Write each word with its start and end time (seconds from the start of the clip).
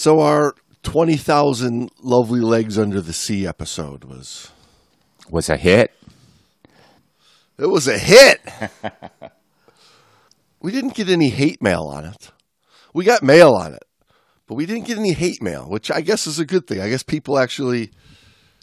So 0.00 0.20
our 0.20 0.54
twenty 0.82 1.18
thousand 1.18 1.90
lovely 2.00 2.40
legs 2.40 2.78
under 2.78 3.02
the 3.02 3.12
sea 3.12 3.46
episode 3.46 4.04
was 4.04 4.50
Was 5.28 5.50
a 5.50 5.58
hit. 5.58 5.92
it 7.58 7.66
was 7.66 7.86
a 7.86 7.98
hit. 7.98 8.40
we 10.62 10.72
didn't 10.72 10.94
get 10.94 11.10
any 11.10 11.28
hate 11.28 11.60
mail 11.60 11.82
on 11.82 12.06
it. 12.06 12.30
We 12.94 13.04
got 13.04 13.22
mail 13.22 13.50
on 13.52 13.74
it, 13.74 13.84
but 14.46 14.54
we 14.54 14.64
didn't 14.64 14.86
get 14.86 14.96
any 14.96 15.12
hate 15.12 15.42
mail, 15.42 15.68
which 15.68 15.90
I 15.90 16.00
guess 16.00 16.26
is 16.26 16.38
a 16.38 16.46
good 16.46 16.66
thing. 16.66 16.80
I 16.80 16.88
guess 16.88 17.02
people 17.02 17.38
actually 17.38 17.90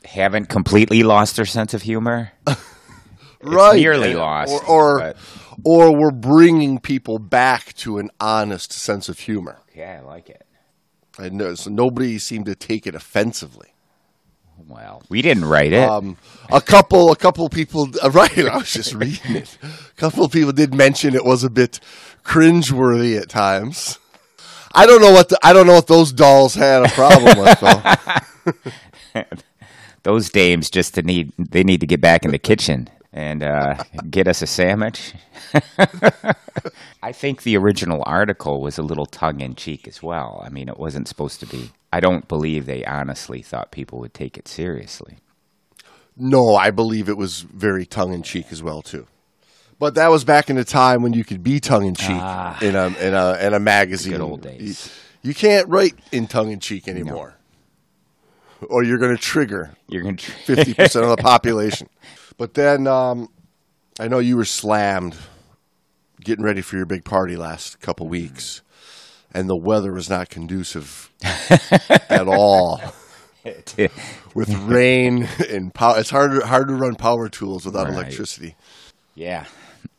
Haven't 0.05 0.49
completely 0.49 1.03
lost 1.03 1.35
their 1.35 1.45
sense 1.45 1.75
of 1.75 1.83
humor. 1.83 2.31
right 3.43 3.75
nearly 3.75 4.09
and- 4.09 4.19
lost, 4.19 4.51
or 4.51 4.65
or, 4.65 4.99
but- 5.01 5.17
or 5.63 5.95
we're 5.95 6.09
bringing 6.19 6.79
people 6.79 7.19
back 7.19 7.75
to 7.75 7.99
an 7.99 8.09
honest 8.19 8.73
sense 8.73 9.07
of 9.07 9.19
humor. 9.19 9.59
Yeah, 9.75 9.99
I 10.01 10.03
like 10.03 10.31
it. 10.31 10.46
I 11.19 11.29
know 11.29 11.55
so 11.55 11.69
nobody 11.69 12.19
seemed 12.19 12.45
to 12.45 12.55
take 12.55 12.85
it 12.85 12.95
offensively. 12.95 13.69
Well, 14.67 15.03
we 15.09 15.21
didn't 15.21 15.45
write 15.45 15.71
it. 15.71 15.87
Um, 15.87 16.17
a 16.51 16.61
couple, 16.61 17.11
a 17.11 17.15
couple 17.15 17.47
people. 17.49 17.89
Uh, 18.03 18.11
right, 18.11 18.37
I 18.37 18.57
was 18.57 18.71
just 18.71 18.93
reading 18.93 19.37
it. 19.37 19.57
A 19.63 19.93
couple 19.95 20.23
of 20.23 20.31
people 20.31 20.51
did 20.51 20.73
mention 20.73 21.15
it 21.15 21.25
was 21.25 21.43
a 21.43 21.49
bit 21.49 21.79
cringeworthy 22.23 23.19
at 23.19 23.29
times. 23.29 23.97
I 24.73 24.85
don't 24.85 25.01
know 25.01 25.11
what 25.11 25.29
the, 25.29 25.39
I 25.41 25.53
don't 25.53 25.65
know 25.65 25.73
what 25.73 25.87
those 25.87 26.11
dolls 26.11 26.53
had 26.53 26.85
a 26.85 26.89
problem 26.89 27.39
with 27.39 27.59
though. 29.13 29.23
Those 30.03 30.29
dames 30.29 30.69
just 30.69 30.93
to 30.95 31.01
need 31.01 31.33
they 31.37 31.63
need 31.63 31.81
to 31.81 31.87
get 31.87 31.99
back 31.99 32.23
in 32.23 32.31
the 32.31 32.39
kitchen 32.39 32.87
and 33.17 33.41
uh, 33.41 33.75
get 34.11 34.27
us 34.27 34.43
a 34.43 34.47
sandwich. 34.47 35.15
I 37.01 37.11
think 37.11 37.41
the 37.41 37.57
original 37.57 38.03
article 38.05 38.61
was 38.61 38.77
a 38.77 38.83
little 38.83 39.07
tongue 39.07 39.41
in 39.41 39.55
cheek 39.55 39.87
as 39.87 40.03
well. 40.03 40.43
I 40.45 40.49
mean, 40.49 40.69
it 40.69 40.77
wasn't 40.77 41.07
supposed 41.07 41.39
to 41.39 41.47
be. 41.47 41.71
I 41.91 41.99
don't 41.99 42.27
believe 42.27 42.67
they 42.67 42.85
honestly 42.85 43.41
thought 43.41 43.71
people 43.71 43.97
would 43.99 44.13
take 44.13 44.37
it 44.37 44.47
seriously. 44.47 45.17
No, 46.15 46.55
I 46.55 46.69
believe 46.69 47.09
it 47.09 47.17
was 47.17 47.41
very 47.41 47.87
tongue 47.87 48.13
in 48.13 48.21
cheek 48.21 48.47
as 48.51 48.61
well 48.61 48.83
too. 48.83 49.07
But 49.79 49.95
that 49.95 50.11
was 50.11 50.23
back 50.23 50.51
in 50.51 50.55
the 50.55 50.63
time 50.63 51.01
when 51.01 51.13
you 51.13 51.23
could 51.23 51.41
be 51.41 51.59
tongue 51.59 51.87
in 51.87 51.95
cheek 51.95 52.21
in 52.61 52.75
a 52.75 52.87
in 52.99 53.15
a 53.15 53.37
in 53.41 53.53
a 53.55 53.59
magazine. 53.59 54.13
Good 54.13 54.21
old 54.21 54.41
days. 54.41 54.91
You, 55.23 55.29
you 55.29 55.33
can't 55.33 55.67
write 55.69 55.95
in 56.11 56.27
tongue 56.27 56.51
in 56.51 56.59
cheek 56.59 56.87
anymore, 56.87 57.35
or 58.69 58.83
you're 58.83 58.97
going 58.99 59.15
to 59.15 59.21
trigger 59.21 59.71
You're 59.87 60.03
gonna. 60.03 60.17
fifty 60.17 60.75
percent 60.75 61.03
of 61.05 61.15
the 61.15 61.17
population. 61.23 61.89
But 62.37 62.53
then 62.53 62.87
um, 62.87 63.29
I 63.99 64.07
know 64.07 64.19
you 64.19 64.37
were 64.37 64.45
slammed 64.45 65.15
getting 66.21 66.43
ready 66.43 66.61
for 66.61 66.75
your 66.77 66.85
big 66.85 67.03
party 67.05 67.35
last 67.35 67.79
couple 67.79 68.07
weeks, 68.07 68.61
and 69.33 69.49
the 69.49 69.55
weather 69.57 69.91
was 69.93 70.09
not 70.09 70.29
conducive 70.29 71.11
at 72.09 72.27
all. 72.27 72.81
With 74.35 74.53
rain 74.65 75.27
and 75.49 75.73
power, 75.73 75.99
it's 75.99 76.09
hard 76.09 76.43
hard 76.43 76.67
to 76.67 76.73
run 76.75 76.95
power 76.95 77.29
tools 77.29 77.65
without 77.65 77.85
Right. 77.87 77.93
electricity. 77.93 78.55
yeah, 79.15 79.45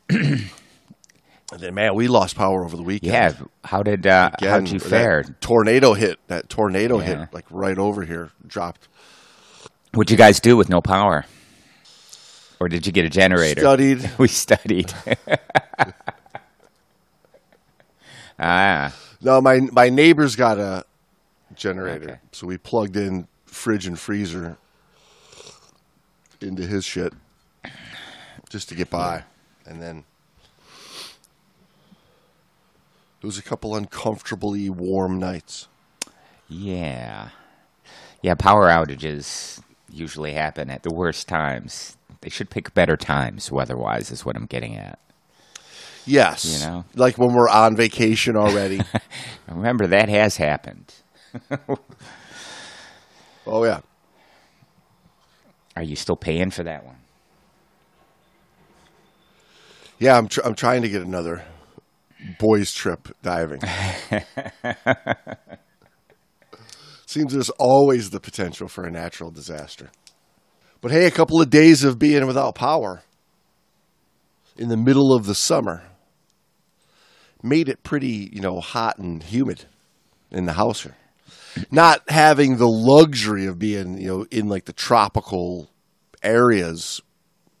And 0.09 1.59
then, 1.59 1.73
man, 1.73 1.95
we 1.95 2.07
lost 2.07 2.35
power 2.35 2.63
over 2.63 2.77
the 2.77 2.83
weekend. 2.83 3.11
yeah. 3.13 3.31
How 3.63 3.81
did 3.81 4.05
uh, 4.05 4.29
Again, 4.37 4.49
how'd 4.51 4.69
you 4.69 4.79
fare? 4.79 5.23
Tornado 5.41 5.93
hit. 5.95 6.19
That 6.27 6.47
tornado 6.47 6.99
Yeah. 6.99 7.05
hit 7.21 7.33
like 7.33 7.45
right 7.49 7.77
over 7.77 8.03
here. 8.03 8.29
Dropped. 8.45 8.87
What'd 9.95 10.11
you 10.11 10.17
guys 10.17 10.39
do 10.39 10.55
with 10.55 10.69
no 10.69 10.79
power? 10.79 11.25
Or 12.59 12.67
did 12.67 12.85
you 12.85 12.91
get 12.91 13.05
a 13.05 13.09
generator? 13.09 13.61
Studied. 13.61 14.11
We 14.17 14.27
studied. 14.27 14.93
ah, 18.39 18.93
No, 19.21 19.41
my 19.41 19.59
my 19.71 19.89
neighbor's 19.89 20.35
got 20.35 20.57
a 20.59 20.85
generator, 21.55 22.09
Okay. 22.11 22.19
so 22.31 22.47
we 22.47 22.57
plugged 22.57 22.95
in 22.97 23.27
fridge 23.45 23.85
and 23.87 23.97
freezer 23.99 24.57
into 26.41 26.63
his 26.65 26.85
shit 26.85 27.13
just 28.49 28.69
to 28.69 28.75
get 28.75 28.89
by, 28.89 29.23
and 29.65 29.81
then 29.81 30.03
it 33.21 33.25
was 33.25 33.37
a 33.37 33.43
couple 33.43 33.75
uncomfortably 33.75 34.69
warm 34.69 35.19
nights. 35.19 35.67
yeah. 36.47 37.29
Yeah, 38.21 38.35
power 38.35 38.67
outages 38.67 39.61
usually 39.89 40.33
happen 40.33 40.69
at 40.69 40.83
the 40.83 40.93
worst 40.93 41.29
times. 41.29 41.95
They 42.21 42.29
should 42.29 42.49
pick 42.49 42.73
better 42.73 42.97
times 42.97 43.51
weather-wise 43.51 44.11
is 44.11 44.25
what 44.25 44.35
I'm 44.35 44.45
getting 44.45 44.75
at. 44.75 44.99
Yes, 46.05 46.45
You 46.45 46.59
know? 46.67 46.85
like 46.95 47.17
when 47.17 47.33
we're 47.33 47.49
on 47.49 47.75
vacation 47.75 48.35
already. 48.35 48.81
Remember 49.47 49.87
that 49.87 50.09
has 50.09 50.37
happened. 50.37 50.93
oh 53.47 53.63
yeah, 53.63 53.81
Are 55.75 55.83
you 55.83 55.95
still 55.95 56.15
paying 56.15 56.49
for 56.51 56.63
that 56.63 56.83
one? 56.85 56.95
yeah. 59.99 60.17
I'm 60.17 60.27
tr- 60.27 60.41
I'm 60.43 60.55
trying 60.55 60.81
to 60.81 60.89
get 60.89 61.03
another 61.03 61.43
boys 62.39 62.73
trip 62.73 63.09
diving. 63.21 63.61
Seems 67.05 67.33
there's 67.33 67.49
always 67.59 68.09
the 68.11 68.19
potential 68.19 68.67
for 68.67 68.83
a 68.85 68.91
natural 68.91 69.29
disaster. 69.31 69.89
But 70.81 70.91
hey, 70.91 71.05
a 71.05 71.11
couple 71.11 71.41
of 71.41 71.49
days 71.49 71.83
of 71.83 71.99
being 71.99 72.25
without 72.25 72.55
power 72.55 73.01
in 74.57 74.69
the 74.69 74.77
middle 74.77 75.13
of 75.13 75.25
the 75.25 75.35
summer 75.35 75.83
made 77.43 77.69
it 77.69 77.83
pretty, 77.83 78.29
you 78.33 78.41
know, 78.41 78.59
hot 78.59 78.97
and 78.97 79.21
humid 79.23 79.65
in 80.31 80.45
the 80.45 80.53
house 80.53 80.83
here. 80.83 80.95
Not 81.71 82.01
having 82.09 82.57
the 82.57 82.67
luxury 82.67 83.45
of 83.45 83.59
being, 83.59 83.97
you 83.97 84.07
know, 84.07 84.25
in 84.31 84.47
like 84.47 84.65
the 84.65 84.73
tropical 84.73 85.69
areas 86.21 87.01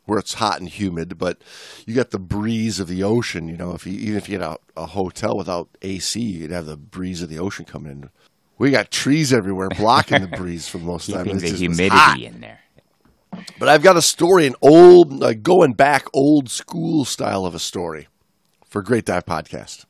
where 0.05 0.19
it's 0.19 0.35
hot 0.35 0.59
and 0.59 0.69
humid, 0.69 1.17
but 1.17 1.41
you 1.85 1.93
got 1.95 2.11
the 2.11 2.19
breeze 2.19 2.79
of 2.79 2.87
the 2.87 3.03
ocean. 3.03 3.47
You 3.47 3.57
know, 3.57 3.73
if 3.73 3.85
you 3.85 3.93
even 3.93 4.17
if 4.17 4.29
you 4.29 4.37
get 4.37 4.45
a, 4.47 4.57
a 4.77 4.85
hotel 4.85 5.37
without 5.37 5.69
AC, 5.81 6.19
you'd 6.19 6.51
have 6.51 6.65
the 6.65 6.77
breeze 6.77 7.21
of 7.21 7.29
the 7.29 7.39
ocean 7.39 7.65
coming 7.65 7.91
in. 7.91 8.09
We 8.57 8.71
got 8.71 8.91
trees 8.91 9.31
everywhere 9.31 9.69
blocking 9.69 10.21
the 10.21 10.27
breeze 10.27 10.67
for 10.67 10.79
most 10.79 11.07
of 11.09 11.13
the 11.13 11.17
time. 11.23 11.25
Keeping 11.25 11.39
the 11.39 11.49
just- 11.49 11.63
it's 11.63 11.89
hot. 11.91 12.17
humidity 12.17 12.25
in 12.35 12.41
there. 12.41 12.59
But 13.59 13.69
I've 13.69 13.83
got 13.83 13.97
a 13.97 14.01
story, 14.01 14.47
an 14.47 14.55
old, 14.61 15.21
going 15.43 15.73
back 15.73 16.05
old 16.13 16.49
school 16.49 17.05
style 17.05 17.45
of 17.45 17.55
a 17.55 17.59
story 17.59 18.07
for 18.65 18.81
Great 18.81 19.05
Dive 19.05 19.25
Podcast. 19.25 19.85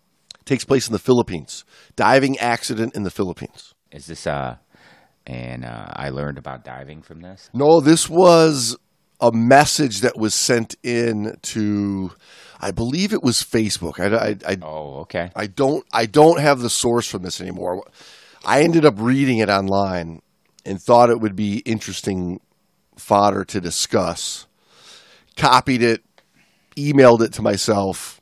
takes 0.46 0.64
place 0.66 0.88
in 0.88 0.94
the 0.94 1.00
Philippines. 1.00 1.66
Diving 1.96 2.38
accident 2.40 2.96
in 2.96 3.04
the 3.04 3.12
Philippines. 3.12 3.74
Is 3.92 4.06
this 4.08 4.26
uh 4.28 4.58
and 5.28 5.64
uh, 5.64 5.86
I 5.94 6.10
learned 6.10 6.38
about 6.40 6.64
diving 6.64 7.04
from 7.04 7.22
this? 7.22 7.50
No, 7.54 7.82
this 7.82 8.10
was 8.10 8.76
a 9.22 9.32
message 9.32 10.02
that 10.02 10.18
was 10.18 10.34
sent 10.34 10.76
in 10.82 11.36
to, 11.42 12.12
I 12.60 12.72
believe 12.72 13.14
it 13.14 13.22
was 13.22 13.44
Facebook. 13.44 14.00
I, 14.00 14.30
I, 14.30 14.36
I, 14.54 14.58
Oh, 14.62 15.02
okay. 15.02 15.30
I 15.36 15.46
don't 15.48 15.86
I 15.94 16.06
don't 16.08 16.40
have 16.40 16.62
the 16.62 16.70
source 16.70 17.08
from 17.08 17.22
this 17.24 17.40
anymore. 17.42 17.84
I 18.46 18.62
ended 18.64 18.86
up 18.86 18.96
reading 18.98 19.38
it 19.40 19.50
online 19.50 20.22
and 20.66 20.82
thought 20.82 21.10
it 21.10 21.20
would 21.20 21.36
be 21.36 21.58
interesting 21.60 22.40
fodder 23.00 23.44
to 23.46 23.62
discuss. 23.62 24.48
Copied 25.36 25.82
it, 25.82 26.04
emailed 26.76 27.22
it 27.22 27.34
to 27.34 27.42
myself, 27.42 28.20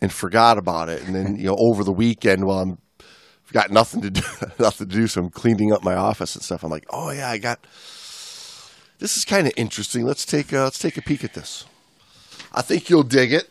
and 0.00 0.12
forgot 0.12 0.58
about 0.58 0.88
it. 0.88 1.02
And 1.02 1.14
then 1.14 1.36
you 1.36 1.46
know 1.46 1.56
over 1.58 1.84
the 1.84 1.92
weekend, 1.92 2.44
while 2.44 2.60
I'm 2.60 2.78
got 3.52 3.70
nothing 3.70 4.02
to 4.02 4.10
do, 4.10 4.22
nothing 4.58 4.88
to 4.88 4.94
do, 4.94 5.06
so 5.06 5.22
I'm 5.22 5.30
cleaning 5.30 5.72
up 5.72 5.82
my 5.82 5.94
office 5.94 6.34
and 6.34 6.44
stuff. 6.44 6.62
I'm 6.62 6.70
like, 6.70 6.86
oh 6.90 7.10
yeah, 7.10 7.30
I 7.30 7.38
got. 7.38 7.66
This 8.98 9.16
is 9.16 9.24
kind 9.24 9.46
of 9.46 9.52
interesting. 9.56 10.04
Let's 10.04 10.24
take 10.24 10.52
a, 10.52 10.60
let's 10.60 10.78
take 10.78 10.96
a 10.96 11.02
peek 11.02 11.22
at 11.22 11.34
this. 11.34 11.66
I 12.52 12.62
think 12.62 12.88
you'll 12.88 13.02
dig 13.02 13.32
it. 13.32 13.50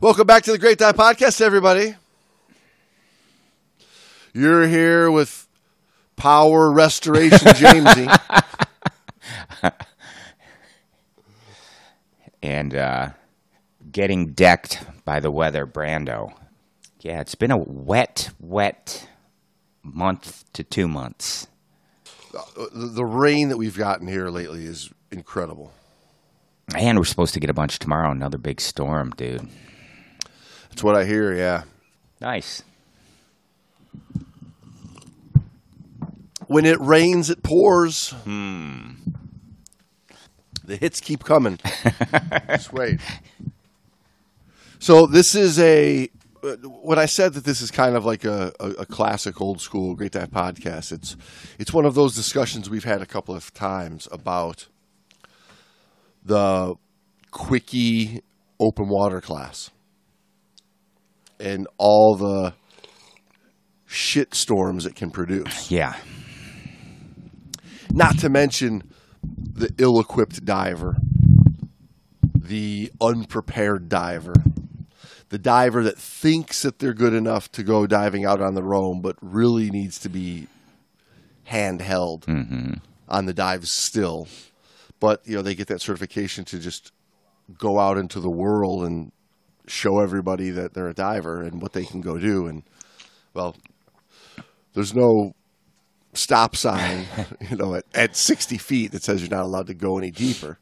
Welcome 0.00 0.26
back 0.26 0.42
to 0.44 0.52
the 0.52 0.58
Great 0.58 0.78
Dive 0.78 0.96
Podcast, 0.96 1.40
everybody. 1.40 1.94
You're 4.34 4.66
here 4.66 5.08
with 5.08 5.46
Power 6.16 6.72
Restoration 6.72 7.38
Jamesy. 7.52 8.12
and 12.42 12.74
uh, 12.74 13.10
getting 13.92 14.32
decked 14.32 14.84
by 15.04 15.20
the 15.20 15.30
weather, 15.30 15.64
Brando. 15.64 16.32
Yeah, 17.06 17.20
it's 17.20 17.36
been 17.36 17.52
a 17.52 17.56
wet, 17.56 18.30
wet 18.40 19.08
month 19.84 20.44
to 20.54 20.64
two 20.64 20.88
months. 20.88 21.46
the, 22.32 22.68
the 22.74 23.04
rain 23.04 23.48
that 23.50 23.56
we've 23.56 23.78
gotten 23.78 24.08
here 24.08 24.28
lately 24.28 24.64
is 24.64 24.90
incredible. 25.12 25.72
And 26.76 26.98
we're 26.98 27.04
supposed 27.04 27.32
to 27.34 27.38
get 27.38 27.48
a 27.48 27.54
bunch 27.54 27.78
tomorrow. 27.78 28.10
Another 28.10 28.38
big 28.38 28.60
storm, 28.60 29.10
dude. 29.16 29.48
That's 30.68 30.82
what 30.82 30.96
I 30.96 31.04
hear, 31.04 31.32
yeah. 31.32 31.62
Nice. 32.20 32.64
When 36.48 36.66
it 36.66 36.80
rains, 36.80 37.30
it 37.30 37.44
pours. 37.44 38.10
Hmm. 38.24 38.94
The 40.64 40.74
hits 40.74 41.00
keep 41.00 41.22
coming. 41.22 41.60
Just 42.48 42.72
wait. 42.72 42.98
So 44.80 45.06
this 45.06 45.36
is 45.36 45.60
a. 45.60 46.10
When 46.82 46.98
I 46.98 47.06
said 47.06 47.34
that 47.34 47.44
this 47.44 47.60
is 47.60 47.70
kind 47.70 47.96
of 47.96 48.04
like 48.04 48.24
a, 48.24 48.52
a, 48.60 48.68
a 48.70 48.86
classic 48.86 49.40
old 49.40 49.60
school 49.60 49.94
Great 49.94 50.12
Dive 50.12 50.30
podcast, 50.30 50.92
it's 50.92 51.16
it's 51.58 51.72
one 51.72 51.84
of 51.84 51.94
those 51.94 52.14
discussions 52.14 52.70
we've 52.70 52.84
had 52.84 53.02
a 53.02 53.06
couple 53.06 53.34
of 53.34 53.52
times 53.52 54.06
about 54.12 54.68
the 56.24 56.74
quickie 57.30 58.22
open 58.60 58.88
water 58.88 59.20
class 59.20 59.70
and 61.38 61.66
all 61.78 62.16
the 62.16 62.54
shit 63.86 64.34
storms 64.34 64.86
it 64.86 64.94
can 64.94 65.10
produce. 65.10 65.70
Yeah. 65.70 65.94
Not 67.92 68.18
to 68.18 68.28
mention 68.28 68.82
the 69.22 69.72
ill 69.78 70.00
equipped 70.00 70.44
diver, 70.44 70.96
the 72.34 72.90
unprepared 73.00 73.88
diver, 73.88 74.34
the 75.36 75.42
diver 75.42 75.82
that 75.82 75.98
thinks 75.98 76.62
that 76.62 76.78
they're 76.78 76.94
good 76.94 77.12
enough 77.12 77.52
to 77.52 77.62
go 77.62 77.86
diving 77.86 78.24
out 78.24 78.40
on 78.40 78.54
their 78.54 78.72
own, 78.72 79.02
but 79.02 79.16
really 79.20 79.68
needs 79.68 79.98
to 79.98 80.08
be 80.08 80.46
handheld 81.46 82.24
mm-hmm. 82.24 82.72
on 83.06 83.26
the 83.26 83.34
dives 83.34 83.70
still. 83.70 84.28
But, 84.98 85.20
you 85.26 85.36
know, 85.36 85.42
they 85.42 85.54
get 85.54 85.66
that 85.66 85.82
certification 85.82 86.46
to 86.46 86.58
just 86.58 86.90
go 87.58 87.78
out 87.78 87.98
into 87.98 88.18
the 88.18 88.30
world 88.30 88.86
and 88.86 89.12
show 89.66 90.00
everybody 90.00 90.48
that 90.52 90.72
they're 90.72 90.88
a 90.88 90.94
diver 90.94 91.42
and 91.42 91.60
what 91.60 91.74
they 91.74 91.84
can 91.84 92.00
go 92.00 92.16
do. 92.16 92.46
And, 92.46 92.62
well, 93.34 93.56
there's 94.72 94.94
no 94.94 95.34
stop 96.14 96.56
sign, 96.56 97.04
you 97.50 97.58
know, 97.58 97.74
at, 97.74 97.84
at 97.94 98.16
60 98.16 98.56
feet 98.56 98.92
that 98.92 99.02
says 99.02 99.20
you're 99.20 99.28
not 99.28 99.44
allowed 99.44 99.66
to 99.66 99.74
go 99.74 99.98
any 99.98 100.10
deeper. 100.10 100.58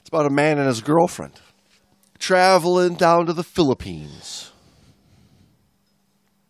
It's 0.00 0.08
about 0.08 0.26
a 0.26 0.30
man 0.30 0.58
and 0.58 0.66
his 0.66 0.80
girlfriend 0.80 1.38
traveling 2.18 2.94
down 2.94 3.26
to 3.26 3.32
the 3.32 3.44
Philippines. 3.44 4.52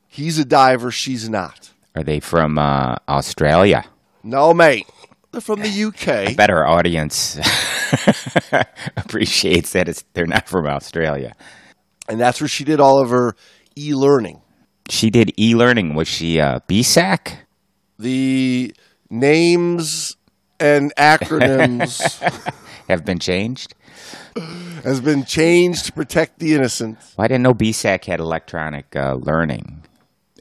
He's 0.06 0.38
a 0.38 0.44
diver, 0.44 0.90
she's 0.90 1.28
not. 1.28 1.70
Are 1.94 2.02
they 2.02 2.20
from 2.20 2.58
uh, 2.58 2.96
Australia? 3.08 3.84
No, 4.22 4.52
mate. 4.52 4.86
They're 5.30 5.40
from 5.40 5.60
the 5.60 5.84
UK. 5.84 6.08
I 6.28 6.34
Bet 6.34 6.50
our 6.50 6.66
audience 6.66 7.38
appreciates 8.96 9.72
that 9.72 9.88
it's, 9.88 10.04
they're 10.14 10.26
not 10.26 10.48
from 10.48 10.66
Australia. 10.66 11.34
And 12.08 12.18
that's 12.18 12.40
where 12.40 12.48
she 12.48 12.64
did 12.64 12.80
all 12.80 13.00
of 13.00 13.10
her 13.10 13.34
e 13.76 13.94
learning. 13.94 14.40
She 14.88 15.10
did 15.10 15.32
e 15.38 15.54
learning. 15.54 15.94
Was 15.94 16.08
she 16.08 16.40
uh, 16.40 16.60
BSAC? 16.68 17.36
The 17.98 18.74
names 19.10 20.16
and 20.58 20.94
acronyms 20.96 22.00
Have 22.88 23.04
been 23.04 23.18
changed? 23.18 23.74
has 24.84 25.00
been 25.00 25.24
changed 25.24 25.86
to 25.86 25.92
protect 25.92 26.38
the 26.38 26.54
innocent. 26.54 26.98
Well, 27.16 27.24
I 27.24 27.28
didn't 27.28 27.42
know 27.42 27.54
BSAC 27.54 28.04
had 28.04 28.20
electronic 28.20 28.94
uh, 28.96 29.14
learning. 29.14 29.82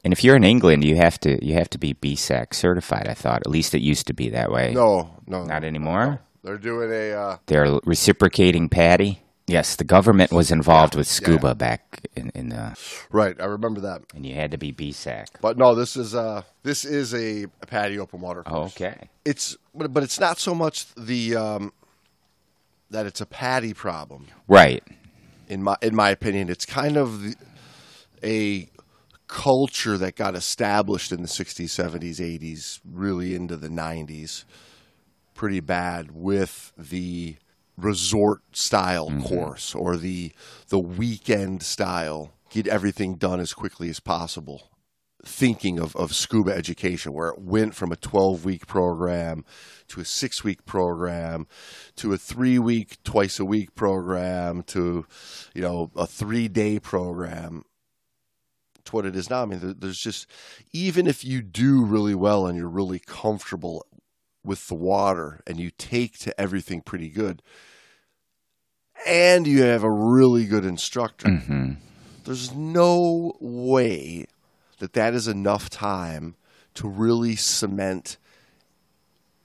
And 0.04 0.14
if 0.14 0.24
you're 0.24 0.36
in 0.38 0.44
England, 0.46 0.86
you 0.86 0.96
have 0.96 1.20
to 1.22 1.44
you 1.46 1.56
have 1.56 1.70
to 1.72 1.78
be 1.78 1.94
BSAC 1.94 2.54
certified. 2.54 3.08
I 3.10 3.14
thought 3.14 3.42
at 3.42 3.50
least 3.50 3.76
it 3.76 3.82
used 3.82 4.08
to 4.08 4.14
be 4.14 4.30
that 4.30 4.52
way. 4.52 4.74
No, 4.74 5.10
no. 5.26 5.44
Not 5.44 5.64
anymore. 5.66 6.22
They're 6.44 6.58
doing 6.58 6.90
a 6.92 7.12
uh, 7.12 7.38
They're 7.48 7.80
reciprocating 7.84 8.70
PADI. 8.70 9.22
Yes, 9.48 9.78
the 9.78 9.84
government 9.86 10.32
was 10.32 10.52
involved 10.52 10.94
with 10.96 11.08
scuba 11.08 11.56
back 11.56 12.02
in, 12.18 12.32
in 12.36 12.50
the, 12.50 12.78
right. 13.12 13.34
I 13.40 13.46
remember 13.46 13.80
that. 13.82 14.02
and 14.14 14.26
you 14.26 14.36
had 14.36 14.52
to 14.52 14.58
be 14.58 14.74
BSAC. 14.74 15.28
But 15.40 15.58
no, 15.58 15.74
this 15.74 15.96
is 15.98 16.14
uh 16.16 16.44
this 16.64 16.86
is 16.86 17.14
a, 17.14 17.44
a 17.62 17.66
PADI 17.66 17.98
open 18.00 18.22
water 18.22 18.44
course. 18.44 18.74
okay. 18.74 19.10
It's 19.26 19.58
but, 19.74 19.94
but 19.94 20.04
it's 20.04 20.20
not 20.20 20.38
so 20.38 20.54
much 20.54 20.94
the 20.96 21.36
um 21.36 21.74
that 22.90 23.06
it's 23.06 23.22
a 23.22 23.26
PADI 23.26 23.74
problem. 23.74 24.28
Right. 24.48 24.84
in 25.48 25.64
my 25.64 25.78
in 25.82 25.96
my 25.96 26.10
opinion, 26.10 26.50
it's 26.50 26.66
kind 26.66 26.98
of 26.98 27.24
the, 27.24 27.36
a 28.24 28.70
culture 29.28 29.98
that 29.98 30.16
got 30.16 30.36
established 30.36 31.12
in 31.12 31.22
the 31.22 31.28
60s, 31.28 31.66
70s, 31.66 32.20
80s, 32.20 32.80
really 32.90 33.36
into 33.36 33.58
the 33.58 33.68
90s, 33.68 34.46
pretty 35.34 35.60
bad 35.60 36.12
with 36.12 36.72
the 36.78 37.36
resort 37.78 38.42
style 38.54 39.10
mm-hmm. 39.10 39.22
course 39.24 39.76
or 39.76 39.98
the 39.98 40.32
the 40.70 40.80
weekend 40.80 41.64
style. 41.64 42.34
Get 42.50 42.68
everything 42.68 43.16
done 43.16 43.42
as 43.42 43.54
quickly 43.54 43.90
as 43.90 44.00
possible. 44.00 44.72
Thinking 45.26 45.80
of, 45.80 45.94
of 45.98 46.16
scuba 46.16 46.56
education, 46.56 47.12
where 47.12 47.30
it 47.30 47.40
went 47.40 47.76
from 47.76 47.92
a 47.92 47.98
12 47.98 48.46
week 48.46 48.68
program 48.68 49.44
to 49.90 50.02
a 50.02 50.06
six 50.06 50.44
week 50.44 50.66
program 50.66 51.48
to 51.96 52.14
a 52.14 52.18
three 52.18 52.60
week, 52.60 53.02
twice 53.04 53.40
a 53.40 53.46
week 53.46 53.76
program 53.76 54.64
to, 54.64 55.06
you 55.54 55.62
know, 55.62 55.92
a 55.96 56.06
three 56.06 56.48
day 56.48 56.80
program 56.80 57.64
to 58.86 58.96
what 58.96 59.06
it 59.06 59.16
is 59.16 59.30
now. 59.30 59.44
I 59.44 59.46
mean, 59.46 59.76
there's 59.80 60.00
just, 60.00 60.28
even 60.72 61.08
if 61.08 61.24
you 61.26 61.42
do 61.42 61.84
really 61.84 62.16
well 62.16 62.48
and 62.48 62.58
you're 62.58 62.68
really 62.68 63.00
comfortable 63.00 63.86
with 64.44 64.68
the 64.68 64.76
water 64.76 65.42
and 65.46 65.60
you 65.60 65.72
take 65.78 66.18
to 66.20 66.40
everything 66.40 66.82
pretty 66.82 67.10
good, 67.10 67.42
and 69.06 69.46
you 69.46 69.62
have 69.62 69.84
a 69.84 69.92
really 69.92 70.46
good 70.46 70.66
instructor, 70.66 71.30
hmm 71.30 71.74
there's 72.28 72.54
no 72.54 73.38
way 73.40 74.26
that 74.80 74.92
that 74.92 75.14
is 75.14 75.30
enough 75.30 75.70
time 75.70 76.36
to 76.74 76.86
really 76.86 77.38
cement 77.38 78.18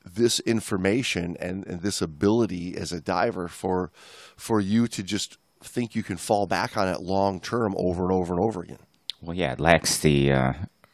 this 0.04 0.40
information 0.40 1.37
and, 1.40 1.66
and 1.66 1.80
this 1.82 2.02
ability 2.02 2.76
as 2.76 2.92
a 2.92 3.00
diver 3.00 3.49
for 3.49 3.90
for 4.37 4.61
you 4.61 4.87
to 4.88 5.02
just 5.02 5.38
think 5.62 5.94
you 5.94 6.02
can 6.02 6.16
fall 6.16 6.47
back 6.47 6.76
on 6.76 6.88
it 6.88 7.00
long 7.00 7.40
term 7.40 7.75
over 7.76 8.02
and 8.02 8.12
over 8.12 8.35
and 8.35 8.42
over 8.42 8.62
again. 8.62 8.78
Well, 9.21 9.37
yeah, 9.37 9.52
it 9.52 9.61
lacks 9.61 9.99
the 9.99 10.32
uh, 10.32 10.52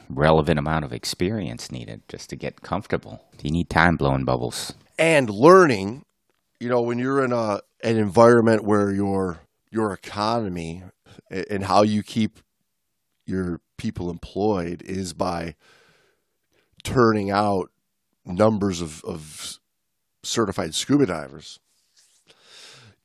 relevant 0.09 0.59
amount 0.59 0.85
of 0.85 0.93
experience 0.93 1.71
needed 1.71 2.03
just 2.07 2.29
to 2.29 2.35
get 2.35 2.61
comfortable. 2.61 3.23
You 3.41 3.51
need 3.51 3.69
time 3.69 3.95
blowing 3.95 4.25
bubbles. 4.25 4.73
and 4.97 5.29
learning 5.29 6.03
you 6.59 6.67
know 6.69 6.81
when 6.81 6.99
you're 6.99 7.23
in 7.23 7.31
a 7.31 7.61
an 7.83 7.97
environment 7.97 8.63
where 8.65 8.91
your 8.91 9.39
your 9.71 9.93
economy 9.93 10.83
and 11.29 11.63
how 11.63 11.83
you 11.83 12.03
keep 12.03 12.39
your 13.25 13.61
people 13.77 14.09
employed 14.09 14.81
is 14.81 15.13
by 15.13 15.55
turning 16.83 17.31
out 17.31 17.71
numbers 18.29 18.81
of, 18.81 19.03
of 19.03 19.57
certified 20.23 20.75
scuba 20.75 21.05
divers 21.05 21.59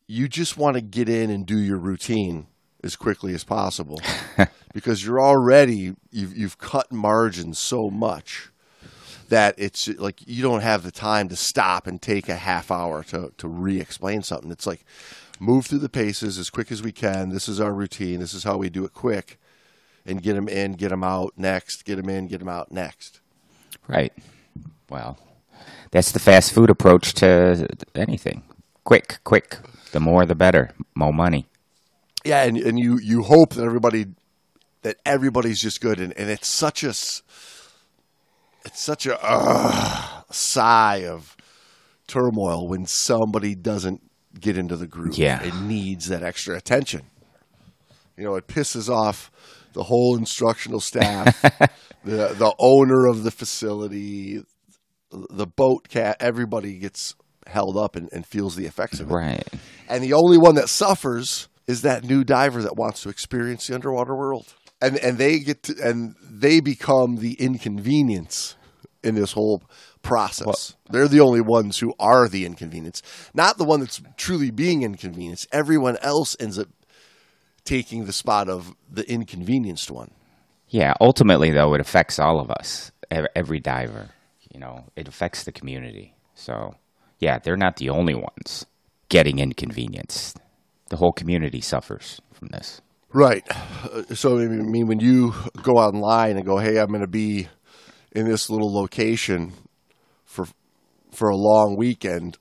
you 0.06 0.28
just 0.28 0.56
want 0.56 0.74
to 0.74 0.80
get 0.80 1.08
in 1.08 1.30
and 1.30 1.46
do 1.46 1.58
your 1.58 1.78
routine 1.78 2.46
as 2.82 2.96
quickly 2.96 3.34
as 3.34 3.44
possible 3.44 4.00
because 4.74 5.04
you're 5.04 5.20
already 5.20 5.94
you've, 6.10 6.36
you've 6.36 6.58
cut 6.58 6.92
margins 6.92 7.58
so 7.58 7.88
much 7.90 8.50
that 9.28 9.54
it's 9.56 9.88
like 9.88 10.26
you 10.26 10.42
don't 10.42 10.60
have 10.60 10.82
the 10.82 10.90
time 10.90 11.28
to 11.28 11.36
stop 11.36 11.86
and 11.86 12.02
take 12.02 12.28
a 12.28 12.36
half 12.36 12.70
hour 12.70 13.02
to, 13.04 13.32
to 13.38 13.48
re-explain 13.48 14.22
something. 14.22 14.50
It's 14.50 14.66
like 14.66 14.84
move 15.40 15.66
through 15.66 15.78
the 15.78 15.88
paces 15.88 16.38
as 16.38 16.50
quick 16.50 16.70
as 16.70 16.82
we 16.82 16.92
can. 16.92 17.30
This 17.30 17.48
is 17.48 17.60
our 17.60 17.72
routine. 17.72 18.20
This 18.20 18.34
is 18.34 18.44
how 18.44 18.58
we 18.58 18.68
do 18.68 18.84
it 18.84 18.92
quick, 18.92 19.38
and 20.04 20.22
get 20.22 20.34
them 20.34 20.48
in, 20.48 20.72
get 20.72 20.90
them 20.90 21.02
out 21.04 21.32
next. 21.36 21.84
Get 21.84 21.96
them 21.96 22.08
in, 22.08 22.28
get 22.28 22.38
them 22.38 22.48
out 22.48 22.70
next. 22.70 23.20
Right. 23.88 24.12
Well, 24.94 25.18
that's 25.90 26.12
the 26.12 26.20
fast 26.20 26.52
food 26.52 26.70
approach 26.70 27.14
to 27.14 27.66
anything. 27.96 28.44
Quick, 28.84 29.18
quick. 29.24 29.58
The 29.90 29.98
more, 29.98 30.24
the 30.24 30.36
better. 30.36 30.70
More 30.94 31.12
money. 31.12 31.48
Yeah, 32.24 32.44
and 32.44 32.56
and 32.56 32.78
you 32.78 33.00
you 33.02 33.24
hope 33.24 33.54
that 33.54 33.64
everybody 33.64 34.06
that 34.82 34.98
everybody's 35.04 35.60
just 35.60 35.80
good, 35.80 35.98
and, 35.98 36.16
and 36.16 36.30
it's 36.30 36.46
such 36.46 36.84
a 36.84 36.90
it's 36.90 37.24
such 38.74 39.06
a 39.06 39.18
uh, 39.20 40.22
sigh 40.30 41.06
of 41.08 41.36
turmoil 42.06 42.68
when 42.68 42.86
somebody 42.86 43.56
doesn't 43.56 44.00
get 44.38 44.56
into 44.56 44.76
the 44.76 44.86
groove. 44.86 45.18
Yeah. 45.18 45.42
it 45.42 45.56
needs 45.56 46.06
that 46.06 46.22
extra 46.22 46.56
attention. 46.56 47.02
You 48.16 48.22
know, 48.22 48.36
it 48.36 48.46
pisses 48.46 48.88
off 48.88 49.32
the 49.72 49.82
whole 49.82 50.16
instructional 50.16 50.78
staff, 50.78 51.42
the 52.04 52.28
the 52.28 52.54
owner 52.60 53.06
of 53.06 53.24
the 53.24 53.32
facility, 53.32 54.44
the 55.30 55.46
boat 55.46 55.88
cat. 55.88 56.16
Everybody 56.20 56.78
gets 56.78 57.14
held 57.46 57.76
up 57.76 57.96
and, 57.96 58.08
and 58.12 58.26
feels 58.26 58.56
the 58.56 58.66
effects 58.66 59.00
of 59.00 59.10
it. 59.10 59.14
Right. 59.14 59.48
And 59.88 60.02
the 60.02 60.14
only 60.14 60.38
one 60.38 60.54
that 60.54 60.68
suffers 60.68 61.48
is 61.66 61.82
that 61.82 62.04
new 62.04 62.24
diver 62.24 62.62
that 62.62 62.76
wants 62.76 63.02
to 63.02 63.08
experience 63.08 63.66
the 63.66 63.74
underwater 63.74 64.14
world. 64.14 64.54
And 64.80 64.98
and 64.98 65.18
they 65.18 65.38
get 65.38 65.62
to, 65.64 65.74
and 65.82 66.14
they 66.22 66.60
become 66.60 67.16
the 67.16 67.34
inconvenience 67.34 68.56
in 69.02 69.14
this 69.14 69.32
whole 69.32 69.62
process. 70.02 70.74
They're 70.90 71.08
the 71.08 71.20
only 71.20 71.40
ones 71.40 71.78
who 71.78 71.94
are 71.98 72.28
the 72.28 72.44
inconvenience, 72.44 73.02
not 73.32 73.56
the 73.56 73.64
one 73.64 73.80
that's 73.80 74.02
truly 74.16 74.50
being 74.50 74.82
inconvenienced. 74.82 75.46
Everyone 75.52 75.96
else 76.02 76.36
ends 76.40 76.58
up 76.58 76.68
taking 77.64 78.04
the 78.04 78.12
spot 78.12 78.48
of 78.48 78.74
the 78.90 79.10
inconvenienced 79.10 79.90
one. 79.90 80.10
Yeah, 80.68 80.94
ultimately 81.00 81.50
though, 81.50 81.74
it 81.74 81.80
affects 81.80 82.18
all 82.18 82.40
of 82.40 82.50
us. 82.50 82.90
Every 83.10 83.60
diver, 83.60 84.10
you 84.54 84.60
know, 84.60 84.84
it 84.96 85.08
affects 85.08 85.42
the 85.42 85.52
community. 85.52 86.14
So, 86.34 86.76
yeah, 87.18 87.38
they're 87.40 87.56
not 87.56 87.76
the 87.76 87.90
only 87.90 88.14
ones 88.14 88.64
getting 89.08 89.40
inconvenienced. 89.40 90.38
The 90.90 90.96
whole 90.96 91.12
community 91.12 91.60
suffers 91.60 92.20
from 92.32 92.48
this. 92.48 92.80
Right. 93.12 93.44
Uh, 93.50 94.14
So 94.14 94.38
I 94.38 94.46
mean, 94.46 94.86
when 94.86 95.00
you 95.00 95.34
go 95.62 95.72
online 95.72 96.36
and 96.36 96.46
go, 96.46 96.58
"Hey, 96.58 96.78
I'm 96.78 96.88
going 96.88 97.00
to 97.00 97.06
be 97.06 97.48
in 98.12 98.26
this 98.28 98.48
little 98.48 98.72
location 98.72 99.52
for 100.24 100.46
for 101.12 101.28
a 101.28 101.36
long 101.36 101.76
weekend," 101.76 102.38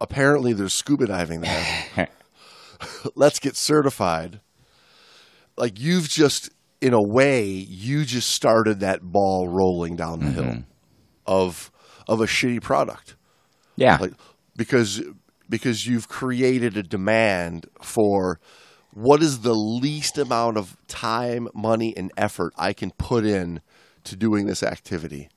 apparently 0.00 0.52
there's 0.52 0.72
scuba 0.72 1.06
diving 1.06 1.40
there. 1.40 2.08
Let's 3.14 3.38
get 3.38 3.56
certified. 3.56 4.40
Like 5.56 5.80
you've 5.80 6.08
just, 6.08 6.50
in 6.80 6.94
a 6.94 7.02
way, 7.02 7.44
you 7.50 8.04
just 8.04 8.30
started 8.30 8.80
that 8.80 9.02
ball 9.02 9.48
rolling 9.48 9.96
down 9.96 10.20
the 10.20 10.30
hill 10.30 10.62
of 11.28 11.70
of 12.08 12.20
a 12.20 12.26
shitty 12.26 12.60
product 12.60 13.14
Yeah. 13.76 13.98
like 14.00 14.14
because 14.56 15.00
because 15.48 15.86
you've 15.86 16.08
created 16.08 16.76
a 16.76 16.82
demand 16.82 17.66
for 17.80 18.40
what 18.94 19.22
is 19.22 19.40
the 19.40 19.54
least 19.54 20.18
amount 20.18 20.56
of 20.56 20.76
time, 20.88 21.46
money, 21.54 21.94
and 21.96 22.10
effort 22.16 22.52
I 22.58 22.72
can 22.72 22.90
put 22.92 23.24
in 23.24 23.60
to 24.04 24.16
doing 24.16 24.46
this 24.46 24.62
activity, 24.62 25.28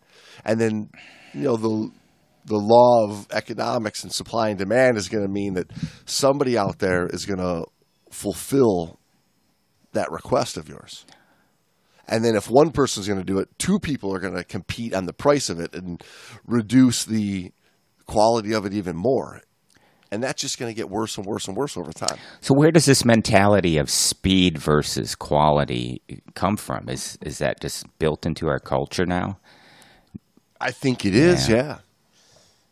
and 0.43 0.59
then 0.59 0.89
you 1.33 1.43
know 1.43 1.57
the 1.57 1.91
the 2.45 2.57
law 2.57 3.05
of 3.07 3.27
economics 3.31 4.03
and 4.03 4.11
supply 4.11 4.49
and 4.49 4.57
demand 4.57 4.97
is 4.97 5.07
going 5.09 5.23
to 5.25 5.31
mean 5.31 5.53
that 5.53 5.69
somebody 6.05 6.57
out 6.57 6.79
there 6.79 7.05
is 7.07 7.25
going 7.25 7.39
to 7.39 7.65
fulfill 8.09 8.99
that 9.93 10.11
request 10.11 10.57
of 10.57 10.67
yours. 10.67 11.05
And 12.11 12.25
then 12.25 12.35
if 12.35 12.49
one 12.49 12.71
person's 12.71 13.07
going 13.07 13.19
to 13.19 13.25
do 13.25 13.39
it, 13.39 13.47
two 13.57 13.79
people 13.79 14.13
are 14.13 14.19
going 14.19 14.35
to 14.35 14.43
compete 14.43 14.93
on 14.93 15.05
the 15.05 15.13
price 15.13 15.49
of 15.49 15.59
it 15.61 15.73
and 15.73 16.03
reduce 16.45 17.05
the 17.05 17.53
quality 18.05 18.53
of 18.53 18.65
it 18.65 18.73
even 18.73 18.97
more. 18.97 19.41
And 20.11 20.21
that's 20.21 20.41
just 20.41 20.59
going 20.59 20.69
to 20.69 20.75
get 20.75 20.89
worse 20.89 21.17
and 21.17 21.25
worse 21.25 21.47
and 21.47 21.55
worse 21.55 21.77
over 21.77 21.93
time. 21.93 22.17
So 22.41 22.53
where 22.53 22.69
does 22.69 22.85
this 22.85 23.05
mentality 23.05 23.77
of 23.77 23.89
speed 23.89 24.57
versus 24.57 25.15
quality 25.15 26.01
come 26.35 26.57
from? 26.57 26.89
Is 26.89 27.17
is 27.21 27.37
that 27.37 27.61
just 27.61 27.85
built 27.97 28.25
into 28.25 28.49
our 28.49 28.59
culture 28.59 29.05
now? 29.05 29.39
I 30.59 30.71
think 30.71 31.05
it 31.05 31.15
is, 31.15 31.47
Yeah. 31.47 31.55
yeah. 31.55 31.77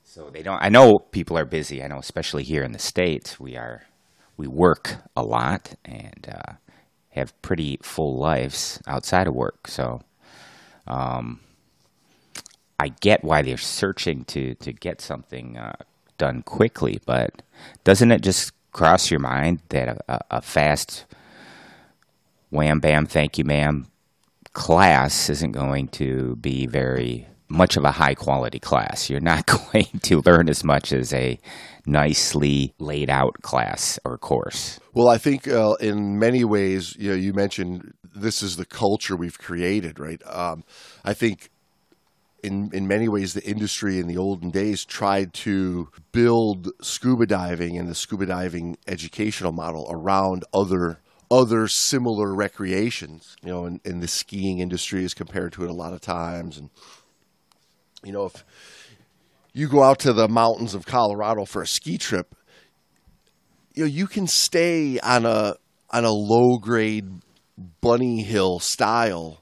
So 0.04 0.30
they 0.30 0.44
don't. 0.44 0.62
I 0.62 0.68
know 0.68 1.00
people 1.00 1.38
are 1.38 1.46
busy. 1.46 1.82
I 1.82 1.88
know, 1.88 1.98
especially 2.00 2.44
here 2.44 2.64
in 2.64 2.74
the 2.74 2.80
states, 2.80 3.40
we 3.40 3.56
are 3.56 3.84
we 4.36 4.48
work 4.48 4.96
a 5.16 5.24
lot 5.24 5.76
and 5.86 6.28
uh, 6.28 6.54
have 7.10 7.40
pretty 7.42 7.80
full 7.82 8.18
lives 8.18 8.82
outside 8.88 9.28
of 9.28 9.34
work. 9.34 9.68
So, 9.68 10.02
um, 10.88 11.40
I 12.80 12.90
get 12.90 13.24
why 13.24 13.42
they're 13.42 13.58
searching 13.58 14.24
to 14.26 14.56
to 14.56 14.72
get 14.72 15.02
something 15.02 15.58
uh, 15.58 15.76
done 16.18 16.44
quickly, 16.44 17.02
but 17.06 17.42
doesn't 17.84 18.12
it 18.12 18.22
just 18.22 18.54
cross 18.72 19.12
your 19.12 19.20
mind 19.20 19.60
that 19.70 20.04
a, 20.08 20.20
a, 20.30 20.42
fast 20.42 21.06
wham 22.52 22.80
bam 22.80 23.08
thank 23.08 23.38
you 23.40 23.44
ma'am 23.44 23.88
class 24.54 25.28
isn't 25.30 25.54
going 25.54 25.88
to 25.88 26.36
be 26.36 26.68
very 26.68 27.28
much 27.50 27.78
of 27.78 27.84
a 27.84 27.92
high 27.92 28.14
quality 28.14 28.60
class. 28.60 29.10
You're 29.10 29.20
not 29.20 29.46
going 29.72 29.88
to 30.04 30.22
learn 30.22 30.50
as 30.50 30.64
much 30.64 30.94
as 30.94 31.14
a 31.14 31.40
nicely 31.86 32.74
laid 32.80 33.10
out 33.10 33.42
class 33.42 34.00
or 34.06 34.18
course. 34.18 34.80
Well, 35.00 35.08
I 35.08 35.18
think 35.18 35.48
uh, 35.48 35.76
in 35.80 36.20
many 36.20 36.44
ways, 36.44 36.94
you 37.00 37.12
know, 37.12 37.16
you 37.16 37.32
mentioned 37.32 37.94
this 38.04 38.44
is 38.44 38.58
the 38.58 38.66
culture 38.66 39.16
we've 39.16 39.40
created, 39.40 39.98
right? 39.98 40.22
Um, 40.26 40.66
I 41.06 41.14
think 41.14 41.52
in 42.44 42.70
in 42.74 42.86
many 42.86 43.08
ways, 43.08 43.34
the 43.34 43.50
industry 43.50 43.98
in 44.00 44.08
the 44.08 44.18
olden 44.18 44.50
days 44.50 44.84
tried 44.84 45.34
to 45.46 45.88
build 46.12 46.72
scuba 46.82 47.26
diving 47.28 47.78
and 47.78 47.88
the 47.88 47.96
scuba 47.96 48.26
diving 48.26 48.76
educational 48.88 49.54
model 49.54 49.88
around 49.90 50.44
other 50.54 51.00
other 51.32 51.70
similar 51.70 52.36
recreations. 52.36 53.38
You 53.42 53.52
know, 53.54 53.66
in, 53.68 53.80
in 53.86 54.02
the 54.02 54.08
skiing 54.10 54.60
industry 54.60 55.06
is 55.06 55.14
compared 55.14 55.54
to 55.54 55.64
it 55.64 55.70
a 55.70 55.74
lot 55.74 55.94
of 55.94 56.02
times, 56.02 56.58
and 56.58 56.70
you 58.04 58.12
know, 58.12 58.26
if 58.26 58.44
you 59.54 59.70
go 59.70 59.82
out 59.82 60.00
to 60.00 60.12
the 60.12 60.28
mountains 60.28 60.76
of 60.76 60.86
Colorado 60.86 61.46
for 61.46 61.62
a 61.62 61.68
ski 61.68 61.98
trip, 61.98 62.36
you 63.80 63.86
know, 63.86 63.92
you 63.92 64.08
can 64.08 64.28
stay 64.28 65.00
on 65.00 65.26
a 65.26 65.56
on 65.90 66.04
a 66.04 66.12
low 66.12 66.58
grade 66.58 67.08
bunny 67.80 68.22
hill 68.22 68.60
style, 68.60 69.42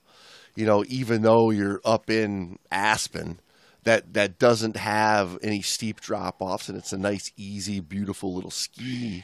you 0.55 0.63
know, 0.63 0.83
even 0.87 1.23
though 1.23 1.49
you're 1.49 1.81
up 1.83 2.11
in 2.11 2.59
Aspen, 2.69 3.39
that 3.83 4.13
that 4.13 4.37
doesn't 4.37 4.75
have 4.75 5.39
any 5.41 5.63
steep 5.63 5.99
drop 5.99 6.35
offs 6.39 6.69
and 6.69 6.77
it's 6.77 6.93
a 6.93 6.99
nice, 6.99 7.31
easy, 7.35 7.79
beautiful 7.79 8.35
little 8.35 8.51
ski 8.51 9.23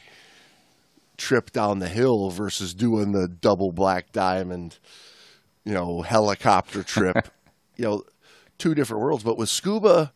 trip 1.16 1.52
down 1.52 1.78
the 1.78 1.88
hill 1.88 2.30
versus 2.30 2.74
doing 2.74 3.12
the 3.12 3.28
double 3.28 3.70
black 3.70 4.10
diamond, 4.10 4.80
you 5.64 5.74
know, 5.74 6.02
helicopter 6.02 6.82
trip. 6.82 7.28
you 7.76 7.84
know, 7.84 8.02
two 8.58 8.74
different 8.74 9.00
worlds. 9.00 9.22
But 9.22 9.38
with 9.38 9.48
scuba, 9.48 10.12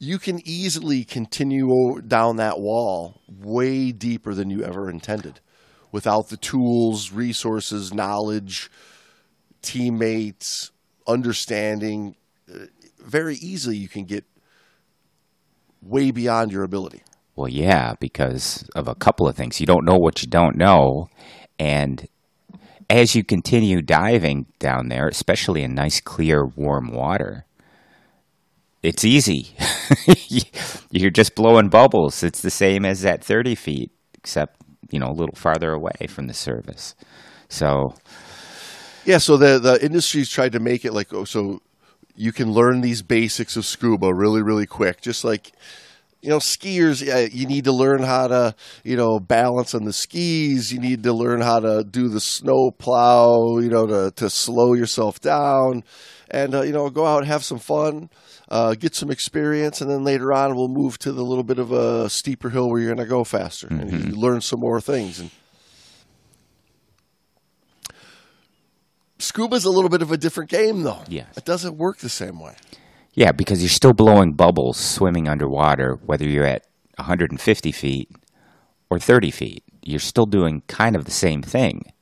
you 0.00 0.18
can 0.18 0.40
easily 0.48 1.04
continue 1.04 2.00
down 2.00 2.36
that 2.36 2.58
wall 2.58 3.20
way 3.28 3.92
deeper 3.92 4.34
than 4.34 4.48
you 4.48 4.64
ever 4.64 4.88
intended 4.88 5.40
without 5.92 6.30
the 6.30 6.38
tools, 6.38 7.12
resources, 7.12 7.92
knowledge, 7.92 8.70
teammates, 9.60 10.70
understanding. 11.06 12.16
Uh, 12.52 12.64
Very 12.98 13.36
easily, 13.36 13.76
you 13.76 13.88
can 13.88 14.04
get 14.04 14.24
way 15.82 16.10
beyond 16.10 16.50
your 16.50 16.64
ability. 16.64 17.02
Well, 17.36 17.48
yeah, 17.48 17.94
because 18.00 18.66
of 18.74 18.88
a 18.88 18.94
couple 18.94 19.28
of 19.28 19.36
things. 19.36 19.60
You 19.60 19.66
don't 19.66 19.84
know 19.84 19.96
what 19.96 20.22
you 20.22 20.28
don't 20.28 20.56
know. 20.56 21.08
And 21.58 22.08
as 22.88 23.14
you 23.14 23.22
continue 23.22 23.82
diving 23.82 24.46
down 24.58 24.88
there, 24.88 25.08
especially 25.08 25.62
in 25.62 25.74
nice, 25.74 26.00
clear, 26.00 26.46
warm 26.46 26.90
water, 26.90 27.44
it's 28.82 29.04
easy. 29.04 29.54
You're 30.90 31.10
just 31.10 31.34
blowing 31.34 31.68
bubbles. 31.68 32.22
It's 32.22 32.40
the 32.42 32.50
same 32.50 32.84
as 32.84 33.04
at 33.04 33.22
30 33.22 33.54
feet, 33.54 33.90
except, 34.14 34.60
you 34.90 34.98
know, 34.98 35.08
a 35.08 35.12
little 35.12 35.34
farther 35.36 35.72
away 35.72 36.06
from 36.08 36.26
the 36.26 36.34
surface. 36.34 36.94
So, 37.48 37.94
Yeah, 39.04 39.18
so 39.18 39.36
the 39.36 39.58
the 39.58 39.82
industry's 39.84 40.30
tried 40.30 40.52
to 40.52 40.60
make 40.60 40.84
it 40.84 40.92
like 40.92 41.12
oh, 41.12 41.24
so 41.24 41.60
you 42.14 42.32
can 42.32 42.52
learn 42.52 42.80
these 42.80 43.02
basics 43.02 43.56
of 43.56 43.64
scuba 43.64 44.12
really 44.14 44.42
really 44.42 44.66
quick, 44.66 45.00
just 45.00 45.24
like 45.24 45.52
you 46.22 46.30
know 46.30 46.38
skiers. 46.38 47.00
You 47.32 47.46
need 47.46 47.64
to 47.64 47.72
learn 47.72 48.02
how 48.02 48.28
to 48.28 48.54
you 48.84 48.96
know 48.96 49.18
balance 49.18 49.74
on 49.74 49.84
the 49.84 49.92
skis. 49.92 50.72
You 50.72 50.80
need 50.80 51.02
to 51.04 51.12
learn 51.12 51.40
how 51.40 51.60
to 51.60 51.82
do 51.82 52.08
the 52.08 52.20
snow 52.20 52.70
plow. 52.70 53.58
You 53.58 53.70
know 53.70 53.86
to 53.86 54.10
to 54.16 54.30
slow 54.30 54.74
yourself 54.74 55.20
down, 55.20 55.82
and 56.30 56.54
uh, 56.54 56.62
you 56.62 56.72
know 56.72 56.90
go 56.90 57.06
out 57.06 57.18
and 57.18 57.26
have 57.26 57.44
some 57.44 57.58
fun. 57.58 58.10
Uh, 58.50 58.74
get 58.74 58.96
some 58.96 59.10
experience, 59.12 59.80
and 59.80 59.88
then 59.88 60.02
later 60.02 60.32
on 60.32 60.56
we'll 60.56 60.66
move 60.68 60.98
to 60.98 61.12
the 61.12 61.22
little 61.22 61.44
bit 61.44 61.58
of 61.60 61.70
a 61.70 62.10
steeper 62.10 62.50
hill 62.50 62.68
where 62.68 62.80
you're 62.80 62.92
going 62.94 63.06
to 63.06 63.08
go 63.08 63.22
faster 63.22 63.68
and 63.68 63.90
you 63.92 64.16
learn 64.16 64.40
some 64.40 64.58
more 64.58 64.80
things. 64.80 65.20
And 65.20 65.30
Scuba's 69.18 69.64
a 69.64 69.70
little 69.70 69.90
bit 69.90 70.02
of 70.02 70.10
a 70.10 70.16
different 70.16 70.50
game, 70.50 70.82
though. 70.82 71.02
Yes. 71.08 71.26
It 71.36 71.44
doesn't 71.44 71.76
work 71.76 71.98
the 71.98 72.08
same 72.08 72.40
way. 72.40 72.54
yeah, 73.14 73.32
because 73.32 73.62
you're 73.62 73.68
still 73.68 73.92
blowing 73.92 74.32
bubbles 74.32 74.78
swimming 74.78 75.28
underwater, 75.28 75.98
whether 76.06 76.24
you're 76.26 76.44
at 76.46 76.64
150 76.96 77.72
feet 77.72 78.10
or 78.88 78.98
30 78.98 79.30
feet. 79.30 79.64
You're 79.82 79.98
still 80.00 80.26
doing 80.26 80.62
kind 80.68 80.96
of 80.96 81.04
the 81.04 81.10
same 81.10 81.42
thing. 81.42 81.92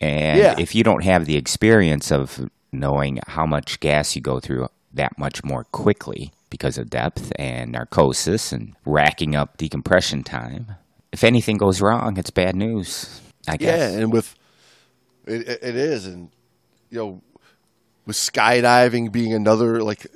And 0.00 0.38
Yeah. 0.38 0.54
if 0.58 0.74
you 0.74 0.84
don't 0.84 1.04
have 1.04 1.26
the 1.26 1.36
experience 1.36 2.10
of 2.12 2.48
knowing 2.72 3.18
how 3.26 3.46
much 3.46 3.80
gas 3.80 4.14
you 4.14 4.22
go 4.22 4.38
through 4.40 4.68
that 4.92 5.18
much 5.18 5.44
more 5.44 5.64
quickly 5.64 6.32
because 6.50 6.78
of 6.78 6.90
depth 6.90 7.32
and 7.36 7.72
narcosis 7.72 8.52
and 8.52 8.74
racking 8.84 9.34
up 9.34 9.56
decompression 9.56 10.22
time, 10.22 10.76
if 11.12 11.24
anything 11.24 11.56
goes 11.56 11.80
wrong, 11.80 12.16
it's 12.16 12.30
bad 12.30 12.54
news. 12.54 13.20
I 13.48 13.56
guess. 13.56 13.92
Yeah, 13.92 14.00
and 14.00 14.12
with 14.12 14.34
it, 15.26 15.48
it, 15.48 15.76
is, 15.76 16.06
and 16.06 16.30
you 16.90 16.98
know, 16.98 17.22
with 18.06 18.16
skydiving 18.16 19.12
being 19.12 19.32
another 19.32 19.82
like 19.82 20.06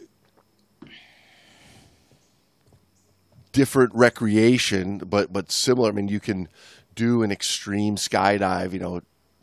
different 3.52 3.92
recreation, 3.94 4.98
but 4.98 5.32
but 5.32 5.50
similar. 5.50 5.88
I 5.88 5.92
mean, 5.92 6.08
you 6.08 6.20
can 6.20 6.48
do 6.94 7.22
an 7.22 7.30
extreme 7.30 7.96
skydive, 7.96 8.72
you 8.72 8.78
know, 8.78 9.00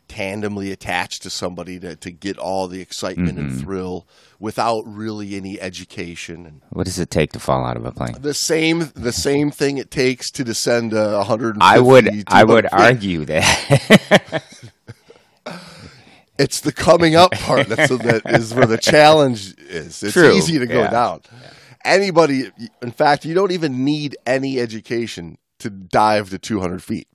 tandemly 0.08 0.72
attached 0.72 1.22
to 1.22 1.30
somebody 1.30 1.78
to, 1.80 1.96
to 1.96 2.10
get 2.10 2.38
all 2.38 2.68
the 2.68 2.80
excitement 2.80 3.38
and 3.38 3.50
mm-hmm. 3.50 3.60
thrill 3.60 4.06
without 4.40 4.82
really 4.86 5.36
any 5.36 5.60
education 5.60 6.62
What 6.70 6.86
does 6.86 6.98
it 6.98 7.10
take 7.10 7.32
to 7.32 7.38
fall 7.38 7.64
out 7.64 7.76
of 7.76 7.84
a 7.84 7.92
plane? 7.92 8.14
the 8.20 8.34
same 8.34 8.90
the 8.94 9.12
same 9.12 9.50
thing 9.50 9.78
it 9.78 9.90
takes 9.90 10.30
to 10.32 10.44
descend 10.44 10.92
a 10.92 11.18
150 11.18 11.60
I 11.60 11.78
would 11.78 12.24
I 12.26 12.44
would 12.44 12.64
feet. 12.64 12.72
argue 12.72 13.24
that 13.26 14.42
it's 16.38 16.60
the 16.60 16.72
coming 16.72 17.16
up 17.16 17.32
part 17.32 17.68
that's 17.68 17.88
that 17.88 18.22
is 18.26 18.54
where 18.54 18.66
the 18.66 18.78
challenge 18.78 19.54
is. 19.58 20.02
It's 20.02 20.12
True, 20.12 20.32
easy 20.32 20.58
to 20.58 20.66
go 20.66 20.80
yeah. 20.80 20.90
down. 20.90 21.20
Anybody, 21.84 22.50
in 22.82 22.90
fact, 22.90 23.24
you 23.24 23.34
don't 23.34 23.52
even 23.52 23.84
need 23.84 24.16
any 24.26 24.60
education 24.60 25.38
to 25.58 25.70
dive 25.70 26.30
to 26.30 26.38
200 26.38 26.82
feet. 26.82 27.08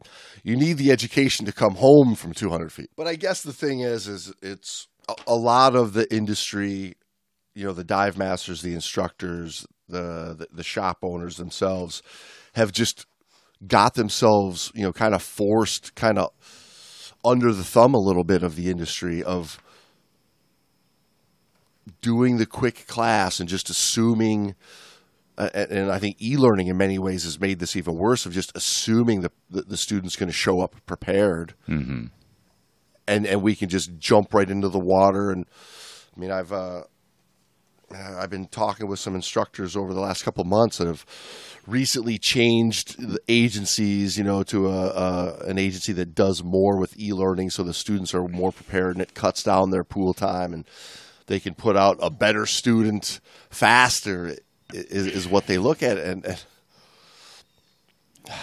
You 0.43 0.57
need 0.57 0.77
the 0.77 0.91
education 0.91 1.45
to 1.45 1.53
come 1.53 1.75
home 1.75 2.15
from 2.15 2.33
200 2.33 2.71
feet. 2.71 2.89
But 2.97 3.07
I 3.07 3.15
guess 3.15 3.41
the 3.41 3.53
thing 3.53 3.79
is, 3.79 4.07
is 4.07 4.33
it's 4.41 4.87
a, 5.07 5.15
a 5.27 5.35
lot 5.35 5.75
of 5.75 5.93
the 5.93 6.13
industry, 6.13 6.95
you 7.55 7.65
know, 7.65 7.73
the 7.73 7.85
dive 7.85 8.17
masters, 8.17 8.61
the 8.61 8.73
instructors, 8.73 9.65
the, 9.87 10.35
the 10.37 10.47
the 10.51 10.63
shop 10.63 10.97
owners 11.01 11.37
themselves, 11.37 12.03
have 12.55 12.71
just 12.71 13.05
got 13.65 13.93
themselves, 13.93 14.71
you 14.75 14.83
know, 14.83 14.91
kind 14.91 15.15
of 15.15 15.23
forced, 15.23 15.95
kind 15.95 16.17
of 16.17 16.31
under 17.23 17.53
the 17.53 17.63
thumb 17.63 17.93
a 17.93 17.99
little 17.99 18.25
bit 18.25 18.43
of 18.43 18.55
the 18.55 18.69
industry 18.69 19.23
of 19.23 19.61
doing 22.01 22.37
the 22.37 22.45
quick 22.45 22.85
class 22.87 23.39
and 23.39 23.47
just 23.47 23.69
assuming 23.69 24.55
uh, 25.37 25.49
and 25.53 25.91
I 25.91 25.99
think 25.99 26.21
e-learning 26.21 26.67
in 26.67 26.77
many 26.77 26.99
ways 26.99 27.23
has 27.23 27.39
made 27.39 27.59
this 27.59 27.75
even 27.75 27.95
worse 27.95 28.25
of 28.25 28.33
just 28.33 28.51
assuming 28.55 29.21
the 29.21 29.31
the, 29.49 29.61
the 29.63 29.77
student's 29.77 30.15
going 30.15 30.29
to 30.29 30.33
show 30.33 30.61
up 30.61 30.75
prepared 30.85 31.55
Mm-hmm. 31.67 32.05
and 33.07 33.25
and 33.25 33.41
we 33.41 33.55
can 33.55 33.69
just 33.69 33.97
jump 33.97 34.33
right 34.33 34.49
into 34.49 34.69
the 34.69 34.79
water 34.79 35.31
and 35.31 35.45
I 36.15 36.19
mean 36.19 36.31
I've 36.31 36.51
uh, 36.51 36.83
I've 37.95 38.29
been 38.29 38.47
talking 38.47 38.87
with 38.87 38.99
some 38.99 39.13
instructors 39.15 39.75
over 39.75 39.93
the 39.93 39.99
last 39.99 40.23
couple 40.23 40.41
of 40.41 40.47
months 40.47 40.77
that 40.79 40.87
have 40.87 41.05
recently 41.67 42.17
changed 42.17 42.99
the 42.99 43.19
agencies, 43.27 44.17
you 44.17 44.23
know, 44.23 44.41
to 44.43 44.67
a, 44.67 44.87
a 44.87 45.37
an 45.47 45.59
agency 45.59 45.93
that 45.93 46.15
does 46.15 46.43
more 46.43 46.79
with 46.79 46.99
e-learning, 46.99 47.51
so 47.51 47.61
the 47.63 47.73
students 47.73 48.13
are 48.15 48.27
more 48.27 48.51
prepared, 48.51 48.95
and 48.95 49.01
it 49.01 49.13
cuts 49.13 49.43
down 49.43 49.69
their 49.69 49.83
pool 49.83 50.13
time, 50.13 50.53
and 50.53 50.65
they 51.27 51.39
can 51.39 51.53
put 51.53 51.77
out 51.77 51.97
a 52.01 52.09
better 52.09 52.45
student 52.47 53.19
faster. 53.49 54.35
Is, 54.73 55.07
is 55.07 55.27
what 55.27 55.45
they 55.45 55.59
look 55.59 55.83
at, 55.83 55.97
and, 55.97 56.25
and 56.25 56.43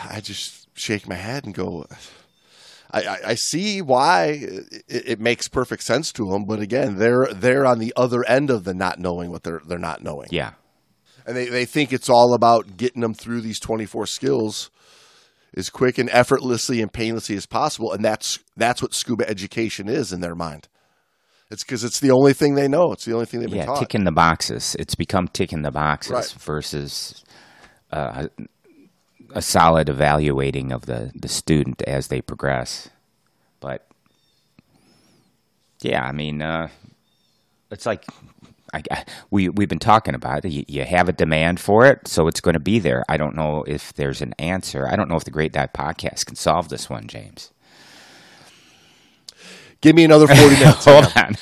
I 0.08 0.20
just 0.20 0.68
shake 0.78 1.08
my 1.08 1.16
head 1.16 1.44
and 1.44 1.54
go. 1.54 1.86
I, 2.92 3.02
I, 3.02 3.18
I 3.26 3.34
see 3.34 3.82
why 3.82 4.38
it, 4.40 4.84
it 4.88 5.20
makes 5.20 5.48
perfect 5.48 5.82
sense 5.82 6.12
to 6.12 6.30
them, 6.30 6.44
but 6.44 6.60
again, 6.60 6.96
they're 6.96 7.28
they're 7.32 7.66
on 7.66 7.78
the 7.78 7.92
other 7.96 8.24
end 8.24 8.50
of 8.50 8.64
the 8.64 8.74
not 8.74 8.98
knowing 8.98 9.30
what 9.30 9.42
they're 9.42 9.62
they're 9.66 9.78
not 9.78 10.02
knowing 10.02 10.28
yeah. 10.30 10.52
and 11.26 11.36
they, 11.36 11.46
they 11.46 11.64
think 11.64 11.92
it's 11.92 12.08
all 12.08 12.34
about 12.34 12.76
getting 12.76 13.02
them 13.02 13.14
through 13.14 13.40
these 13.40 13.60
24 13.60 14.06
skills 14.06 14.70
as 15.56 15.68
quick 15.68 15.98
and 15.98 16.08
effortlessly 16.10 16.80
and 16.80 16.92
painlessly 16.92 17.36
as 17.36 17.46
possible 17.46 17.92
and 17.92 18.04
that's 18.04 18.38
that's 18.56 18.80
what 18.82 18.94
scuba 18.94 19.28
education 19.28 19.88
is 19.88 20.12
in 20.12 20.20
their 20.20 20.34
mind 20.34 20.68
it's 21.50 21.64
because 21.64 21.84
it's 21.84 22.00
the 22.00 22.10
only 22.10 22.32
thing 22.32 22.54
they 22.54 22.68
know 22.68 22.92
it's 22.92 23.04
the 23.04 23.12
only 23.12 23.26
thing 23.26 23.40
they've 23.40 23.48
been 23.50 23.58
Yeah, 23.58 23.66
taught 23.66 23.80
ticking 23.80 24.04
the 24.04 24.12
boxes. 24.12 24.76
It's 24.78 24.94
become 24.94 25.28
ticking 25.28 25.62
the 25.62 25.70
boxes 25.70 26.12
Right. 26.12 26.34
versus 26.38 27.24
uh, 27.90 28.28
a 29.34 29.42
solid 29.42 29.88
evaluating 29.88 30.72
of 30.72 30.86
the, 30.86 31.10
the 31.14 31.28
student 31.28 31.82
as 31.82 32.08
they 32.08 32.20
progress. 32.20 32.88
But 33.60 33.86
yeah, 35.82 36.02
I 36.04 36.12
mean, 36.12 36.42
uh, 36.42 36.68
it's 37.70 37.86
like 37.86 38.04
I, 38.72 38.82
I, 38.90 39.04
we 39.30 39.48
we've 39.48 39.68
been 39.68 39.78
talking 39.78 40.14
about 40.14 40.44
it. 40.44 40.52
You, 40.52 40.64
you 40.68 40.84
have 40.84 41.08
a 41.08 41.12
demand 41.12 41.58
for 41.60 41.86
it, 41.86 42.06
so 42.06 42.28
it's 42.28 42.40
going 42.40 42.54
to 42.54 42.60
be 42.60 42.78
there. 42.78 43.02
I 43.08 43.16
don't 43.16 43.34
know 43.34 43.64
if 43.66 43.92
there's 43.94 44.20
an 44.22 44.34
answer. 44.38 44.86
I 44.88 44.96
don't 44.96 45.08
know 45.08 45.16
if 45.16 45.24
the 45.24 45.30
Great 45.30 45.52
Dive 45.52 45.72
Podcast 45.72 46.26
can 46.26 46.36
solve 46.36 46.68
this 46.68 46.88
one, 46.90 47.06
James. 47.08 47.50
Give 49.80 49.96
me 49.96 50.04
another 50.04 50.26
40 50.26 50.42
minutes 50.58 50.84
Hold 50.84 51.12
on. 51.16 51.36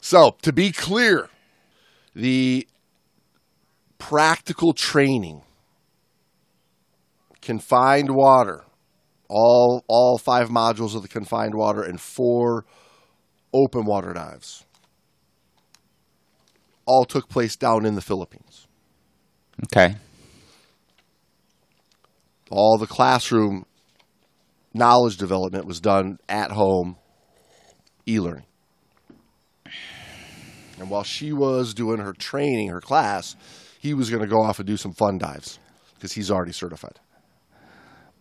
so 0.00 0.36
to 0.42 0.52
be 0.52 0.72
clear 0.72 1.28
the 2.14 2.66
practical 3.98 4.72
training 4.72 5.42
confined 7.42 8.10
water 8.10 8.64
all 9.28 9.84
all 9.88 10.18
five 10.18 10.48
modules 10.48 10.94
of 10.94 11.02
the 11.02 11.08
confined 11.08 11.54
water 11.54 11.82
and 11.82 12.00
four 12.00 12.64
open 13.52 13.84
water 13.84 14.12
dives 14.12 14.64
all 16.88 17.04
took 17.04 17.28
place 17.28 17.54
down 17.54 17.84
in 17.84 17.94
the 17.94 18.00
Philippines. 18.00 18.66
Okay. 19.64 19.96
All 22.50 22.78
the 22.78 22.86
classroom 22.86 23.66
knowledge 24.74 25.16
development 25.16 25.66
was 25.66 25.80
done 25.80 26.18
at 26.28 26.50
home 26.50 26.96
e-learning. 28.06 28.44
And 30.78 30.90
while 30.90 31.02
she 31.02 31.32
was 31.32 31.74
doing 31.74 31.98
her 31.98 32.12
training, 32.12 32.68
her 32.68 32.80
class, 32.80 33.36
he 33.78 33.94
was 33.94 34.10
going 34.10 34.22
to 34.22 34.28
go 34.28 34.42
off 34.42 34.58
and 34.58 34.66
do 34.66 34.76
some 34.76 34.92
fun 34.92 35.18
dives 35.18 35.58
because 35.94 36.12
he's 36.12 36.30
already 36.30 36.52
certified. 36.52 37.00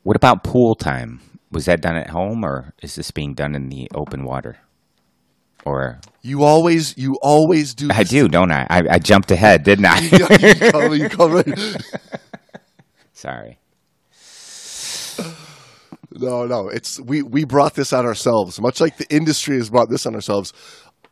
What 0.03 0.15
about 0.15 0.43
pool 0.43 0.75
time? 0.75 1.19
Was 1.51 1.65
that 1.65 1.81
done 1.81 1.95
at 1.95 2.09
home, 2.09 2.43
or 2.43 2.73
is 2.81 2.95
this 2.95 3.11
being 3.11 3.33
done 3.33 3.55
in 3.55 3.69
the 3.69 3.87
open 3.95 4.25
water? 4.25 4.57
Or 5.65 5.99
You 6.21 6.43
always, 6.43 6.97
you 6.97 7.17
always 7.21 7.73
do. 7.73 7.89
I 7.91 8.03
do, 8.03 8.27
don't 8.27 8.51
I? 8.51 8.65
I, 8.69 8.81
I 8.91 8.99
jumped 8.99 9.31
ahead, 9.31 9.63
didn't 9.63 9.85
I? 9.85 9.99
you 9.99 10.27
you 10.93 11.09
Sorry. 13.13 13.59
No, 16.19 16.45
no. 16.45 16.67
It's 16.69 16.99
we 16.99 17.21
we 17.21 17.43
brought 17.45 17.75
this 17.75 17.93
on 17.93 18.05
ourselves. 18.05 18.59
Much 18.61 18.79
like 18.81 18.97
the 18.97 19.07
industry 19.13 19.57
has 19.57 19.69
brought 19.69 19.89
this 19.89 20.05
on 20.05 20.15
ourselves. 20.15 20.53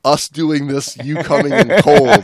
Us 0.04 0.30
doing 0.30 0.68
this, 0.68 0.98
you 0.98 1.15
coming 1.24 1.52
in 1.54 1.70
cold. 1.82 2.24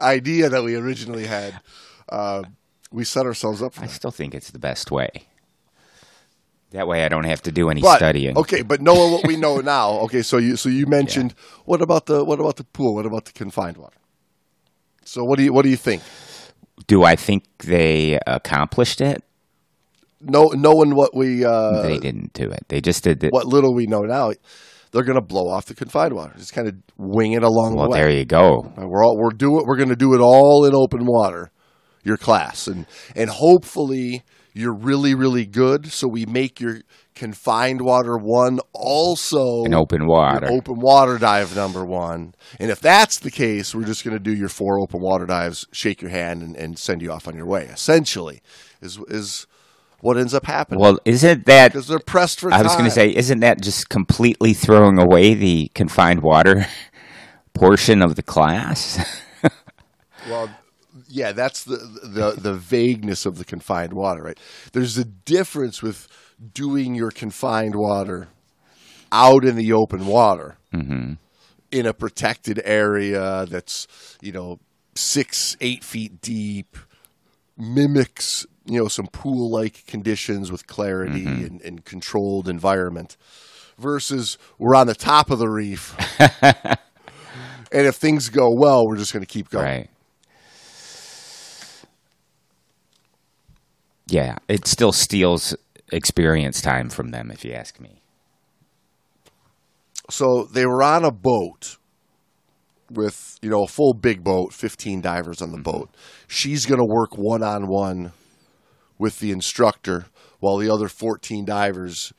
idea 0.00 0.48
that 0.48 0.62
we 0.62 0.74
originally 0.76 1.26
had. 1.26 1.60
Uh, 2.08 2.42
we 2.92 3.04
set 3.04 3.26
ourselves 3.26 3.62
up 3.62 3.74
for 3.74 3.82
I 3.82 3.86
that. 3.86 3.92
still 3.92 4.10
think 4.10 4.34
it's 4.34 4.50
the 4.50 4.58
best 4.58 4.90
way. 4.90 5.08
That 6.70 6.86
way, 6.88 7.04
I 7.04 7.08
don't 7.08 7.24
have 7.24 7.42
to 7.42 7.52
do 7.52 7.70
any 7.70 7.80
But 7.80 7.96
studying. 7.96 8.36
okay, 8.36 8.62
but 8.62 8.80
knowing 8.80 9.12
what 9.12 9.26
we 9.26 9.36
know 9.36 9.60
now, 9.60 9.90
okay. 10.04 10.22
So 10.22 10.36
you 10.38 10.56
so 10.56 10.68
you 10.68 10.86
mentioned 10.86 11.34
what 11.64 11.80
about 11.80 12.06
the 12.06 12.24
what 12.24 12.38
about 12.40 12.56
the 12.56 12.64
pool? 12.64 12.94
What 12.94 13.06
about 13.06 13.24
the 13.24 13.32
confined 13.32 13.76
water? 13.76 13.96
So 15.04 15.24
what 15.24 15.38
do 15.38 15.44
you 15.44 15.52
what 15.52 15.62
do 15.62 15.68
you 15.70 15.76
think? 15.76 16.02
Do 16.86 17.04
I 17.04 17.16
think 17.16 17.44
they 17.64 18.18
accomplished 18.26 19.00
it? 19.00 19.22
No, 20.20 20.50
knowing 20.54 20.94
what 20.94 21.14
we 21.14 21.44
uh, 21.44 21.82
they 21.82 21.98
didn't 21.98 22.32
do 22.32 22.50
it. 22.50 22.64
They 22.68 22.80
just 22.80 23.04
did 23.04 23.22
it. 23.22 23.32
what 23.32 23.46
little 23.46 23.74
we 23.74 23.86
know 23.86 24.00
now, 24.00 24.32
they're 24.90 25.04
going 25.04 25.20
to 25.20 25.24
blow 25.24 25.48
off 25.48 25.66
the 25.66 25.74
confined 25.74 26.14
water. 26.14 26.32
Just 26.38 26.54
kind 26.54 26.68
of 26.68 26.74
wing 26.96 27.32
it 27.32 27.42
along 27.42 27.74
well, 27.74 27.84
the 27.84 27.90
way. 27.90 28.00
there 28.00 28.10
you 28.10 28.24
go. 28.24 28.72
We're 28.76 29.04
all 29.04 29.18
we're 29.18 29.30
doing 29.30 29.64
we're 29.66 29.76
going 29.76 29.90
to 29.90 29.96
do 29.96 30.14
it 30.14 30.20
all 30.20 30.64
in 30.64 30.74
open 30.74 31.04
water, 31.04 31.50
your 32.02 32.16
class, 32.16 32.66
and 32.66 32.86
and 33.14 33.28
hopefully 33.28 34.22
you're 34.54 34.74
really 34.74 35.14
really 35.14 35.44
good. 35.44 35.92
So 35.92 36.08
we 36.08 36.24
make 36.24 36.60
your 36.60 36.80
confined 37.14 37.80
water 37.82 38.16
one 38.16 38.58
also 38.72 39.64
In 39.64 39.74
open 39.74 40.06
water. 40.06 40.46
open 40.50 40.76
water 40.78 41.18
dive 41.18 41.56
number 41.56 41.84
one. 41.84 42.34
And 42.60 42.70
if 42.70 42.80
that's 42.80 43.18
the 43.18 43.30
case, 43.30 43.74
we're 43.74 43.84
just 43.84 44.04
going 44.04 44.16
to 44.16 44.22
do 44.22 44.34
your 44.34 44.50
four 44.50 44.78
open 44.80 45.00
water 45.00 45.26
dives, 45.26 45.66
shake 45.72 46.00
your 46.00 46.10
hand, 46.10 46.42
and, 46.42 46.56
and 46.56 46.78
send 46.78 47.02
you 47.02 47.10
off 47.10 47.26
on 47.26 47.36
your 47.36 47.46
way. 47.46 47.64
Essentially, 47.64 48.40
is 48.80 48.98
is 49.08 49.46
what 50.06 50.16
ends 50.16 50.32
up 50.34 50.46
happening 50.46 50.80
well, 50.80 50.98
isn't 51.04 51.46
that? 51.46 51.72
because 51.72 51.88
they're 51.88 51.98
pressed 51.98 52.40
for 52.40 52.52
I 52.52 52.62
was 52.62 52.72
going 52.74 52.84
to 52.84 52.90
say, 52.90 53.14
isn't 53.14 53.40
that 53.40 53.60
just 53.60 53.88
completely 53.88 54.54
throwing 54.54 54.98
away 54.98 55.34
the 55.34 55.70
confined 55.74 56.22
water 56.22 56.66
portion 57.54 58.02
of 58.02 58.14
the 58.14 58.22
class? 58.22 59.22
Well, 60.28 60.50
yeah, 61.08 61.32
that's 61.32 61.62
the, 61.64 61.76
the 61.76 62.34
the 62.36 62.54
vagueness 62.54 63.26
of 63.26 63.38
the 63.38 63.44
confined 63.44 63.92
water, 63.92 64.22
right? 64.22 64.38
There's 64.72 64.98
a 64.98 65.04
difference 65.04 65.82
with 65.82 66.08
doing 66.52 66.94
your 66.94 67.10
confined 67.10 67.76
water 67.76 68.28
out 69.12 69.44
in 69.44 69.54
the 69.54 69.72
open 69.72 70.06
water 70.06 70.56
mm-hmm. 70.74 71.14
in 71.70 71.86
a 71.86 71.94
protected 71.94 72.60
area 72.64 73.46
that's 73.48 73.86
you 74.20 74.32
know 74.32 74.58
six 74.96 75.56
eight 75.60 75.84
feet 75.84 76.20
deep, 76.20 76.76
mimics 77.56 78.44
you 78.66 78.78
know 78.80 78.88
some 78.88 79.06
pool 79.06 79.50
like 79.50 79.86
conditions 79.86 80.50
with 80.52 80.66
clarity 80.66 81.24
mm-hmm. 81.24 81.44
and, 81.44 81.62
and 81.62 81.84
controlled 81.84 82.48
environment 82.48 83.16
versus 83.78 84.38
we're 84.58 84.74
on 84.74 84.86
the 84.86 84.94
top 84.94 85.30
of 85.30 85.38
the 85.38 85.48
reef. 85.48 85.94
And 87.72 87.86
if 87.86 87.96
things 87.96 88.28
go 88.28 88.48
well 88.56 88.86
we're 88.86 88.96
just 88.96 89.12
going 89.12 89.24
to 89.24 89.30
keep 89.30 89.50
going. 89.50 89.64
Right. 89.64 89.90
Yeah, 94.06 94.36
it 94.48 94.66
still 94.66 94.92
steals 94.92 95.56
experience 95.90 96.62
time 96.62 96.88
from 96.90 97.10
them, 97.10 97.30
if 97.30 97.44
you 97.44 97.52
ask 97.52 97.80
me. 97.80 98.00
so 100.08 100.44
they 100.44 100.64
were 100.64 100.82
on 100.82 101.04
a 101.04 101.10
boat 101.10 101.76
with 102.88 103.38
you 103.42 103.50
know 103.50 103.64
a 103.64 103.66
full 103.66 103.92
big 103.92 104.22
boat 104.22 104.52
15 104.52 105.00
divers 105.00 105.42
on 105.42 105.50
the 105.50 105.56
mm-hmm. 105.56 105.64
boat. 105.64 105.90
She's 106.28 106.66
going 106.66 106.78
to 106.78 106.86
work 106.86 107.18
one-on-one 107.18 108.12
with 108.98 109.20
the 109.20 109.30
instructor 109.30 110.06
while 110.40 110.56
the 110.56 110.70
other 110.70 110.88
14 110.88 111.44
divers 111.44 112.12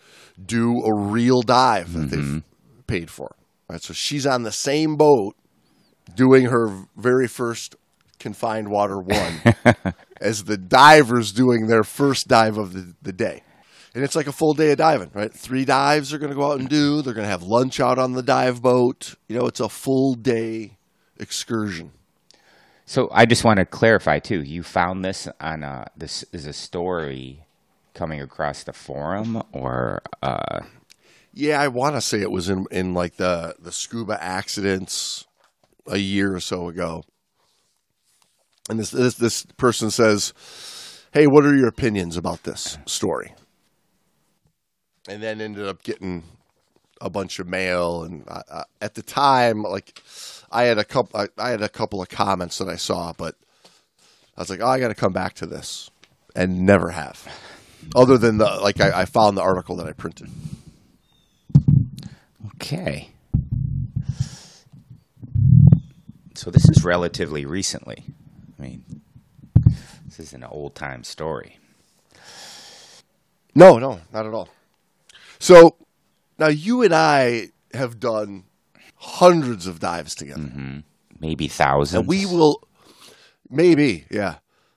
do 0.43 0.81
a 0.83 0.93
real 0.93 1.41
dive 1.41 1.93
that 1.93 2.09
they've 2.09 2.19
mm-hmm. 2.19 2.39
paid 2.87 3.09
for 3.09 3.35
right 3.69 3.81
so 3.81 3.93
she's 3.93 4.25
on 4.25 4.43
the 4.43 4.51
same 4.51 4.95
boat 4.95 5.35
doing 6.15 6.45
her 6.45 6.85
very 6.95 7.27
first 7.27 7.75
confined 8.19 8.69
water 8.69 8.99
one 8.99 9.41
as 10.21 10.45
the 10.45 10.57
divers 10.57 11.31
doing 11.31 11.67
their 11.67 11.83
first 11.83 12.27
dive 12.27 12.57
of 12.57 12.73
the, 12.73 12.93
the 13.01 13.13
day 13.13 13.41
and 13.97 14.03
it's 14.03 14.15
like 14.15 14.27
a 14.27 14.31
full 14.31 14.53
day 14.53 14.69
of 14.69 14.77
diving, 14.77 15.09
right? 15.15 15.33
Three 15.33 15.65
dives 15.65 16.11
they're 16.11 16.19
going 16.19 16.31
to 16.31 16.35
go 16.35 16.51
out 16.51 16.59
and 16.59 16.69
do. 16.69 17.01
They're 17.01 17.15
going 17.15 17.25
to 17.25 17.31
have 17.31 17.41
lunch 17.41 17.79
out 17.79 17.97
on 17.97 18.11
the 18.11 18.21
dive 18.21 18.61
boat. 18.61 19.15
You 19.27 19.39
know, 19.39 19.47
it's 19.47 19.59
a 19.59 19.69
full 19.69 20.13
day 20.13 20.77
excursion. 21.19 21.89
So 22.87 23.09
I 23.11 23.25
just 23.25 23.43
want 23.43 23.59
to 23.59 23.65
clarify 23.65 24.19
too. 24.19 24.41
You 24.43 24.63
found 24.63 25.05
this 25.05 25.27
on 25.41 25.63
a 25.63 25.87
this 25.97 26.23
is 26.31 26.47
a 26.47 26.53
story 26.53 27.45
coming 27.93 28.21
across 28.21 28.63
the 28.63 28.73
forum, 28.73 29.43
or 29.51 30.01
uh, 30.23 30.61
Yeah, 31.33 31.61
I 31.61 31.67
want 31.67 31.95
to 31.95 32.01
say 32.01 32.21
it 32.21 32.31
was 32.31 32.49
in 32.49 32.65
in 32.71 32.93
like 32.95 33.17
the 33.17 33.55
the 33.59 33.71
scuba 33.71 34.17
accidents 34.23 35.25
a 35.87 35.97
year 35.97 36.35
or 36.35 36.39
so 36.39 36.69
ago. 36.69 37.03
And 38.69 38.79
this 38.79 38.91
this 38.91 39.15
this 39.15 39.45
person 39.57 39.91
says, 39.91 40.33
"Hey, 41.13 41.27
what 41.27 41.45
are 41.45 41.55
your 41.55 41.67
opinions 41.67 42.17
about 42.17 42.43
this 42.43 42.77
story?" 42.87 43.35
And 45.07 45.21
then 45.23 45.41
ended 45.41 45.67
up 45.67 45.83
getting 45.83 46.23
a 47.01 47.09
bunch 47.09 47.39
of 47.39 47.47
mail 47.47 48.03
and 48.03 48.23
uh, 48.27 48.41
uh, 48.49 48.63
at 48.81 48.95
the 48.95 49.01
time 49.01 49.63
like 49.63 50.01
I 50.51 50.63
had 50.63 50.77
a 50.77 50.83
couple 50.83 51.19
I, 51.19 51.27
I 51.37 51.49
had 51.49 51.61
a 51.61 51.69
couple 51.69 52.01
of 52.01 52.09
comments 52.09 52.57
that 52.57 52.69
I 52.69 52.75
saw, 52.75 53.13
but 53.13 53.35
I 54.37 54.41
was 54.41 54.49
like, 54.49 54.61
"Oh, 54.61 54.67
I 54.67 54.79
got 54.79 54.89
to 54.89 54.95
come 54.95 55.13
back 55.13 55.33
to 55.35 55.45
this." 55.45 55.89
And 56.35 56.65
never 56.65 56.91
have. 56.91 57.27
Other 57.95 58.17
than 58.17 58.37
the 58.37 58.45
like 58.61 58.79
I, 58.79 59.01
I 59.01 59.05
found 59.05 59.37
the 59.37 59.41
article 59.41 59.75
that 59.77 59.87
I 59.87 59.91
printed. 59.93 60.29
okay. 62.55 63.09
So 66.35 66.51
this 66.51 66.69
is 66.69 66.83
relatively 66.83 67.45
recently. 67.45 68.03
I 68.59 68.61
mean, 68.61 69.01
this 70.05 70.19
is 70.19 70.33
an 70.33 70.43
old 70.43 70.75
time 70.75 71.03
story. 71.03 71.57
No, 73.55 73.79
no, 73.79 74.01
not 74.13 74.27
at 74.27 74.33
all. 74.33 74.49
So 75.39 75.75
now 76.39 76.47
you 76.47 76.83
and 76.83 76.93
I 76.93 77.49
have 77.73 77.99
done 77.99 78.45
hundreds 78.95 79.67
of 79.67 79.79
dives 79.79 80.15
together. 80.15 80.41
Mm-hmm. 80.41 80.79
Maybe 81.19 81.47
thousands. 81.47 81.99
And 81.99 82.07
we 82.07 82.25
will, 82.25 82.67
maybe, 83.49 84.05
yeah, 84.09 84.35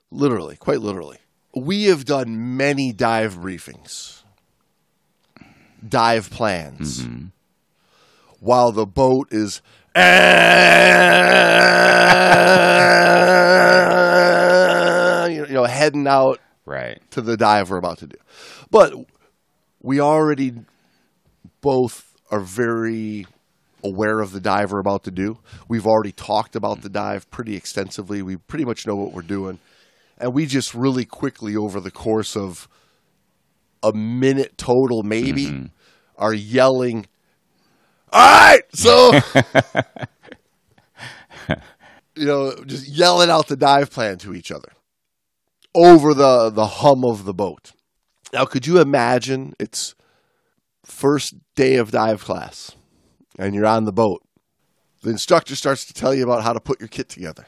literally, 0.09 0.55
quite 0.55 0.81
literally. 0.81 1.17
We 1.55 1.85
have 1.85 2.05
done 2.05 2.57
many 2.57 2.93
dive 2.93 3.35
briefings, 3.35 4.23
dive 5.87 6.29
plans, 6.29 7.01
mm-hmm. 7.01 7.27
while 8.39 8.71
the 8.71 8.85
boat 8.85 9.27
is. 9.31 9.61
you 9.95 10.03
know, 15.53 15.65
heading 15.65 16.07
out 16.07 16.39
right. 16.65 17.01
to 17.11 17.21
the 17.21 17.35
dive 17.35 17.69
we're 17.69 17.77
about 17.77 17.97
to 17.97 18.07
do. 18.07 18.15
But 18.69 18.93
we 19.81 19.99
already 19.99 20.53
both 21.61 22.13
are 22.29 22.39
very 22.39 23.27
aware 23.83 24.19
of 24.19 24.31
the 24.31 24.39
dive 24.39 24.71
we're 24.71 24.79
about 24.79 25.03
to 25.03 25.11
do. 25.11 25.39
We've 25.67 25.87
already 25.87 26.11
talked 26.11 26.55
about 26.55 26.81
the 26.81 26.89
dive 26.89 27.29
pretty 27.31 27.55
extensively. 27.55 28.21
We 28.21 28.37
pretty 28.37 28.65
much 28.65 28.85
know 28.85 28.95
what 28.95 29.13
we're 29.13 29.21
doing. 29.21 29.59
And 30.17 30.33
we 30.33 30.45
just 30.45 30.75
really 30.75 31.05
quickly, 31.05 31.55
over 31.55 31.79
the 31.79 31.91
course 31.91 32.35
of 32.37 32.67
a 33.81 33.91
minute 33.91 34.57
total, 34.57 35.01
maybe, 35.03 35.45
mm-hmm. 35.47 35.65
are 36.17 36.33
yelling, 36.33 37.07
All 38.11 38.21
right, 38.21 38.61
so. 38.73 39.11
you 42.15 42.25
know, 42.25 42.53
just 42.65 42.87
yelling 42.87 43.29
out 43.29 43.47
the 43.47 43.57
dive 43.57 43.89
plan 43.89 44.17
to 44.19 44.35
each 44.35 44.51
other 44.51 44.71
over 45.73 46.13
the 46.13 46.49
the 46.49 46.67
hum 46.67 47.03
of 47.05 47.25
the 47.25 47.33
boat. 47.33 47.71
Now, 48.33 48.45
could 48.45 48.67
you 48.67 48.79
imagine 48.79 49.53
it's 49.59 49.95
first 50.85 51.35
day 51.55 51.75
of 51.75 51.91
dive 51.91 52.23
class 52.23 52.75
and 53.37 53.55
you're 53.55 53.65
on 53.65 53.85
the 53.85 53.91
boat. 53.91 54.21
The 55.03 55.09
instructor 55.09 55.55
starts 55.55 55.85
to 55.85 55.93
tell 55.93 56.13
you 56.13 56.23
about 56.23 56.43
how 56.43 56.53
to 56.53 56.59
put 56.59 56.79
your 56.79 56.87
kit 56.87 57.09
together. 57.09 57.47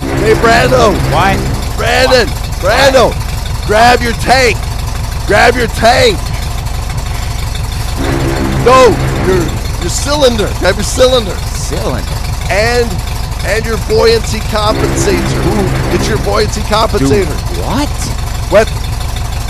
Hey, 0.00 0.34
Brando! 0.34 0.92
Why? 1.12 1.36
Brandon! 1.76 2.26
Brando! 2.58 3.12
Grab 3.66 4.00
your 4.00 4.12
tank! 4.14 4.56
Grab 5.26 5.54
your 5.54 5.68
tank! 5.68 6.18
No! 8.66 8.90
Your, 9.26 9.38
your 9.80 9.90
cylinder! 9.90 10.50
Grab 10.58 10.74
your 10.74 10.84
cylinder! 10.84 11.36
Cylinder. 11.54 12.10
And 12.50 12.90
and 13.46 13.64
your 13.64 13.78
buoyancy 13.88 14.38
compensator. 14.52 15.94
It's 15.94 16.08
your 16.08 16.18
buoyancy 16.24 16.60
compensator. 16.62 17.34
What? 17.64 17.88
Wet. 18.52 18.89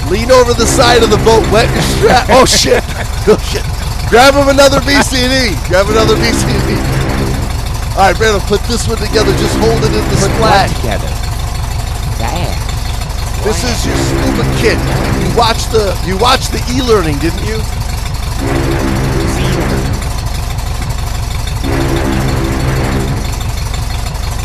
Lean 0.08 0.30
over 0.32 0.54
the 0.54 0.66
side 0.66 1.02
of 1.02 1.10
the 1.10 1.20
boat. 1.22 1.44
Wet 1.52 1.68
your 1.74 1.82
strap. 1.98 2.26
Oh 2.30 2.46
shit! 2.46 2.82
Oh 3.28 3.36
shit! 3.44 3.62
Grab 4.08 4.34
him 4.34 4.48
another 4.48 4.80
BCD. 4.80 5.54
Grab 5.68 5.86
another 5.92 6.16
BCD. 6.16 6.72
All 7.94 8.08
right, 8.08 8.16
Brandon, 8.16 8.40
put 8.48 8.62
this 8.64 8.88
one 8.88 8.96
together. 8.98 9.30
Just 9.36 9.54
hold 9.60 9.82
it 9.84 9.92
in 9.92 10.02
the 10.08 10.16
Put 10.18 10.32
splash. 10.34 10.70
what 10.72 10.76
together? 10.80 11.10
Damn. 12.18 12.56
This 13.44 13.62
is 13.62 13.86
your 13.86 13.96
scuba 13.96 14.44
kit. 14.58 14.78
You 15.22 15.36
watched 15.36 15.70
the 15.70 15.94
you 16.06 16.16
watched 16.18 16.50
the 16.50 16.62
e-learning, 16.72 17.18
didn't 17.18 17.44
you? 17.46 17.60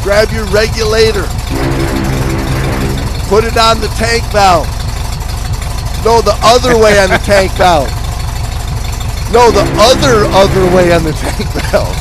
Grab 0.03 0.29
your 0.31 0.45
regulator. 0.45 1.25
Put 3.27 3.43
it 3.43 3.57
on 3.57 3.81
the 3.81 3.87
tank 3.97 4.23
valve. 4.31 4.67
No, 6.05 6.21
the 6.21 6.37
other 6.45 6.77
way 6.77 7.01
on 7.01 7.09
the 7.09 7.17
tank 7.25 7.51
valve. 7.57 7.89
No, 9.33 9.49
the 9.49 9.65
other 9.81 10.29
other 10.37 10.63
way 10.69 10.93
on 10.93 11.01
the 11.01 11.17
tank 11.17 11.49
valve. 11.73 11.97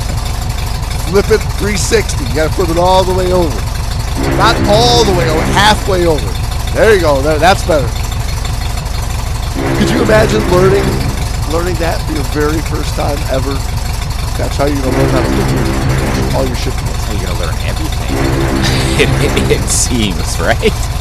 Flip 1.09 1.25
it 1.33 1.41
360. 1.57 2.21
You 2.29 2.35
gotta 2.37 2.53
flip 2.53 2.69
it 2.69 2.77
all 2.77 3.01
the 3.03 3.17
way 3.17 3.33
over. 3.33 3.57
Not 4.37 4.61
all 4.69 5.09
the 5.09 5.17
way 5.17 5.25
over, 5.33 5.41
halfway 5.57 6.05
over. 6.05 6.29
There 6.77 6.95
you 6.95 7.01
go. 7.01 7.23
There, 7.23 7.39
that's 7.39 7.65
better. 7.65 7.89
Could 9.81 9.89
you 9.89 10.05
imagine 10.05 10.45
learning 10.53 10.85
learning 11.49 11.81
that 11.81 11.97
for 12.05 12.13
your 12.13 12.29
very 12.37 12.61
first 12.69 12.93
time 12.93 13.17
ever? 13.33 13.57
That's 14.37 14.61
how 14.61 14.69
you're 14.69 14.85
gonna 14.85 15.01
learn 15.01 15.11
how 15.17 15.25
to 15.25 15.33
your, 15.33 16.37
all 16.37 16.45
your 16.45 16.61
shit 16.61 16.77
together. 16.77 17.09
How 17.09 17.13
you're 17.17 17.25
gonna 17.25 17.41
learn 17.41 17.57
everything? 17.65 18.13
it, 19.01 19.09
it, 19.25 19.65
it 19.65 19.65
seems 19.73 20.37
right. 20.37 20.94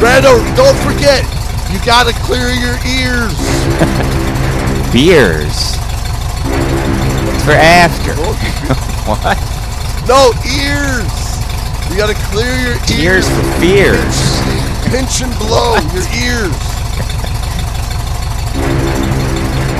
Brando, 0.00 0.40
don't 0.56 0.78
forget, 0.78 1.22
you 1.70 1.78
gotta 1.84 2.14
clear 2.24 2.48
your 2.48 2.78
ears. 2.88 3.36
Beers. 4.92 5.76
For 7.44 7.52
after. 7.52 8.14
Oh. 8.16 8.32
what? 9.06 9.36
No, 10.08 10.32
ears. 10.48 11.12
You 11.90 11.98
gotta 11.98 12.14
clear 12.32 12.56
your 12.56 12.76
ears. 12.76 12.98
Ears 12.98 13.28
for 13.28 13.42
fears. 13.60 14.40
Pinch 14.88 15.20
and 15.20 15.36
blow 15.38 15.74
your 15.92 16.08
ears. 16.16 16.56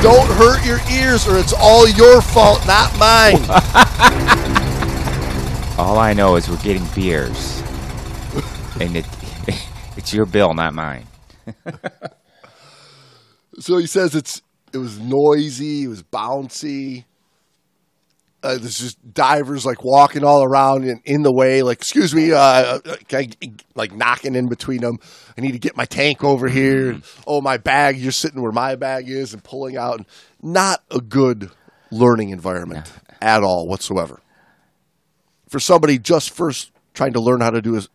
Don't 0.03 0.29
hurt 0.37 0.65
your 0.67 0.81
ears 0.93 1.27
or 1.27 1.39
it's 1.39 1.55
all 1.57 1.89
your 1.89 2.21
fault, 2.21 2.67
not 2.67 2.93
mine. 2.99 3.41
All 5.79 5.99
I 5.99 6.13
know 6.13 6.37
is 6.37 6.47
we're 6.51 6.59
getting 6.59 6.87
beers, 6.95 7.63
and 8.81 8.97
it 8.97 9.07
it's 9.97 10.13
your 10.13 10.27
bill, 10.27 10.55
not 10.55 10.75
mine. 10.75 11.07
So 13.59 13.77
he 13.77 13.87
says 13.87 14.15
it's 14.15 14.41
it 14.73 14.79
was 14.79 14.99
noisy, 14.99 15.83
it 15.85 15.89
was 15.89 16.03
bouncy. 16.03 17.05
uh, 18.43 18.57
there's 18.57 18.79
just 18.79 19.13
divers 19.13 19.67
like 19.67 19.85
walking 19.85 20.25
all 20.25 20.43
around 20.43 20.85
and 20.85 21.01
in 21.05 21.23
the 21.23 21.33
way. 21.33 21.63
Like, 21.63 21.79
excuse 21.79 22.15
me, 22.15 22.33
uh, 22.33 22.79
I, 23.13 23.29
like 23.75 23.93
knocking 23.93 24.35
in 24.35 24.49
between 24.49 24.81
them. 24.81 24.99
I 25.37 25.41
need 25.43 25.53
to 25.53 25.59
get 25.59 25.77
my 25.77 25.85
tank 25.85 26.25
over 26.25 26.49
here. 26.49 26.91
And, 26.91 27.03
oh, 27.27 27.41
my 27.41 27.59
bag, 27.59 27.99
you're 27.99 28.13
sitting 28.13 28.41
where 28.41 28.53
my 28.53 28.77
bag 28.77 29.09
is 29.09 29.35
and 29.35 29.45
pulling 29.45 29.77
out. 29.77 29.99
And 29.99 30.07
not 30.43 30.83
a 30.91 31.01
good 31.01 31.51
learning 31.91 32.31
environment 32.31 32.93
at 33.21 33.43
all 33.43 33.67
whatsoever. 33.69 34.21
For 35.49 35.61
somebody 35.61 35.99
just 35.99 36.31
first 36.31 36.71
trying 36.95 37.13
to 37.13 37.21
learn 37.21 37.41
how 37.41 37.51
to 37.51 37.61
do 37.61 37.75
is 37.77 37.89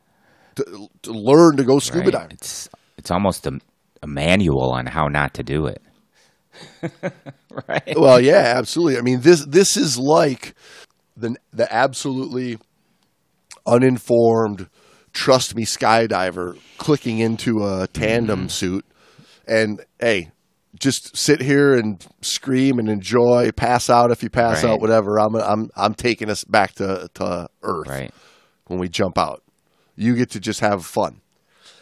to, 0.56 0.88
to 1.04 1.12
learn 1.12 1.58
to 1.58 1.64
go 1.64 1.80
scuba 1.80 2.06
right? 2.06 2.14
diving. 2.14 2.32
It's 2.32 2.70
it's 2.98 3.12
almost 3.12 3.46
a, 3.48 3.60
a 4.02 4.08
manual 4.08 4.72
on 4.72 4.86
how 4.86 5.08
not 5.08 5.34
to 5.36 5.44
do 5.44 5.68
it. 5.68 5.82
right. 7.68 7.94
Well, 7.98 8.20
yeah, 8.20 8.54
absolutely. 8.58 8.98
I 8.98 9.02
mean, 9.02 9.22
this 9.22 9.46
this 9.46 9.78
is 9.78 9.98
like 9.98 10.56
the 11.18 11.36
the 11.54 11.72
absolutely 11.74 12.58
uninformed, 13.66 14.70
trust 15.14 15.56
me 15.56 15.66
skydiver 15.66 16.58
clicking 16.78 17.20
into 17.20 17.66
a 17.66 17.88
tandem 17.88 18.42
mm-hmm. 18.42 18.48
suit, 18.48 18.86
and 19.48 19.82
hey, 20.00 20.32
just 20.80 21.16
sit 21.16 21.42
here 21.42 21.74
and 21.74 22.06
scream 22.22 22.80
and 22.80 22.90
enjoy, 22.90 23.52
pass 23.52 23.90
out 23.90 24.12
if 24.12 24.24
you 24.24 24.30
pass 24.30 24.64
Right. 24.64 24.72
out, 24.72 24.82
whatever. 24.82 25.20
I'm 25.20 25.36
I'm 25.36 25.70
I'm 25.76 25.94
taking 25.94 26.30
us 26.30 26.44
back 26.44 26.74
to 26.74 27.10
to 27.16 27.50
Earth 27.64 27.88
Right. 27.88 28.14
when 28.68 28.80
we 28.80 28.90
jump 28.90 29.18
out. 29.18 29.42
You 29.96 30.16
get 30.16 30.30
to 30.32 30.40
just 30.40 30.60
have 30.60 30.86
fun. 30.86 31.22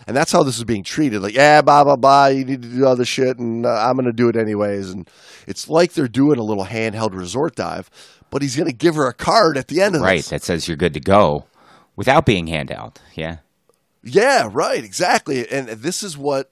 And 0.05 0.15
that's 0.17 0.31
how 0.33 0.43
this 0.43 0.57
is 0.57 0.65
being 0.65 0.83
treated. 0.83 1.21
Like, 1.21 1.33
yeah, 1.33 1.61
blah, 1.61 1.83
blah, 1.83 1.95
blah. 1.95 2.27
You 2.27 2.43
need 2.43 2.61
to 2.61 2.67
do 2.67 2.85
other 2.85 3.05
shit, 3.05 3.39
and 3.39 3.65
uh, 3.65 3.69
I'm 3.69 3.93
going 3.95 4.05
to 4.05 4.11
do 4.11 4.27
it 4.27 4.35
anyways. 4.35 4.89
And 4.91 5.09
it's 5.47 5.69
like 5.69 5.93
they're 5.93 6.09
doing 6.09 6.37
a 6.37 6.43
little 6.43 6.65
handheld 6.65 7.13
resort 7.15 7.55
dive, 7.55 7.89
but 8.29 8.41
he's 8.41 8.55
going 8.55 8.67
to 8.69 8.75
give 8.75 8.95
her 8.95 9.07
a 9.07 9.13
card 9.13 9.57
at 9.57 9.69
the 9.69 9.81
end 9.81 9.95
of 9.95 10.01
Right. 10.01 10.17
this. 10.17 10.29
That 10.29 10.43
says 10.43 10.67
you're 10.67 10.75
good 10.75 10.93
to 10.95 10.99
go 10.99 11.45
without 11.95 12.25
being 12.25 12.47
handheld. 12.47 12.97
Yeah. 13.13 13.37
Yeah, 14.03 14.49
right, 14.51 14.83
exactly. 14.83 15.47
And 15.49 15.69
this 15.69 16.03
is 16.03 16.17
what, 16.17 16.51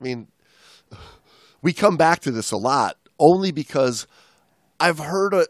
I 0.00 0.02
mean, 0.02 0.28
we 1.60 1.74
come 1.74 1.98
back 1.98 2.20
to 2.20 2.30
this 2.30 2.50
a 2.50 2.56
lot 2.56 2.96
only 3.18 3.52
because 3.52 4.06
I've 4.80 4.98
heard 5.00 5.34
a, 5.34 5.46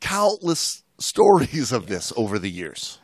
countless 0.00 0.82
stories 0.98 1.72
of 1.72 1.86
this 1.88 2.12
over 2.16 2.38
the 2.38 2.50
years. 2.50 2.99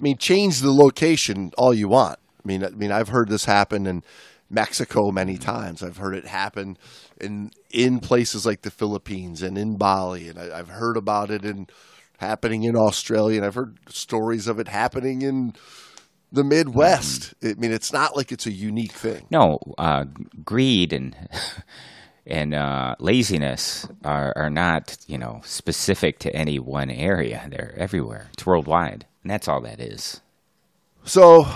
I 0.00 0.02
mean, 0.02 0.16
change 0.16 0.60
the 0.60 0.72
location 0.72 1.52
all 1.58 1.74
you 1.74 1.88
want. 1.88 2.18
I 2.42 2.48
mean, 2.48 2.64
I 2.64 2.70
mean, 2.70 2.90
I've 2.90 3.08
heard 3.08 3.28
this 3.28 3.44
happen 3.44 3.86
in 3.86 4.02
Mexico 4.48 5.10
many 5.10 5.36
times. 5.36 5.82
I've 5.82 5.98
heard 5.98 6.14
it 6.14 6.26
happen 6.26 6.78
in 7.20 7.50
in 7.70 8.00
places 8.00 8.46
like 8.46 8.62
the 8.62 8.70
Philippines 8.70 9.42
and 9.42 9.58
in 9.58 9.76
Bali, 9.76 10.28
and 10.28 10.38
I, 10.38 10.58
I've 10.58 10.68
heard 10.68 10.96
about 10.96 11.30
it 11.30 11.44
in 11.44 11.66
happening 12.18 12.64
in 12.64 12.76
Australia, 12.76 13.36
and 13.36 13.46
I've 13.46 13.54
heard 13.54 13.78
stories 13.88 14.46
of 14.46 14.58
it 14.58 14.68
happening 14.68 15.22
in 15.22 15.54
the 16.32 16.44
Midwest. 16.44 17.34
I 17.42 17.54
mean, 17.54 17.72
it's 17.72 17.92
not 17.92 18.16
like 18.16 18.32
it's 18.32 18.46
a 18.46 18.52
unique 18.52 18.92
thing. 18.92 19.26
No, 19.30 19.58
uh, 19.78 20.04
greed 20.44 20.92
and 20.92 21.14
and 22.26 22.54
uh, 22.54 22.94
laziness 22.98 23.86
are, 24.04 24.32
are 24.36 24.50
not 24.50 24.96
you 25.06 25.18
know 25.18 25.40
specific 25.44 26.18
to 26.20 26.34
any 26.34 26.58
one 26.58 26.90
area. 26.90 27.46
They're 27.50 27.74
everywhere. 27.76 28.28
It's 28.32 28.46
worldwide, 28.46 29.06
and 29.22 29.30
that's 29.30 29.48
all 29.48 29.60
that 29.62 29.80
is. 29.80 30.20
So 31.04 31.46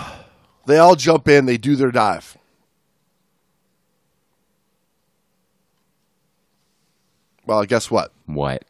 they 0.65 0.77
all 0.77 0.95
jump 0.95 1.27
in, 1.27 1.45
they 1.45 1.57
do 1.57 1.75
their 1.75 1.91
dive. 1.91 2.37
Well, 7.45 7.63
guess 7.65 7.91
what? 7.91 8.11
What? 8.25 8.63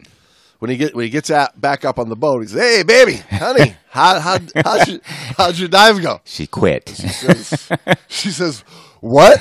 When 0.60 0.70
he 0.72 0.78
get 0.78 0.96
when 0.96 1.04
he 1.04 1.10
gets 1.10 1.30
at, 1.30 1.60
back 1.60 1.86
up 1.86 2.00
on 2.00 2.10
the 2.10 2.16
boat, 2.16 2.42
he 2.42 2.48
says, 2.48 2.62
"Hey, 2.62 2.84
baby, 2.84 3.18
honey, 3.30 3.76
how 3.90 4.20
how 4.20 4.40
how'd 4.64 4.88
your, 4.88 5.00
how'd 5.04 5.58
your 5.58 5.68
dive 5.68 6.02
go?" 6.02 6.22
She 6.24 6.48
quit. 6.48 6.90
She 6.90 7.08
says, 7.08 7.70
she 8.08 8.30
says, 8.32 8.62
"What?" 9.00 9.40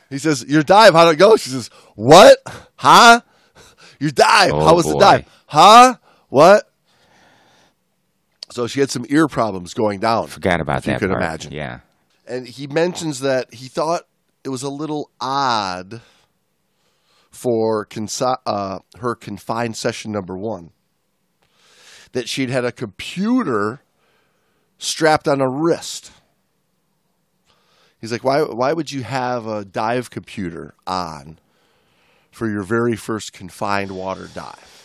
he 0.10 0.18
says, 0.18 0.44
"Your 0.46 0.62
dive, 0.62 0.94
how'd 0.94 1.14
it 1.14 1.18
go?" 1.18 1.36
She 1.36 1.50
says, 1.50 1.68
"What? 1.94 2.38
Huh? 2.76 3.20
Your 4.00 4.10
dive? 4.10 4.52
Oh, 4.52 4.64
how 4.64 4.74
was 4.74 4.86
the 4.86 4.98
dive? 4.98 5.24
Huh? 5.46 5.96
What?" 6.28 6.67
So 8.58 8.66
she 8.66 8.80
had 8.80 8.90
some 8.90 9.06
ear 9.08 9.28
problems 9.28 9.72
going 9.72 10.00
down. 10.00 10.26
Forgot 10.26 10.60
about 10.60 10.78
if 10.78 10.86
you 10.86 10.92
that. 10.94 10.98
could 10.98 11.10
part. 11.10 11.22
imagine. 11.22 11.52
Yeah. 11.52 11.78
and 12.26 12.44
he 12.44 12.66
mentions 12.66 13.20
that 13.20 13.54
he 13.54 13.68
thought 13.68 14.02
it 14.42 14.48
was 14.48 14.64
a 14.64 14.68
little 14.68 15.12
odd 15.20 16.00
for 17.30 17.86
consi- 17.86 18.36
uh, 18.44 18.80
her 18.98 19.14
confined 19.14 19.76
session 19.76 20.10
number 20.10 20.36
one 20.36 20.72
that 22.10 22.28
she'd 22.28 22.50
had 22.50 22.64
a 22.64 22.72
computer 22.72 23.80
strapped 24.76 25.28
on 25.28 25.40
a 25.40 25.48
wrist. 25.48 26.10
He's 28.00 28.10
like, 28.10 28.24
why, 28.24 28.40
why 28.42 28.72
would 28.72 28.90
you 28.90 29.04
have 29.04 29.46
a 29.46 29.64
dive 29.64 30.10
computer 30.10 30.74
on 30.84 31.38
for 32.32 32.50
your 32.50 32.64
very 32.64 32.96
first 32.96 33.32
confined 33.32 33.92
water 33.92 34.28
dive? 34.34 34.77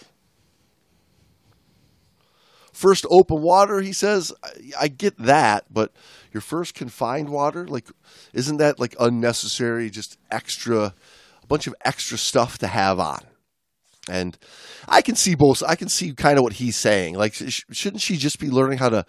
First 2.83 3.05
open 3.09 3.41
water, 3.41 3.79
he 3.79 3.93
says, 3.93 4.33
I, 4.43 4.49
I 4.81 4.87
get 4.89 5.17
that, 5.17 5.63
but 5.71 5.93
your 6.33 6.41
first 6.41 6.75
confined 6.75 7.29
water, 7.29 7.65
like, 7.65 7.87
isn't 8.33 8.57
that 8.57 8.77
like 8.77 8.93
unnecessary, 8.99 9.89
just 9.89 10.17
extra, 10.29 10.93
a 11.41 11.47
bunch 11.47 11.65
of 11.65 11.73
extra 11.85 12.17
stuff 12.17 12.57
to 12.57 12.67
have 12.67 12.99
on? 12.99 13.21
And 14.09 14.37
I 14.85 15.01
can 15.01 15.15
see 15.15 15.33
both. 15.33 15.63
I 15.65 15.75
can 15.75 15.87
see 15.87 16.11
kind 16.11 16.37
of 16.37 16.43
what 16.43 16.51
he's 16.51 16.75
saying. 16.75 17.15
Like, 17.15 17.33
sh- 17.35 17.61
shouldn't 17.71 18.01
she 18.01 18.17
just 18.17 18.37
be 18.37 18.49
learning 18.49 18.79
how 18.79 18.89
to 18.89 19.05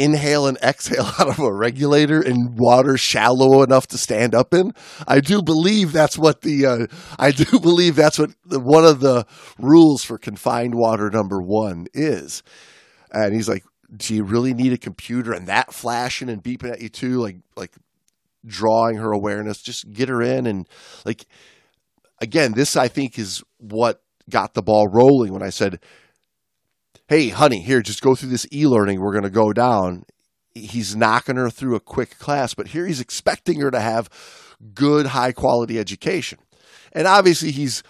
inhale 0.00 0.46
and 0.46 0.58
exhale 0.58 1.10
out 1.18 1.28
of 1.28 1.38
a 1.38 1.52
regulator 1.54 2.22
in 2.22 2.54
water 2.56 2.96
shallow 2.96 3.62
enough 3.62 3.86
to 3.88 3.98
stand 3.98 4.34
up 4.34 4.54
in? 4.54 4.72
I 5.06 5.20
do 5.20 5.42
believe 5.42 5.92
that's 5.92 6.18
what 6.18 6.42
the. 6.42 6.66
Uh, 6.66 6.86
I 7.18 7.30
do 7.30 7.60
believe 7.60 7.96
that's 7.96 8.18
what 8.18 8.30
the, 8.44 8.60
one 8.60 8.84
of 8.84 9.00
the 9.00 9.26
rules 9.58 10.04
for 10.04 10.18
confined 10.18 10.74
water 10.74 11.10
number 11.10 11.40
one 11.40 11.86
is. 11.94 12.42
And 13.12 13.34
he's 13.34 13.48
like, 13.48 13.64
"Do 13.94 14.14
you 14.14 14.24
really 14.24 14.54
need 14.54 14.72
a 14.72 14.78
computer 14.78 15.32
and 15.32 15.46
that 15.48 15.72
flashing 15.72 16.28
and 16.28 16.42
beeping 16.42 16.72
at 16.72 16.80
you 16.80 16.88
too? 16.88 17.18
Like, 17.18 17.36
like 17.56 17.72
drawing 18.46 18.96
her 18.96 19.12
awareness. 19.12 19.62
Just 19.62 19.92
get 19.92 20.08
her 20.08 20.22
in 20.22 20.46
and 20.46 20.68
like." 21.04 21.26
again, 22.20 22.52
this 22.52 22.76
I 22.76 22.88
think 22.88 23.18
is 23.18 23.42
what 23.58 24.02
got 24.28 24.54
the 24.54 24.62
ball 24.62 24.88
rolling 24.88 25.32
when 25.32 25.42
I 25.42 25.50
said, 25.50 25.80
"Hey, 27.10 27.28
honey, 27.28 27.60
here, 27.60 27.82
just 27.82 28.02
go 28.02 28.14
through 28.14 28.30
this 28.30 28.46
e-learning. 28.52 29.00
We're 29.00 29.12
going 29.12 29.24
to 29.24 29.30
go 29.30 29.52
down." 29.52 30.04
He's 30.54 30.96
knocking 30.96 31.36
her 31.36 31.50
through 31.50 31.74
a 31.74 31.80
quick 31.80 32.18
class, 32.18 32.54
but 32.54 32.68
here 32.68 32.86
he's 32.86 33.00
expecting 33.00 33.60
her 33.60 33.70
to 33.70 33.80
have 33.80 34.08
good, 34.74 35.06
high 35.06 35.32
quality 35.32 35.78
education, 35.78 36.38
and 36.92 37.06
obviously 37.06 37.50
he's 37.50 37.82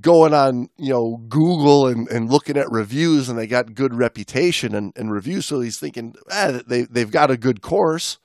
going 0.00 0.32
on 0.32 0.70
you 0.78 0.90
know 0.90 1.18
Google 1.28 1.86
and, 1.86 2.08
and 2.08 2.30
looking 2.30 2.56
at 2.56 2.70
reviews, 2.70 3.28
and 3.28 3.38
they 3.38 3.46
got 3.46 3.74
good 3.74 3.94
reputation 3.94 4.74
and, 4.74 4.92
and 4.96 5.12
reviews, 5.12 5.44
so 5.44 5.60
he's 5.60 5.78
thinking 5.78 6.14
eh, 6.30 6.60
they 6.66 6.82
they've 6.82 7.10
got 7.10 7.30
a 7.30 7.36
good 7.36 7.60
course. 7.60 8.18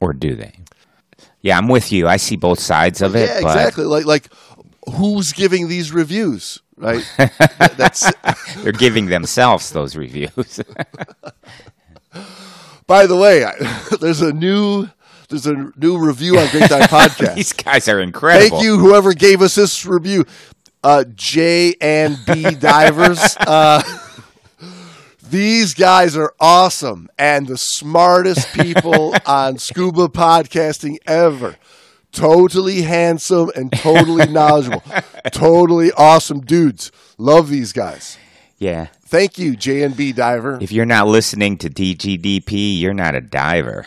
Or 0.00 0.12
do 0.12 0.36
they? 0.36 0.52
Yeah, 1.40 1.58
I'm 1.58 1.68
with 1.68 1.92
you. 1.92 2.06
I 2.06 2.16
see 2.16 2.36
both 2.36 2.60
sides 2.60 3.02
of 3.02 3.16
it. 3.16 3.28
Yeah, 3.28 3.40
but 3.42 3.56
exactly. 3.56 3.84
Like 3.84 4.04
like 4.04 4.28
who's 4.96 5.32
giving 5.32 5.68
these 5.68 5.92
reviews, 5.92 6.60
right? 6.76 7.04
That's 7.76 8.12
They're 8.56 8.72
giving 8.72 9.06
themselves 9.06 9.70
those 9.70 9.96
reviews. 9.96 10.30
by 12.86 13.06
the 13.06 13.16
way, 13.16 13.44
I, 13.44 13.52
there's 14.00 14.22
a 14.22 14.32
new 14.32 14.88
there's 15.28 15.46
a 15.46 15.72
new 15.76 15.98
review 15.98 16.38
on 16.38 16.48
Great 16.50 16.68
Dive 16.70 16.88
Podcast. 16.88 17.34
These 17.34 17.52
guys 17.52 17.88
are 17.88 18.00
incredible. 18.00 18.58
Thank 18.58 18.62
you, 18.62 18.78
whoever 18.78 19.12
gave 19.12 19.42
us 19.42 19.56
this 19.56 19.84
review. 19.84 20.24
Uh, 20.84 21.04
J 21.14 21.74
and 21.80 22.16
B 22.26 22.54
Divers. 22.54 23.36
Uh, 23.40 23.82
these 25.28 25.74
guys 25.74 26.16
are 26.16 26.32
awesome 26.38 27.08
and 27.18 27.48
the 27.48 27.58
smartest 27.58 28.52
people 28.52 29.16
on 29.26 29.58
scuba 29.58 30.06
podcasting 30.06 30.98
ever. 31.04 31.56
Totally 32.16 32.82
handsome 32.82 33.50
and 33.54 33.70
totally 33.70 34.26
knowledgeable. 34.32 34.82
totally 35.32 35.92
awesome 35.92 36.40
dudes. 36.40 36.90
Love 37.18 37.50
these 37.50 37.72
guys. 37.72 38.16
Yeah. 38.58 38.86
Thank 39.04 39.38
you, 39.38 39.54
J 39.54 39.82
and 39.82 39.94
B 39.94 40.12
Diver. 40.12 40.58
If 40.60 40.72
you're 40.72 40.86
not 40.86 41.06
listening 41.06 41.58
to 41.58 41.68
DGDP, 41.70 42.80
you're 42.80 42.94
not 42.94 43.14
a 43.14 43.20
diver. 43.20 43.86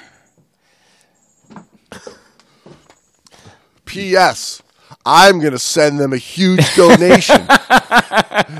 P.S. 3.85 4.61
I'm 5.05 5.39
going 5.39 5.53
to 5.53 5.59
send 5.59 5.99
them 5.99 6.13
a 6.13 6.17
huge 6.17 6.73
donation 6.75 7.47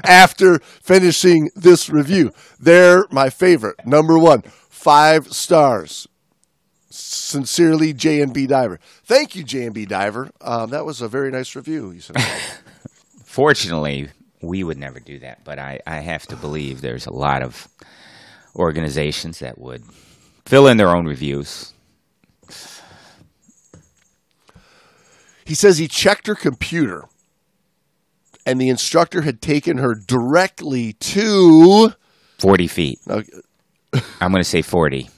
after 0.04 0.58
finishing 0.82 1.52
this 1.56 1.90
review. 1.90 2.34
They're 2.60 3.06
my 3.12 3.30
favorite. 3.30 3.86
Number 3.86 4.18
one, 4.18 4.42
five 4.42 5.32
stars. 5.32 6.08
Sincerely, 7.00 7.94
J 7.94 8.22
and 8.22 8.34
B 8.34 8.46
Diver. 8.46 8.80
Thank 9.06 9.36
you, 9.36 9.44
J 9.44 9.66
and 9.66 9.74
B 9.74 9.86
Diver. 9.86 10.30
Um, 10.42 10.72
that 10.72 10.86
was 10.86 11.02
a 11.02 11.08
very 11.08 11.32
nice 11.32 11.56
review. 11.56 11.92
You 11.92 12.02
said. 12.02 12.18
Fortunately, 13.24 14.10
we 14.42 14.64
would 14.64 14.78
never 14.78 15.00
do 15.00 15.20
that, 15.20 15.44
but 15.44 15.60
I, 15.60 15.80
I 15.88 16.00
have 16.00 16.26
to 16.28 16.36
believe 16.36 16.82
there's 16.82 17.06
a 17.06 17.14
lot 17.14 17.42
of 17.42 17.68
organizations 18.56 19.40
that 19.40 19.60
would 19.60 19.84
fill 20.46 20.68
in 20.68 20.78
their 20.78 20.90
own 20.90 21.06
reviews. 21.06 21.74
He 25.46 25.56
says 25.56 25.78
he 25.78 25.88
checked 25.88 26.28
her 26.28 26.36
computer, 26.36 27.06
and 28.46 28.60
the 28.60 28.70
instructor 28.70 29.22
had 29.22 29.42
taken 29.42 29.78
her 29.78 29.96
directly 29.96 30.94
to. 30.94 31.94
40 32.40 32.68
feet. 32.68 33.00
I'm 33.08 34.32
going 34.32 34.36
to 34.36 34.44
say 34.44 34.62
40. 34.62 35.10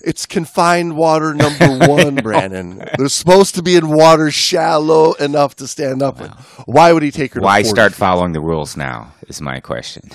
It's 0.00 0.26
confined 0.26 0.96
water 0.96 1.34
number 1.34 1.66
one, 1.88 2.14
Brandon. 2.16 2.82
They're 2.96 3.08
supposed 3.08 3.56
to 3.56 3.62
be 3.62 3.74
in 3.76 3.88
water 3.88 4.30
shallow 4.30 5.12
enough 5.14 5.56
to 5.56 5.66
stand 5.66 6.02
up 6.02 6.20
in. 6.20 6.28
Why 6.66 6.92
would 6.92 7.02
he 7.02 7.10
take 7.10 7.34
her? 7.34 7.40
Why 7.40 7.62
40 7.62 7.68
start 7.68 7.92
feet? 7.92 7.98
following 7.98 8.32
the 8.32 8.40
rules 8.40 8.76
now? 8.76 9.12
Is 9.28 9.40
my 9.40 9.58
question. 9.60 10.08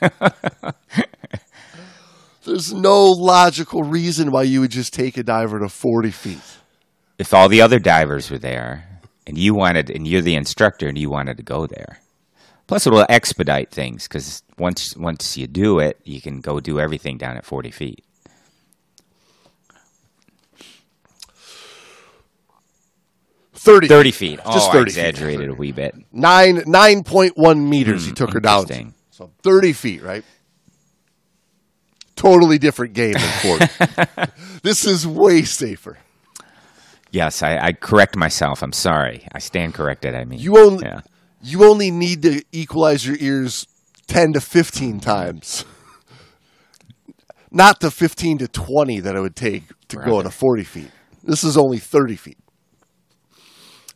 There's 2.44 2.72
no 2.72 3.04
logical 3.04 3.82
reason 3.82 4.30
why 4.30 4.42
you 4.44 4.60
would 4.60 4.70
just 4.70 4.94
take 4.94 5.16
a 5.18 5.22
diver 5.22 5.58
to 5.60 5.68
40 5.68 6.10
feet. 6.10 6.40
if 7.18 7.34
all 7.34 7.48
the 7.48 7.60
other 7.60 7.78
divers 7.78 8.30
were 8.30 8.38
there 8.38 9.00
and 9.26 9.36
you 9.36 9.54
wanted 9.54 9.90
and 9.90 10.06
you're 10.06 10.22
the 10.22 10.34
instructor 10.34 10.88
and 10.88 10.96
you 10.96 11.10
wanted 11.10 11.36
to 11.36 11.42
go 11.42 11.66
there 11.66 12.00
plus 12.66 12.86
it 12.86 12.92
will 12.92 13.04
expedite 13.08 13.70
things 13.70 14.06
because 14.08 14.42
once 14.58 14.96
once 14.96 15.36
you 15.36 15.46
do 15.46 15.78
it 15.78 15.98
you 16.04 16.20
can 16.20 16.40
go 16.40 16.60
do 16.60 16.78
everything 16.80 17.18
down 17.18 17.36
at 17.36 17.44
40 17.44 17.70
feet 17.70 18.04
30. 23.58 23.88
30 23.88 24.10
feet 24.12 24.40
oh 24.44 24.52
Just 24.52 24.70
I 24.70 24.72
30 24.72 24.90
feet. 24.90 24.98
exaggerated 25.04 25.48
a 25.50 25.54
wee 25.54 25.72
bit 25.72 25.94
Nine, 26.12 26.56
9.1 26.58 27.68
meters 27.68 28.04
he 28.04 28.10
Hmm, 28.10 28.14
took 28.14 28.32
her 28.32 28.40
down 28.40 28.66
So 29.10 29.30
30 29.42 29.72
feet, 29.72 30.02
right? 30.02 30.24
Totally 32.16 32.58
different 32.58 32.94
game 32.94 33.12
than 33.12 33.58
40. 34.18 34.32
this 34.62 34.84
is 34.84 35.06
way 35.06 35.42
safer. 35.42 35.98
yes 37.12 37.42
I, 37.42 37.56
I 37.58 37.72
correct 37.72 38.16
myself 38.16 38.62
i'm 38.62 38.72
sorry 38.72 39.26
i 39.32 39.38
stand 39.38 39.74
corrected 39.74 40.14
i 40.14 40.24
mean 40.24 40.38
You 40.40 40.58
only 40.58 40.84
yeah 40.84 41.00
you 41.40 41.64
only 41.64 41.90
need 41.92 42.22
to 42.22 42.42
equalize 42.50 43.06
your 43.06 43.16
ears 43.20 43.66
10 44.08 44.32
to 44.32 44.40
15 44.40 44.98
times. 44.98 45.64
Not 47.52 47.78
the 47.78 47.90
15 47.92 48.38
to 48.38 48.48
20 48.48 48.98
that 49.00 49.14
it 49.14 49.20
would 49.20 49.36
take 49.36 49.62
to 49.88 49.96
go 49.98 50.16
Right. 50.16 50.24
to 50.24 50.30
40 50.30 50.64
feet. 50.64 50.90
This 51.22 51.44
is 51.44 51.56
only 51.56 51.78
30 51.78 52.16
feet. 52.16 52.38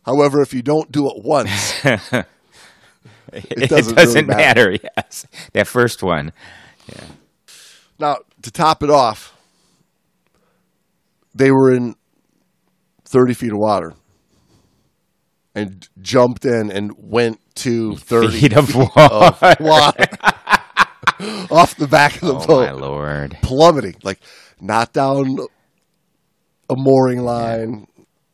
However, 0.04 0.42
if 0.42 0.52
you 0.52 0.62
don't 0.62 0.90
do 0.90 1.08
it 1.08 1.22
once, 1.24 1.84
it 1.84 2.26
doesn't 3.68 3.94
doesn't, 3.94 3.96
really 3.96 4.22
matter. 4.26 4.70
matter 4.72 4.90
yes. 4.96 5.26
That 5.52 5.66
first 5.66 6.02
one 6.02 6.32
now 8.02 8.18
to 8.42 8.50
top 8.50 8.82
it 8.82 8.90
off, 8.90 9.34
they 11.34 11.50
were 11.50 11.72
in 11.72 11.94
30 13.04 13.34
feet 13.34 13.52
of 13.52 13.58
water 13.58 13.94
and 15.54 15.88
jumped 16.00 16.44
in 16.44 16.70
and 16.70 16.92
went 16.98 17.38
to 17.56 17.96
30 17.96 18.40
feet 18.40 18.52
of 18.52 18.68
of 18.70 18.74
water. 18.74 19.56
water. 19.60 20.06
Off 21.50 21.76
the 21.76 21.86
back 21.86 22.14
of 22.16 22.20
the 22.22 22.34
oh 22.34 22.46
boat. 22.46 22.66
my 22.66 22.72
lord. 22.72 23.38
Plummeting, 23.42 23.96
like 24.02 24.18
not 24.60 24.92
down 24.92 25.38
a 26.68 26.74
mooring 26.74 27.20
line, 27.22 27.86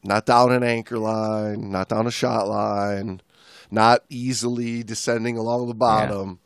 not 0.04 0.26
down 0.26 0.52
an 0.52 0.62
anchor 0.62 0.98
line, 0.98 1.70
not 1.70 1.88
down 1.88 2.06
a 2.06 2.11
shot 2.11 2.48
line, 2.48 3.20
not 3.70 4.02
easily 4.08 4.82
descending 4.82 5.37
along 5.37 5.68
the 5.68 5.74
bottom, 5.74 6.38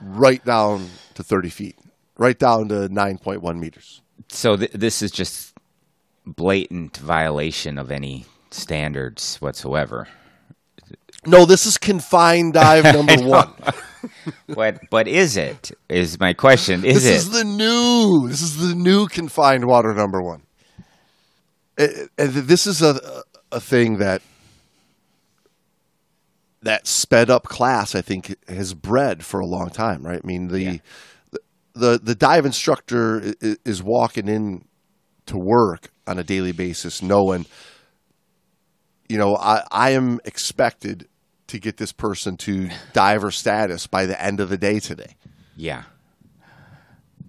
right 0.00 0.44
down 0.44 0.88
to 1.14 1.22
30 1.22 1.48
feet, 1.50 1.76
right 2.18 2.38
down 2.38 2.68
to 2.68 2.88
9.1 2.88 3.58
meters. 3.58 4.02
So 4.28 4.56
th- 4.56 4.72
this 4.72 5.02
is 5.02 5.10
just 5.10 5.54
blatant 6.26 6.96
violation 6.96 7.78
of 7.78 7.90
any 7.90 8.26
standards 8.50 9.36
whatsoever. 9.36 10.08
No, 11.24 11.44
this 11.44 11.66
is 11.66 11.78
confined 11.78 12.54
dive 12.54 12.84
number 12.94 13.16
one. 13.16 13.52
But 14.48 14.80
but 14.90 15.06
is 15.06 15.36
it? 15.36 15.70
Is 15.88 16.18
my 16.18 16.32
question? 16.32 16.84
Is 16.84 17.04
This 17.04 17.26
is 17.26 17.30
the 17.30 17.44
new. 17.44 18.28
This 18.28 18.42
is 18.42 18.56
the 18.56 18.74
new 18.74 19.06
confined 19.06 19.64
water 19.66 19.94
number 19.94 20.20
one. 20.20 20.42
Eh, 21.78 21.84
eh, 21.84 22.06
and 22.18 22.34
and 22.36 22.48
this 22.48 22.66
is 22.66 22.82
a 22.82 23.22
a 23.50 23.60
thing 23.60 23.98
that 23.98 24.22
that 26.62 26.86
sped 26.86 27.30
up 27.30 27.44
class. 27.44 27.94
I 27.94 28.02
think 28.02 28.36
has 28.48 28.74
bred 28.74 29.24
for 29.24 29.40
a 29.40 29.46
long 29.46 29.70
time, 29.70 30.02
right? 30.02 30.20
I 30.22 30.26
mean 30.26 30.48
the 30.48 30.60
Yeah. 30.60 30.76
the, 31.30 31.40
the 31.74 32.00
the 32.02 32.14
dive 32.14 32.46
instructor 32.46 33.34
is 33.40 33.82
walking 33.82 34.28
in 34.28 34.64
to 35.26 35.38
work 35.38 35.90
on 36.06 36.18
a 36.18 36.24
daily 36.24 36.52
basis, 36.52 37.00
knowing, 37.02 37.46
you 39.08 39.18
know, 39.18 39.36
I 39.36 39.64
I 39.70 39.90
am 39.90 40.20
expected 40.24 41.08
to 41.48 41.58
get 41.58 41.76
this 41.76 41.92
person 41.92 42.36
to 42.38 42.70
diver 42.92 43.30
status 43.30 43.86
by 43.86 44.06
the 44.06 44.20
end 44.22 44.40
of 44.40 44.48
the 44.48 44.56
day 44.56 44.80
today 44.80 45.16
yeah. 45.56 45.82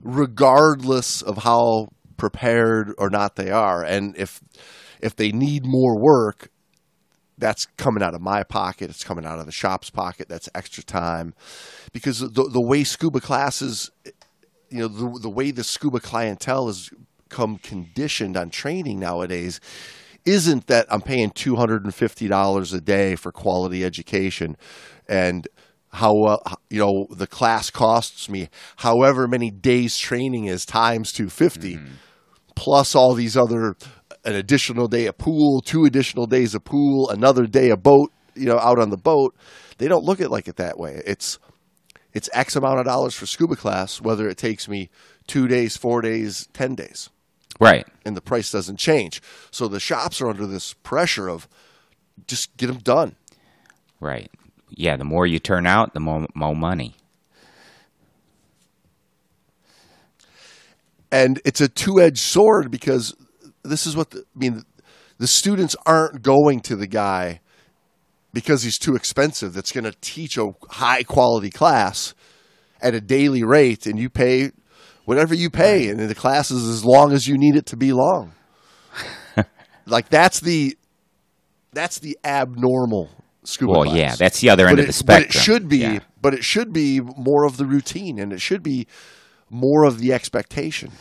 regardless 0.01 1.21
of 1.21 1.39
how 1.43 1.89
prepared 2.24 2.94
or 2.98 3.10
not 3.10 3.36
they 3.36 3.52
are. 3.52 3.84
And 3.84 4.16
if 4.16 4.42
if 5.02 5.14
they 5.14 5.34
need 5.34 5.66
more 5.66 6.02
work, 6.02 6.48
that's 7.38 7.66
coming 7.76 8.02
out 8.02 8.16
of 8.16 8.22
my 8.22 8.44
pocket. 8.44 8.90
It's 8.90 9.04
coming 9.04 9.26
out 9.26 9.40
of 9.40 9.46
the 9.46 9.52
shop's 9.52 9.90
pocket. 9.90 10.30
That's 10.30 10.48
extra 10.56 10.86
time, 10.86 11.34
because 11.92 12.20
the 12.20 12.48
the 12.50 12.66
way 12.66 12.86
scuba 12.86 13.20
classes, 13.20 13.92
you 14.70 14.80
know, 14.80 14.88
the 14.88 15.20
the 15.20 15.30
way 15.30 15.52
the 15.52 15.66
scuba 15.66 16.00
clientele 16.00 16.68
has 16.68 16.90
come 17.28 17.58
conditioned 17.58 18.38
on 18.38 18.50
training 18.50 19.00
nowadays. 19.02 19.60
Isn't 20.24 20.68
that 20.68 20.86
I'm 20.90 21.02
paying 21.02 21.32
two 21.32 21.58
hundred 21.58 21.84
and 21.84 21.94
fifty 21.94 22.30
dollars 22.30 22.72
a 22.72 22.80
day 22.80 23.18
for 23.18 23.34
quality 23.34 23.84
education, 23.84 24.56
and 25.10 25.46
how 25.92 26.24
uh, 26.24 26.38
you 26.70 26.80
know 26.80 27.08
the 27.12 27.28
class 27.28 27.70
costs 27.70 28.30
me 28.30 28.48
however 28.78 29.28
many 29.28 29.52
days 29.52 29.98
training 29.98 30.46
is 30.46 30.66
times 30.66 31.12
250 31.12 31.76
plus 32.56 32.96
all 32.96 33.13
these 33.13 33.36
other 33.38 33.76
an 34.26 34.36
additional 34.36 34.88
day 34.88 35.06
of 35.08 35.18
pool 35.18 35.62
two 35.62 35.84
additional 35.86 36.26
days 36.26 36.56
of 36.56 36.63
pool 36.63 37.10
another 37.10 37.46
day 37.46 37.70
of 37.70 37.84
boat 37.84 38.12
you 38.36 38.46
know 38.46 38.58
out 38.60 38.80
on 38.80 38.89
the 38.89 38.98
boat 38.98 39.36
they 39.78 39.88
don't 39.88 40.04
look 40.04 40.22
at 40.22 40.32
like 40.32 40.48
it 40.48 40.56
that 40.58 40.78
way 40.78 41.02
it's 41.06 41.39
it's 42.13 42.30
x 42.34 42.56
amount 42.56 42.80
of 42.80 42.86
dollars 42.86 43.13
for 43.16 43.26
scuba 43.26 43.56
class 43.56 44.00
whether 44.02 44.28
it 44.30 44.38
takes 44.38 44.68
me 44.68 44.89
2 45.28 45.48
days 45.48 45.76
4 45.78 46.02
days 46.02 46.48
10 46.54 46.76
days 46.76 47.10
Right. 47.60 47.86
and 48.06 48.18
the 48.18 48.22
price 48.22 48.50
doesn't 48.52 48.78
change 48.78 49.22
so 49.52 49.68
the 49.68 49.80
shops 49.80 50.22
are 50.22 50.30
under 50.30 50.48
this 50.48 50.74
pressure 50.74 51.30
of 51.30 51.48
just 52.28 52.56
get 52.58 52.68
them 52.68 52.78
done 52.80 53.16
Right. 54.00 54.30
Yeah. 54.70 54.98
The 54.98 55.06
more 55.06 55.26
you 55.26 55.39
turn 55.39 55.66
out, 55.66 55.94
the 55.94 56.02
more 56.02 56.28
more 56.36 56.56
money. 56.56 56.96
And 61.14 61.40
it's 61.46 61.62
a 61.62 61.68
two-edged 61.70 62.18
sword 62.18 62.72
because 62.72 63.16
this 63.64 63.86
is 63.86 63.96
what 63.96 64.10
the, 64.10 64.20
I 64.36 64.40
mean. 64.40 64.64
The 65.20 65.28
students 65.28 65.76
aren't 65.86 66.24
going 66.24 66.60
to 66.62 66.76
the 66.76 66.88
guy 66.88 67.40
because 68.34 68.64
he's 68.64 68.80
too 68.80 68.96
expensive. 68.96 69.54
That's 69.54 69.72
going 69.72 69.84
to 69.84 69.94
teach 70.02 70.38
a 70.38 70.54
high-quality 70.72 71.52
class 71.52 72.16
at 72.82 72.96
a 72.96 73.00
daily 73.00 73.44
rate, 73.44 73.86
and 73.86 73.98
you 74.00 74.10
pay 74.10 74.52
whatever 75.06 75.36
you 75.36 75.50
pay, 75.52 75.88
and 75.88 76.00
the 76.00 76.16
class 76.16 76.50
is 76.50 76.68
as 76.68 76.84
long 76.84 77.14
as 77.14 77.28
you 77.28 77.38
need 77.38 77.56
it 77.56 77.68
to 77.68 77.78
be 77.78 77.94
long. 77.94 78.34
like 79.86 80.10
that's 80.10 80.40
the 80.40 80.76
that's 81.74 82.00
the 82.00 82.18
abnormal 82.26 83.10
scuba. 83.44 83.72
Well, 83.72 83.84
class. 83.84 83.96
yeah, 83.96 84.16
that's 84.16 84.42
the 84.42 84.50
other 84.50 84.68
end 84.68 84.78
but 84.78 84.82
of 84.82 84.88
the 84.88 84.94
spectrum. 84.94 85.28
But 85.30 85.36
it 85.36 85.40
should 85.40 85.70
be, 85.70 85.78
Yeah. 85.78 86.00
but 86.22 86.34
it 86.34 86.44
should 86.44 86.74
be 86.74 87.02
more 87.02 87.46
of 87.46 87.58
the 87.58 87.66
routine, 87.66 88.20
and 88.20 88.34
it 88.34 88.42
should 88.42 88.64
be 88.64 88.88
more 89.54 89.85
of 89.85 89.99
the 89.99 90.12
expectation. 90.12 90.91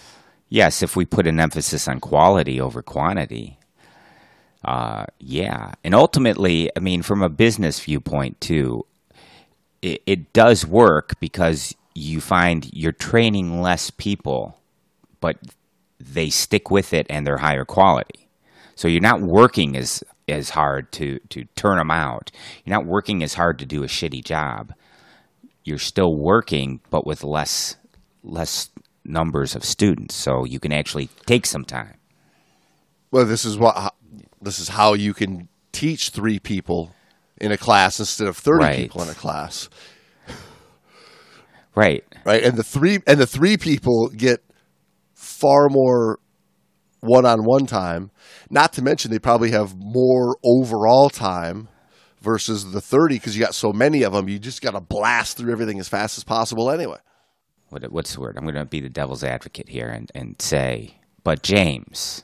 Yes, 0.49 0.83
if 0.83 0.95
we 0.95 1.05
put 1.07 1.27
an 1.27 1.41
emphasis 1.41 1.89
on 1.89 1.99
quality 1.99 2.61
over 2.61 2.83
quantity. 2.83 3.59
Uh, 4.65 5.07
yeah. 5.19 5.73
And 5.83 5.95
ultimately, 5.95 6.71
I 6.77 6.81
mean, 6.81 7.03
from 7.03 7.23
a 7.23 7.31
business 7.31 7.81
viewpoint, 7.81 8.41
too, 8.41 8.85
it, 9.81 10.03
it 10.07 10.33
does 10.33 10.67
work 10.67 11.19
because 11.21 11.75
you 11.95 12.21
find 12.21 12.69
you're 12.73 12.93
training 12.93 13.61
less 13.61 13.91
people, 13.91 14.61
but 15.21 15.37
they 15.99 16.31
stick 16.31 16.71
with 16.71 16.93
it 16.93 17.07
and 17.09 17.27
they're 17.27 17.39
higher 17.39 17.65
quality. 17.65 18.29
So 18.75 18.89
you're 18.89 19.01
not 19.01 19.21
working 19.21 19.77
as 19.77 20.05
as 20.29 20.51
hard 20.51 20.93
to, 20.93 21.19
to 21.31 21.45
turn 21.57 21.79
them 21.79 21.91
out. 21.91 22.31
You're 22.65 22.77
not 22.77 22.87
working 22.87 23.23
as 23.23 23.35
hard 23.35 23.59
to 23.59 23.67
do 23.67 23.83
a 23.83 23.89
shitty 23.89 24.25
job. 24.25 24.73
You're 25.65 25.79
still 25.79 26.17
working, 26.17 26.81
but 26.91 27.07
with 27.07 27.25
less 27.25 27.77
less 28.23 28.71
numbers 29.05 29.55
of 29.57 29.65
students, 29.65 30.15
so 30.15 30.45
you 30.45 30.61
can 30.61 30.73
actually 30.73 31.09
take 31.27 31.47
some 31.47 31.65
time. 31.65 31.99
Well, 33.11 33.25
this 33.25 33.45
is 33.45 33.59
what 33.59 33.95
this 34.41 34.59
is 34.59 34.69
how 34.71 34.95
you 34.95 35.13
can 35.15 35.49
teach 35.73 36.11
three 36.11 36.39
people 36.39 36.95
in 37.39 37.53
a 37.53 37.57
class 37.59 37.99
instead 37.99 38.29
of 38.29 38.37
thirty 38.37 38.65
Right. 38.65 38.77
people 38.77 39.03
in 39.03 39.09
a 39.09 39.15
class, 39.15 39.69
Right. 41.75 42.05
right? 42.25 42.43
And 42.43 42.57
the 42.57 42.63
three 42.65 43.01
and 43.07 43.19
the 43.19 43.27
three 43.27 43.57
people 43.57 44.09
get 44.09 44.43
far 45.15 45.69
more 45.69 46.19
one-on-one 47.01 47.67
time. 47.67 48.11
Not 48.51 48.73
to 48.75 48.83
mention 48.83 49.11
they 49.11 49.19
probably 49.19 49.51
have 49.51 49.75
more 49.77 50.37
overall 50.45 51.11
time 51.11 51.69
versus 52.21 52.71
the 52.73 52.81
thirty 52.81 53.17
because 53.17 53.37
you 53.37 53.43
got 53.45 53.55
so 53.55 53.73
many 53.73 54.03
of 54.03 54.13
them. 54.13 54.29
You 54.29 54.39
just 54.39 54.63
got 54.63 54.73
to 54.73 54.81
blast 54.81 55.37
through 55.37 55.51
everything 55.53 55.81
as 55.81 55.89
fast 55.89 56.17
as 56.19 56.25
possible 56.25 56.71
anyway. 56.71 56.99
What, 57.73 57.91
what's 57.91 58.15
the 58.15 58.21
word? 58.21 58.37
I'm 58.37 58.45
going 58.45 58.55
to 58.55 58.65
be 58.67 58.81
the 58.81 58.91
devil's 58.91 59.25
advocate 59.25 59.71
here 59.71 59.89
and, 59.89 60.13
and 60.15 60.41
say, 60.41 60.97
but 61.25 61.43
James, 61.43 62.23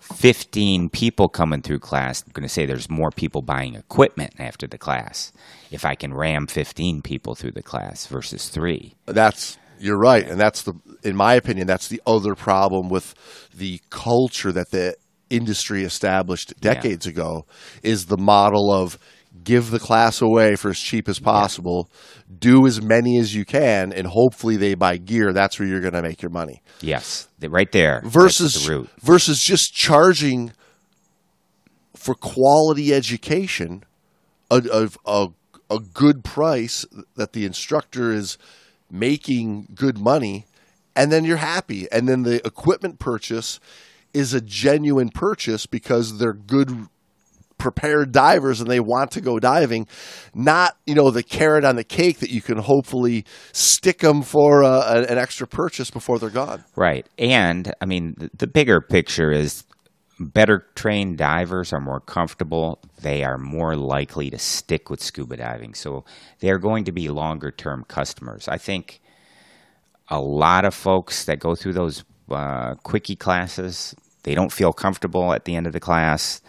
15 0.00 0.88
people 0.88 1.28
coming 1.28 1.60
through 1.60 1.80
class, 1.80 2.24
I'm 2.24 2.32
going 2.32 2.48
to 2.48 2.52
say 2.52 2.64
there's 2.64 2.88
more 2.88 3.10
people 3.10 3.42
buying 3.42 3.74
equipment 3.74 4.34
after 4.38 4.66
the 4.66 4.78
class 4.78 5.30
if 5.70 5.84
I 5.84 5.94
can 5.94 6.14
ram 6.14 6.46
15 6.46 7.02
people 7.02 7.34
through 7.34 7.52
the 7.52 7.62
class 7.62 8.06
versus 8.06 8.48
three. 8.48 8.94
That's 9.04 9.58
you're 9.78 9.98
right, 9.98 10.26
and 10.26 10.40
that's 10.40 10.62
the 10.62 10.74
in 11.02 11.16
my 11.16 11.34
opinion 11.34 11.66
that's 11.66 11.88
the 11.88 12.00
other 12.06 12.34
problem 12.34 12.88
with 12.88 13.14
the 13.52 13.80
culture 13.90 14.52
that 14.52 14.70
the 14.70 14.96
industry 15.28 15.82
established 15.82 16.58
decades 16.60 17.06
ago 17.06 17.46
is 17.82 18.06
the 18.06 18.16
model 18.16 18.70
of 18.70 18.98
give 19.42 19.70
the 19.70 19.78
class 19.78 20.20
away 20.20 20.56
for 20.56 20.70
as 20.70 20.78
cheap 20.78 21.08
as 21.08 21.18
possible, 21.18 21.90
do 22.38 22.66
as 22.66 22.82
many 22.82 23.18
as 23.18 23.34
you 23.34 23.44
can, 23.44 23.92
and 23.92 24.06
hopefully 24.06 24.56
they 24.56 24.74
buy 24.74 24.96
gear. 24.96 25.32
That's 25.32 25.58
where 25.58 25.68
you're 25.68 25.80
going 25.80 25.94
to 25.94 26.02
make 26.02 26.22
your 26.22 26.30
money. 26.30 26.62
Yes, 26.80 27.28
right 27.40 27.70
there. 27.72 28.02
Versus 28.04 28.66
the 28.66 28.88
versus 29.00 29.40
just 29.40 29.74
charging 29.74 30.52
for 31.94 32.14
quality 32.14 32.92
education 32.92 33.84
a, 34.50 34.90
a, 35.06 35.28
a 35.70 35.78
good 35.78 36.24
price 36.24 36.84
that 37.16 37.32
the 37.32 37.44
instructor 37.44 38.12
is 38.12 38.36
making 38.90 39.68
good 39.74 39.98
money 39.98 40.46
and 40.94 41.10
then 41.10 41.24
you're 41.24 41.38
happy 41.38 41.90
and 41.90 42.08
then 42.08 42.22
the 42.22 42.46
equipment 42.46 42.98
purchase 42.98 43.58
is 44.12 44.34
a 44.34 44.40
genuine 44.40 45.08
purchase 45.08 45.64
because 45.64 46.18
they're 46.18 46.34
good 46.34 46.88
prepared 47.62 48.10
divers 48.10 48.60
and 48.60 48.68
they 48.68 48.80
want 48.80 49.12
to 49.12 49.20
go 49.20 49.38
diving 49.38 49.86
not 50.34 50.76
you 50.84 50.94
know 50.94 51.10
the 51.10 51.22
carrot 51.22 51.64
on 51.64 51.76
the 51.76 51.84
cake 51.84 52.18
that 52.18 52.30
you 52.30 52.42
can 52.42 52.58
hopefully 52.58 53.24
stick 53.52 53.98
them 54.00 54.22
for 54.22 54.64
uh, 54.64 54.96
a, 54.96 55.12
an 55.12 55.16
extra 55.16 55.46
purchase 55.46 55.90
before 55.90 56.18
they're 56.18 56.28
gone 56.28 56.64
Right. 56.76 57.06
And, 57.18 57.72
I 57.80 57.86
mean, 57.86 58.14
the, 58.16 58.30
the 58.36 58.46
bigger 58.46 58.80
picture 58.80 59.30
is 59.30 59.64
better 60.18 60.66
trained 60.74 61.18
divers 61.18 61.72
are 61.72 61.80
more 61.80 62.00
comfortable. 62.00 62.80
They 63.00 63.24
are 63.24 63.38
more 63.38 63.76
likely 63.76 64.30
to 64.30 64.38
stick 64.38 64.90
with 64.90 65.02
scuba 65.02 65.36
diving. 65.36 65.74
So 65.74 66.04
they 66.40 66.50
are 66.50 66.58
going 66.58 66.84
to 66.84 66.92
be 66.92 67.08
longer 67.08 67.50
term 67.50 67.84
customers. 67.88 68.48
I 68.48 68.58
think 68.58 69.00
a 70.08 70.20
lot 70.20 70.64
of 70.64 70.74
folks 70.74 71.24
that 71.26 71.38
go 71.38 71.54
through 71.54 71.74
those 71.74 72.04
uh, 72.30 72.74
quickie 72.82 73.16
classes, 73.16 73.94
they 74.24 74.34
don't 74.34 74.52
feel 74.52 74.72
comfortable 74.72 75.32
at 75.32 75.44
the 75.44 75.54
end 75.54 75.66
of 75.66 75.72
the 75.72 75.80
class. 75.80 76.40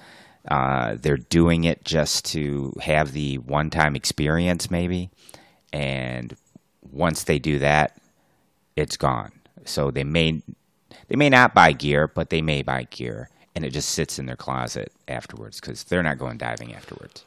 Uh, 0.49 0.97
they're 0.99 1.17
doing 1.17 1.63
it 1.63 1.83
just 1.85 2.25
to 2.25 2.73
have 2.81 3.13
the 3.13 3.37
one 3.37 3.69
time 3.69 3.95
experience, 3.95 4.69
maybe. 4.69 5.09
And 5.71 6.35
once 6.91 7.23
they 7.23 7.39
do 7.39 7.59
that, 7.59 7.97
it's 8.75 8.97
gone. 8.97 9.31
So 9.65 9.89
they 9.91 10.03
may 10.03 10.41
they 11.07 11.15
may 11.15 11.29
not 11.29 11.53
buy 11.53 11.71
gear, 11.71 12.07
but 12.07 12.29
they 12.29 12.41
may 12.41 12.61
buy 12.61 12.83
gear, 12.89 13.29
and 13.55 13.63
it 13.63 13.71
just 13.71 13.89
sits 13.89 14.19
in 14.19 14.25
their 14.25 14.35
closet 14.35 14.91
afterwards 15.07 15.59
because 15.59 15.83
they're 15.85 16.03
not 16.03 16.17
going 16.17 16.37
diving 16.37 16.73
afterwards. 16.73 17.23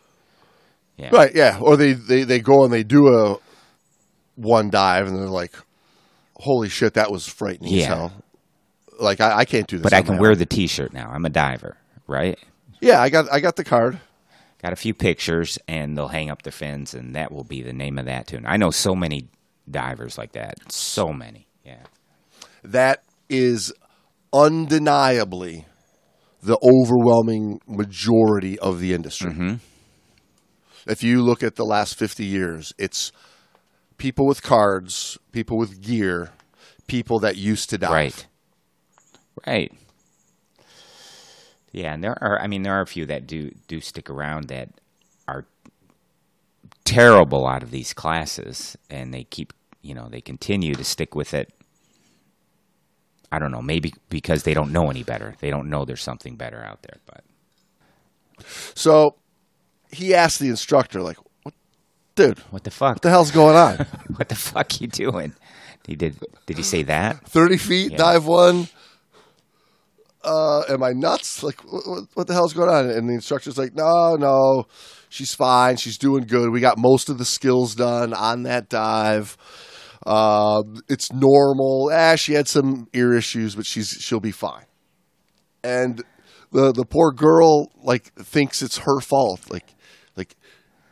Yeah. 0.96 1.10
Right, 1.12 1.34
yeah. 1.34 1.58
Or 1.60 1.76
they, 1.76 1.92
they, 1.92 2.22
they 2.24 2.40
go 2.40 2.64
and 2.64 2.72
they 2.72 2.82
do 2.82 3.08
a 3.08 3.38
one 4.36 4.70
dive 4.70 5.06
and 5.08 5.16
they're 5.16 5.26
like, 5.28 5.54
holy 6.36 6.70
shit, 6.70 6.94
that 6.94 7.10
was 7.10 7.26
frightening 7.26 7.74
as 7.74 7.80
Yeah. 7.80 7.86
hell. 7.86 8.12
Like, 8.98 9.20
I, 9.20 9.38
I 9.40 9.44
can't 9.44 9.66
do 9.66 9.76
this. 9.76 9.82
But 9.82 9.92
I 9.92 10.00
can 10.00 10.16
wear 10.16 10.34
the 10.34 10.46
T-shirt 10.46 10.94
now. 10.94 11.10
I'm 11.12 11.26
a 11.26 11.28
diver, 11.30 11.76
right? 12.06 12.38
Yeah, 12.86 13.00
I 13.02 13.10
got 13.10 13.32
I 13.32 13.40
got 13.40 13.56
the 13.56 13.64
card. 13.64 13.98
Got 14.62 14.72
a 14.72 14.76
few 14.76 14.94
pictures, 14.94 15.58
and 15.68 15.96
they'll 15.96 16.08
hang 16.08 16.30
up 16.30 16.42
the 16.42 16.50
fins, 16.50 16.94
and 16.94 17.14
that 17.14 17.30
will 17.30 17.44
be 17.44 17.62
the 17.62 17.72
name 17.72 17.98
of 17.98 18.06
that 18.06 18.28
tune. 18.28 18.44
I 18.46 18.56
know 18.56 18.70
so 18.70 18.94
many 18.94 19.28
divers 19.70 20.16
like 20.16 20.32
that. 20.32 20.72
So 20.72 21.12
many. 21.12 21.46
Yeah. 21.64 21.82
That 22.62 23.02
is 23.28 23.72
undeniably 24.32 25.66
the 26.42 26.58
overwhelming 26.62 27.60
majority 27.66 28.58
of 28.58 28.80
the 28.80 28.94
industry. 28.94 29.32
Mm-hmm. 29.32 29.54
If 30.88 31.02
you 31.02 31.22
look 31.22 31.42
at 31.42 31.56
the 31.56 31.64
last 31.64 31.98
50 31.98 32.24
years, 32.24 32.72
it's 32.78 33.10
people 33.98 34.26
with 34.26 34.42
cards, 34.42 35.18
people 35.32 35.58
with 35.58 35.82
gear, 35.82 36.30
people 36.86 37.18
that 37.20 37.36
used 37.36 37.68
to 37.70 37.78
dive. 37.78 37.90
Right. 37.90 38.26
Right. 39.46 39.72
Yeah, 41.76 41.92
and 41.92 42.02
there 42.02 42.16
are 42.22 42.40
I 42.40 42.46
mean 42.46 42.62
there 42.62 42.72
are 42.72 42.80
a 42.80 42.86
few 42.86 43.04
that 43.06 43.26
do 43.26 43.50
do 43.68 43.80
stick 43.82 44.08
around 44.08 44.48
that 44.48 44.70
are 45.28 45.44
terrible 46.84 47.46
out 47.46 47.62
of 47.62 47.70
these 47.70 47.92
classes 47.92 48.78
and 48.88 49.12
they 49.12 49.24
keep, 49.24 49.52
you 49.82 49.92
know, 49.94 50.08
they 50.08 50.22
continue 50.22 50.74
to 50.74 50.84
stick 50.84 51.14
with 51.14 51.34
it. 51.34 51.52
I 53.30 53.38
don't 53.38 53.50
know, 53.52 53.60
maybe 53.60 53.92
because 54.08 54.44
they 54.44 54.54
don't 54.54 54.72
know 54.72 54.88
any 54.88 55.02
better. 55.02 55.34
They 55.40 55.50
don't 55.50 55.68
know 55.68 55.84
there's 55.84 56.02
something 56.02 56.36
better 56.36 56.62
out 56.64 56.80
there, 56.82 56.98
but 57.06 57.22
So 58.74 59.16
he 59.92 60.14
asked 60.14 60.38
the 60.40 60.48
instructor, 60.48 61.02
like, 61.02 61.18
what, 61.42 61.54
dude, 62.14 62.38
what 62.50 62.64
the 62.64 62.70
fuck? 62.70 62.94
what 62.96 63.02
the 63.02 63.10
hell's 63.10 63.32
going 63.32 63.56
on? 63.56 63.76
what 64.16 64.28
the 64.30 64.34
fuck 64.34 64.80
you 64.80 64.86
doing? 64.86 65.34
He 65.86 65.94
did 65.94 66.18
did 66.46 66.56
he 66.56 66.62
say 66.62 66.84
that? 66.84 67.26
30 67.28 67.58
feet, 67.58 67.90
Yeah. 67.92 67.98
dive 67.98 68.26
one. 68.26 68.68
Uh, 70.26 70.62
am 70.68 70.82
I 70.82 70.92
nuts? 70.92 71.44
Like, 71.44 71.60
what, 71.62 72.08
what, 72.14 72.26
the 72.26 72.34
hell's 72.34 72.52
going 72.52 72.68
on? 72.68 72.90
And 72.90 73.08
the 73.08 73.14
instructor's 73.14 73.56
like, 73.56 73.74
no, 73.74 74.16
no, 74.16 74.66
she's 75.08 75.34
fine. 75.34 75.76
She's 75.76 75.96
doing 75.96 76.24
good. 76.24 76.50
We 76.50 76.60
got 76.60 76.78
most 76.78 77.08
of 77.08 77.18
the 77.18 77.24
skills 77.24 77.76
done 77.76 78.12
on 78.12 78.42
that 78.42 78.68
dive. 78.68 79.36
Uh, 80.04 80.62
it's 80.88 81.12
normal. 81.12 81.90
Ah, 81.92 82.16
she 82.16 82.32
had 82.32 82.48
some 82.48 82.88
ear 82.92 83.14
issues, 83.14 83.54
but 83.54 83.66
she's 83.66 83.88
she'll 83.88 84.20
be 84.20 84.32
fine. 84.32 84.66
And 85.62 86.02
the 86.52 86.72
the 86.72 86.84
poor 86.84 87.12
girl 87.12 87.70
like 87.82 88.12
thinks 88.14 88.62
it's 88.62 88.78
her 88.78 89.00
fault. 89.00 89.50
Like, 89.50 89.74
like 90.16 90.36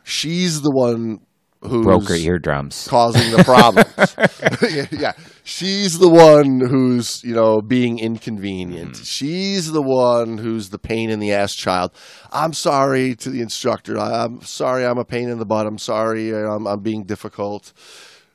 she's 0.03 0.61
the 0.61 0.71
one 0.71 1.24
who 1.67 1.83
Broke 1.83 2.07
her 2.09 2.15
eardrums. 2.15 2.87
causing 2.87 3.31
the 3.31 3.43
problems. 3.43 4.91
yeah, 4.99 5.13
she's 5.43 5.99
the 5.99 6.09
one 6.09 6.59
who's 6.59 7.23
you 7.23 7.33
know 7.33 7.61
being 7.61 7.99
inconvenient. 7.99 8.93
Mm-hmm. 8.93 9.03
She's 9.03 9.71
the 9.71 9.81
one 9.81 10.37
who's 10.37 10.69
the 10.69 10.79
pain 10.79 11.09
in 11.09 11.19
the 11.19 11.33
ass 11.33 11.53
child. 11.55 11.91
I'm 12.31 12.53
sorry 12.53 13.15
to 13.15 13.29
the 13.29 13.41
instructor. 13.41 13.97
I'm 13.97 14.41
sorry. 14.41 14.85
I'm 14.85 14.97
a 14.97 15.05
pain 15.05 15.29
in 15.29 15.39
the 15.39 15.45
butt. 15.45 15.65
I'm 15.65 15.77
sorry. 15.77 16.35
I'm, 16.35 16.67
I'm 16.67 16.81
being 16.81 17.03
difficult. 17.03 17.73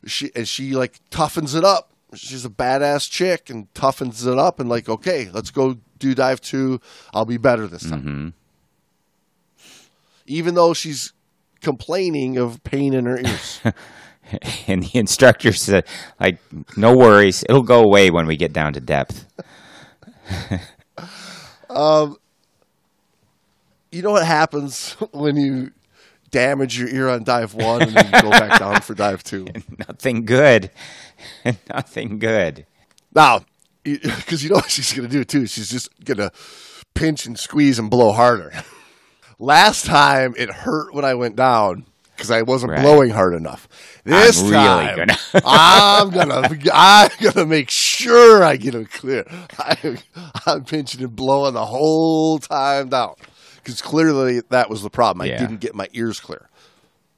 She 0.07 0.31
and 0.35 0.47
she 0.49 0.73
like 0.73 1.01
toughens 1.11 1.57
it 1.57 1.65
up. 1.65 1.93
She's 2.15 2.45
a 2.45 2.51
badass 2.51 3.09
chick 3.11 3.51
and 3.51 3.73
toughens 3.75 4.27
it 4.27 4.39
up 4.39 4.59
and 4.61 4.69
like 4.69 4.89
okay, 4.89 5.29
let's 5.33 5.51
go 5.51 5.77
do 5.99 6.15
dive 6.15 6.41
two. 6.41 6.81
I'll 7.13 7.27
be 7.27 7.37
better 7.37 7.67
this 7.67 7.89
time. 7.89 8.03
Mm-hmm. 8.03 8.29
Even 10.27 10.55
though 10.55 10.75
she's 10.75 11.13
complaining 11.61 12.37
of 12.39 12.63
pain 12.65 12.95
in 12.95 13.07
her 13.07 13.19
ears. 13.25 13.61
and 14.67 14.83
the 14.83 14.99
instructor 14.99 15.53
said 15.53 15.87
like 16.19 16.39
no 16.77 16.97
worries, 16.97 17.45
it'll 17.49 17.63
go 17.63 17.83
away 17.83 18.11
when 18.11 18.27
we 18.27 18.37
get 18.37 18.53
down 18.53 18.73
to 18.75 18.81
depth. 18.81 19.27
um, 21.71 22.17
you 23.91 24.03
know 24.03 24.13
what 24.13 24.27
happens 24.27 24.93
when 25.13 25.37
you 25.37 25.71
damage 26.31 26.79
your 26.79 26.89
ear 26.89 27.09
on 27.09 27.25
dive 27.25 27.55
one 27.55 27.83
and 27.83 27.93
then 27.93 28.07
you 28.07 28.23
go 28.23 28.31
back 28.31 28.59
down 28.59 28.81
for 28.81 28.95
dive 28.95 29.23
two? 29.25 29.47
Nothing 29.79 30.25
good. 30.25 30.71
Nothing 31.69 32.19
good. 32.21 32.67
Now, 33.13 33.41
because 33.83 34.45
you 34.45 34.51
know 34.51 34.57
what 34.57 34.71
she's 34.71 34.93
going 34.93 35.09
to 35.09 35.13
do 35.13 35.25
too. 35.25 35.47
She's 35.47 35.71
just 35.71 35.89
going 36.05 36.19
to 36.19 36.31
pinch 36.95 37.27
and 37.27 37.39
squeeze 37.39 37.79
and 37.79 37.91
blow 37.91 38.13
harder. 38.13 38.53
Last 39.43 39.87
time 39.87 40.35
it 40.37 40.51
hurt 40.51 40.93
when 40.95 41.05
I 41.07 41.15
went 41.15 41.35
down 41.35 41.87
because 42.15 42.31
I 42.31 42.43
wasn't 42.43 42.73
Right. 42.73 42.83
blowing 42.83 43.09
hard 43.11 43.33
enough. 43.35 43.67
This 44.05 44.39
I'm 44.43 44.51
really 44.51 44.55
time, 44.55 44.97
gonna- 44.99 45.19
I'm 45.47 46.11
gonna, 46.11 46.59
I'm 46.75 47.11
gonna 47.23 47.47
make 47.47 47.71
sure 47.71 48.45
I 48.45 48.57
get 48.57 48.73
them 48.73 48.85
clear. 48.85 49.25
I, 49.59 49.97
I'm 50.47 50.65
pinching 50.65 51.03
and 51.03 51.17
blowing 51.17 51.55
the 51.55 51.65
whole 51.65 52.39
time 52.39 52.91
down 52.91 53.15
because 53.57 53.81
clearly 53.81 54.43
that 54.51 54.69
was 54.69 54.83
the 54.83 54.91
problem. 54.91 55.23
I 55.23 55.31
Yeah. 55.31 55.39
didn't 55.39 55.61
get 55.61 55.75
my 55.75 55.89
ears 55.95 56.21
clear 56.21 56.51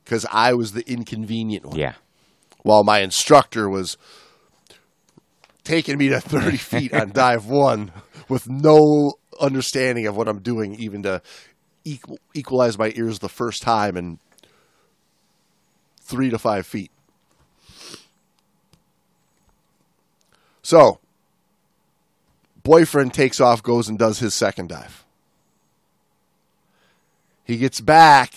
because 0.04 0.24
I 0.30 0.54
was 0.54 0.72
the 0.72 0.88
inconvenient 0.88 1.66
one 1.66 1.76
Yeah. 1.76 1.94
while 2.62 2.84
my 2.84 3.00
instructor 3.00 3.68
was 3.68 3.96
taking 5.64 5.98
me 5.98 6.08
to 6.10 6.20
30 6.20 6.56
feet 6.58 6.94
on 6.94 7.10
dive 7.10 7.46
one 7.46 7.90
with 8.28 8.48
no 8.48 9.14
understanding 9.40 10.06
of 10.06 10.16
what 10.16 10.28
I'm 10.28 10.40
doing, 10.40 10.74
even 10.76 11.02
to 11.02 11.20
equal, 11.84 12.18
equalize 12.34 12.78
my 12.78 12.92
ears 12.96 13.18
the 13.18 13.28
first 13.28 13.62
time 13.62 13.96
in 13.96 14.18
three 16.00 16.30
to 16.30 16.38
five 16.38 16.66
feet. 16.66 16.90
So, 20.62 21.00
boyfriend 22.62 23.12
takes 23.12 23.40
off, 23.40 23.62
goes 23.62 23.88
and 23.88 23.98
does 23.98 24.20
his 24.20 24.34
second 24.34 24.68
dive. 24.68 25.04
He 27.44 27.56
gets 27.56 27.80
back, 27.80 28.34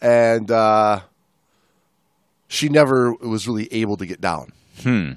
and 0.00 0.50
uh, 0.50 1.00
she 2.48 2.68
never 2.68 3.12
was 3.12 3.48
really 3.48 3.72
able 3.72 3.96
to 3.96 4.06
get 4.06 4.20
down. 4.20 4.52
Hmm. 4.82 5.12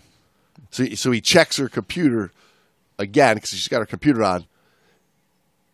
So, 0.72 0.86
so 0.96 1.12
he 1.12 1.22
checks 1.22 1.58
her 1.58 1.70
computer 1.70 2.32
again 2.98 3.36
because 3.36 3.52
she's 3.52 3.68
got 3.68 3.80
her 3.80 3.86
computer 3.86 4.24
on. 4.24 4.46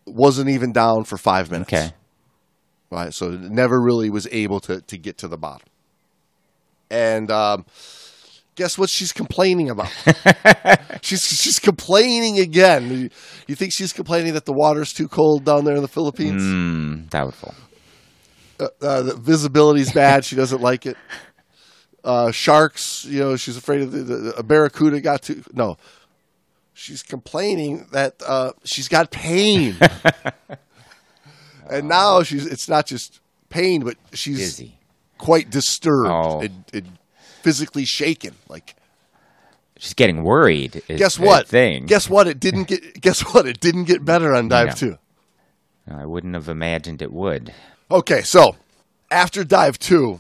Wasn't 0.06 0.50
even 0.50 0.72
down 0.72 1.04
for 1.04 1.18
five 1.18 1.52
minutes. 1.52 1.74
Okay. 1.74 1.92
Right. 2.92 3.14
So 3.14 3.32
never 3.32 3.82
really 3.82 4.10
was 4.10 4.28
able 4.32 4.60
to, 4.62 4.82
to 4.82 4.98
get 4.98 5.18
to 5.20 5.28
the 5.28 5.38
bottom. 5.38 5.68
And 6.90 7.32
um, 7.32 7.66
guess 8.56 8.78
what 8.78 8.90
she's 8.90 9.12
complaining 9.12 9.70
about? 9.70 9.92
she's 11.02 11.24
she's 11.24 11.60
complaining 11.60 12.40
again. 12.40 13.10
You, 13.48 13.56
think 13.56 13.74
she's 13.74 13.94
complaining 13.94 14.34
that 14.34 14.46
the 14.46 14.54
water's 14.54 14.94
too 14.94 15.08
cold 15.08 15.46
down 15.46 15.66
there 15.66 15.76
in 15.76 15.82
the 15.82 15.88
Philippines? 15.88 16.44
Mm, 16.44 17.10
doubtful. 17.10 17.54
Uh, 18.60 18.68
uh, 18.82 19.02
the 19.02 19.16
visibility's 19.16 19.92
bad. 19.92 20.24
she 20.24 20.36
doesn't 20.36 20.62
like 20.62 20.86
it. 20.86 20.98
Uh, 22.04 22.32
sharks, 22.32 23.04
you 23.06 23.20
know, 23.20 23.36
she's 23.36 23.58
afraid 23.58 23.82
of 23.82 23.92
the, 23.92 24.04
the, 24.04 24.36
a 24.38 24.44
barracuda 24.44 25.02
got 25.02 25.24
to 25.24 25.44
no. 25.54 25.76
She's 26.78 27.02
complaining 27.04 27.88
that 27.94 28.16
uh, 28.28 28.52
she's 28.66 28.90
got 28.90 29.10
pain, 29.10 29.78
and 31.70 31.88
now 31.88 32.22
she's 32.22 32.46
it's 32.46 32.68
not 32.68 32.86
just 32.86 33.22
pain, 33.50 33.82
but 33.84 33.96
she's 34.14 34.38
Dizzy. 34.40 34.78
quite 35.18 35.50
disturbed 35.50 36.10
Oh. 36.12 36.42
and, 36.42 36.66
and 36.74 37.00
physically 37.42 37.86
shaken. 37.86 38.36
Like, 38.50 38.76
She's 39.78 39.94
getting 39.94 40.24
worried. 40.24 40.84
is 40.90 41.00
guess 41.00 41.16
the 41.16 41.24
what? 41.26 41.48
Thing. 41.48 41.86
Guess 41.86 42.10
what? 42.10 42.28
It 42.28 42.40
didn't 42.42 42.66
get. 42.66 43.00
Guess 43.02 43.22
what? 43.34 43.48
It 43.48 43.60
didn't 43.62 43.86
get 43.86 44.04
better 44.04 44.36
on 44.36 44.50
dive 44.50 44.68
Yeah. 44.68 44.74
two. 44.74 44.98
I 45.90 46.06
wouldn't 46.06 46.34
have 46.34 46.50
imagined 46.50 47.02
it 47.02 47.14
would. 47.14 47.54
Okay, 47.90 48.22
so 48.22 48.58
after 49.12 49.44
dive 49.46 49.80
two, 49.80 50.20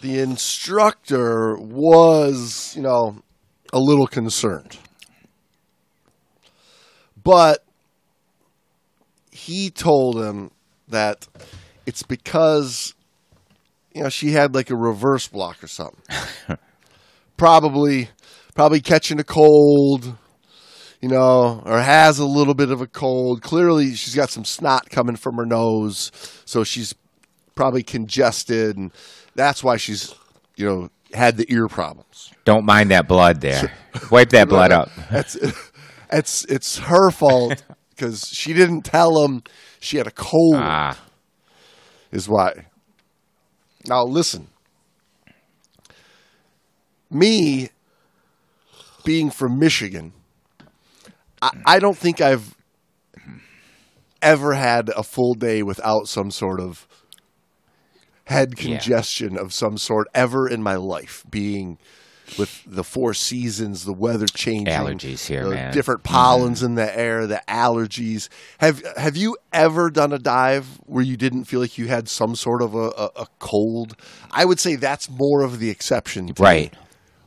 the 0.00 0.18
instructor 0.20 1.56
was, 1.58 2.74
you 2.76 2.82
know, 2.82 3.22
a 3.72 3.78
little 3.78 4.06
concerned. 4.06 4.78
But 7.22 7.64
he 9.30 9.70
told 9.70 10.22
him 10.22 10.50
that 10.88 11.26
it's 11.86 12.02
because, 12.02 12.94
you 13.92 14.02
know, 14.02 14.08
she 14.08 14.32
had 14.32 14.54
like 14.54 14.70
a 14.70 14.76
reverse 14.76 15.28
block 15.28 15.62
or 15.62 15.66
something. 15.66 16.02
probably, 17.36 18.10
probably 18.54 18.80
catching 18.80 19.18
a 19.20 19.24
cold, 19.24 20.16
you 21.00 21.08
know, 21.08 21.62
or 21.64 21.80
has 21.80 22.18
a 22.18 22.26
little 22.26 22.54
bit 22.54 22.70
of 22.70 22.80
a 22.80 22.86
cold. 22.86 23.42
Clearly, 23.42 23.94
she's 23.94 24.14
got 24.14 24.30
some 24.30 24.44
snot 24.44 24.90
coming 24.90 25.16
from 25.16 25.36
her 25.36 25.46
nose, 25.46 26.10
so 26.44 26.64
she's 26.64 26.94
probably 27.54 27.82
congested, 27.82 28.76
and 28.76 28.92
that's 29.34 29.64
why 29.64 29.76
she's, 29.76 30.14
you 30.56 30.66
know, 30.66 30.90
had 31.12 31.36
the 31.36 31.50
ear 31.52 31.68
problems. 31.68 32.32
Don't 32.44 32.64
mind 32.64 32.90
that 32.90 33.08
blood 33.08 33.40
there. 33.40 33.72
Wipe 34.10 34.30
that 34.30 34.48
blood 34.48 34.72
up. 34.72 34.90
That's 35.10 35.36
it's 36.12 36.44
it's 36.46 36.78
her 36.78 37.10
fault 37.10 37.62
because 37.90 38.28
she 38.28 38.52
didn't 38.52 38.82
tell 38.82 39.24
him 39.24 39.42
she 39.80 39.96
had 39.96 40.06
a 40.06 40.12
cold. 40.12 40.56
Ah, 40.56 40.98
is 42.10 42.28
why. 42.28 42.66
Now 43.86 44.04
listen. 44.04 44.48
Me 47.10 47.70
being 49.04 49.30
from 49.30 49.58
Michigan, 49.58 50.12
I, 51.40 51.50
I 51.64 51.78
don't 51.78 51.96
think 51.96 52.20
I've 52.20 52.54
ever 54.20 54.54
had 54.54 54.90
a 54.90 55.02
full 55.02 55.34
day 55.34 55.62
without 55.62 56.08
some 56.08 56.30
sort 56.30 56.60
of 56.60 56.87
head 58.28 58.54
Yeah. 58.56 58.62
congestion 58.78 59.36
of 59.36 59.52
some 59.52 59.76
sort 59.78 60.08
ever 60.14 60.48
in 60.48 60.62
my 60.62 60.76
life. 60.76 61.24
Being 61.28 61.78
with 62.38 62.62
the 62.66 62.84
four 62.84 63.14
seasons, 63.14 63.86
the 63.86 63.92
weather 63.94 64.26
changing, 64.26 64.66
Allergies 64.74 65.26
here, 65.26 65.44
the 65.44 65.50
man. 65.54 65.72
different 65.72 66.02
pollens 66.02 66.62
in 66.62 66.74
the 66.74 66.98
air, 66.98 67.26
the 67.26 67.42
allergies. 67.48 68.28
Have 68.58 68.82
Have 68.98 69.16
you 69.16 69.36
ever 69.52 69.88
done 69.90 70.12
a 70.12 70.18
dive 70.18 70.78
where 70.84 71.02
you 71.04 71.16
didn't 71.16 71.44
feel 71.44 71.58
like 71.60 71.78
you 71.78 71.88
had 71.88 72.06
some 72.06 72.34
sort 72.36 72.60
of 72.60 72.74
a, 72.74 72.90
a, 72.98 73.10
a 73.16 73.26
cold? 73.38 73.96
I 74.30 74.44
would 74.44 74.60
say 74.60 74.76
that's 74.76 75.08
more 75.08 75.40
of 75.42 75.58
the 75.58 75.70
exception, 75.70 76.26
to 76.34 76.42
right. 76.42 76.72
me, 76.72 76.78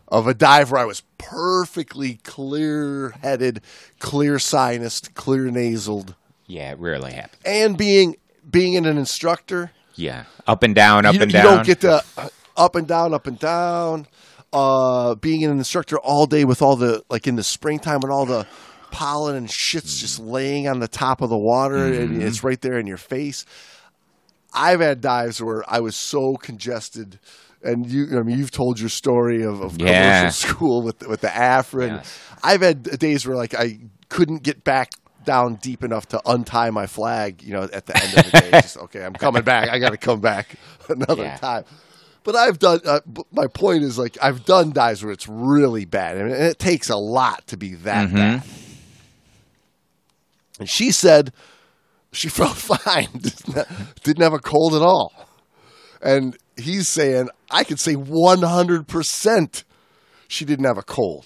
of 0.08 0.28
a 0.28 0.36
dive 0.36 0.70
where 0.72 0.82
I 0.82 0.86
was 0.86 1.02
perfectly 1.18 2.20
clear 2.24 3.10
headed, 3.22 3.62
clear 3.99 4.36
sinused, 4.36 5.16
clear 5.16 5.45
nasaled, 5.45 6.14
Yeah, 6.45 6.74
it 6.74 6.80
rarely 6.80 7.14
happens. 7.14 7.41
and 7.43 7.76
being 7.76 8.18
being 8.49 8.76
an 8.78 8.86
instructor 8.86 9.72
Yeah, 9.95 10.23
up 10.47 10.63
and 10.63 10.73
down, 10.75 11.05
up 11.05 11.15
you, 11.15 11.21
and 11.21 11.31
down. 11.31 11.43
you 11.45 11.49
don't 11.55 11.65
get 11.65 11.81
to 11.81 12.03
uh, 12.17 12.29
up 12.57 12.75
and 12.75 12.87
down, 12.87 13.13
up 13.13 13.27
and 13.27 13.37
down. 13.39 14.07
Uh, 14.53 15.15
being 15.15 15.45
an 15.45 15.51
instructor 15.51 15.97
all 15.99 16.25
day 16.25 16.43
with 16.43 16.61
all 16.61 16.75
the 16.75 17.03
like 17.09 17.25
in 17.27 17.35
the 17.37 17.43
springtime 17.43 17.99
when 18.01 18.11
all 18.11 18.25
the 18.25 18.45
pollen 18.91 19.35
and 19.37 19.49
shit's 19.49 19.99
just 20.01 20.19
laying 20.19 20.67
on 20.67 20.79
the 20.79 20.87
top 20.87 21.21
of 21.21 21.29
the 21.29 21.37
water 21.37 21.77
Mm-hmm. 21.77 22.13
and 22.15 22.23
it's 22.23 22.43
right 22.43 22.59
there 22.59 22.77
in 22.77 22.85
your 22.87 22.97
face. 22.97 23.45
I've 24.53 24.81
had 24.81 24.99
dives 24.99 25.41
where 25.41 25.63
I 25.71 25.79
was 25.79 25.95
so 25.95 26.35
congested, 26.35 27.19
and 27.63 27.89
you, 27.89 28.19
I 28.19 28.23
mean, 28.23 28.37
you've 28.37 28.51
told 28.51 28.79
your 28.81 28.89
story 28.89 29.43
of, 29.43 29.61
of 29.61 29.79
Yeah. 29.79 30.19
commercial 30.19 30.31
school 30.49 30.81
with 30.83 31.07
with 31.07 31.21
the 31.21 31.33
Afra. 31.33 31.85
and 31.85 31.95
Yes. 31.97 32.19
I've 32.43 32.61
had 32.61 32.83
days 32.99 33.25
where 33.25 33.37
like 33.37 33.53
I 33.57 33.79
couldn't 34.09 34.43
get 34.43 34.65
back 34.65 34.91
down 35.26 35.55
deep 35.55 35.84
enough 35.84 36.07
to 36.09 36.22
untie 36.26 36.69
my 36.72 36.88
flag. 36.88 37.41
You 37.43 37.53
know, 37.53 37.63
at 37.63 37.86
the 37.86 37.95
end 37.97 38.13
of 38.17 38.26
the 38.26 38.32
day, 38.32 38.51
just 38.51 38.78
okay. 38.86 39.03
I'm 39.03 39.13
coming 39.13 39.43
back. 39.43 39.69
I 39.69 39.80
got 39.80 39.91
to 39.91 39.97
come 39.97 40.19
back 40.22 40.55
another 40.89 41.24
Yeah. 41.24 41.38
time. 41.38 41.63
But 42.24 42.36
I've 42.36 42.59
done. 42.59 42.82
Uh, 42.86 42.99
my 43.32 43.47
point 43.47 43.84
is 43.84 43.97
like 43.97 44.17
I've 44.22 44.45
done 44.45 44.72
dives 44.72 45.03
where 45.03 45.11
it's 45.11 45.28
really 45.28 45.86
bad, 45.86 46.17
I 46.17 46.24
mean, 46.24 46.34
and 46.34 46.43
it 46.43 46.59
takes 46.59 46.89
a 46.89 46.97
lot 46.97 47.47
to 47.47 47.57
be 47.57 47.74
that 47.76 48.07
Mm-hmm. 48.09 48.15
bad. 48.15 48.43
And 50.59 50.69
she 50.69 50.91
said 50.91 51.34
she 52.11 52.30
felt 52.30 52.57
fine, 52.57 53.07
didn't 53.13 53.67
didn't 54.03 54.22
have 54.24 54.34
a 54.34 54.39
cold 54.39 54.76
at 54.76 54.82
all. 54.82 55.11
And 56.01 56.38
he's 56.57 56.88
saying 56.89 57.30
I 57.49 57.63
could 57.63 57.80
say 57.80 57.93
100 57.95 58.88
percent 58.88 59.63
she 60.28 60.45
didn't 60.45 60.65
have 60.65 60.78
a 60.78 60.84
cold. 60.84 61.26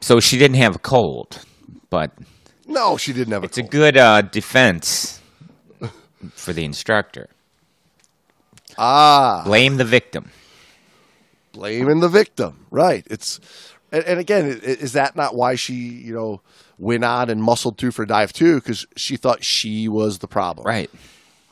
So 0.00 0.20
she 0.20 0.38
didn't 0.38 0.56
have 0.58 0.76
a 0.76 0.78
cold, 0.78 1.44
but 1.90 2.12
No, 2.66 2.96
she 2.96 3.12
didn't 3.12 3.32
have 3.32 3.42
a 3.44 3.48
cold. 3.48 3.58
it's 3.58 3.58
a 3.58 3.62
good 3.70 3.96
uh, 3.96 4.22
defense 4.22 5.20
for 6.34 6.52
the 6.52 6.64
instructor. 6.64 7.28
ah, 8.78 9.42
Blame 9.44 9.76
the 9.76 9.84
victim. 9.84 10.30
blaming 11.52 12.00
the 12.00 12.08
victim. 12.08 12.66
Right. 12.70 13.06
It's 13.10 13.40
and, 13.92 14.04
and 14.04 14.18
again, 14.20 14.46
is 14.62 14.92
that 14.92 15.16
not 15.16 15.34
why 15.34 15.54
she, 15.54 15.74
you 15.74 16.12
know, 16.14 16.40
went 16.78 17.04
on 17.04 17.30
and 17.30 17.42
muscled 17.42 17.78
through 17.78 17.92
for 17.92 18.04
dive 18.04 18.32
two 18.32 18.56
because 18.56 18.86
she 18.96 19.16
thought 19.16 19.42
she 19.44 19.88
was 19.88 20.18
the 20.18 20.28
problem. 20.28 20.66
Right. 20.66 20.90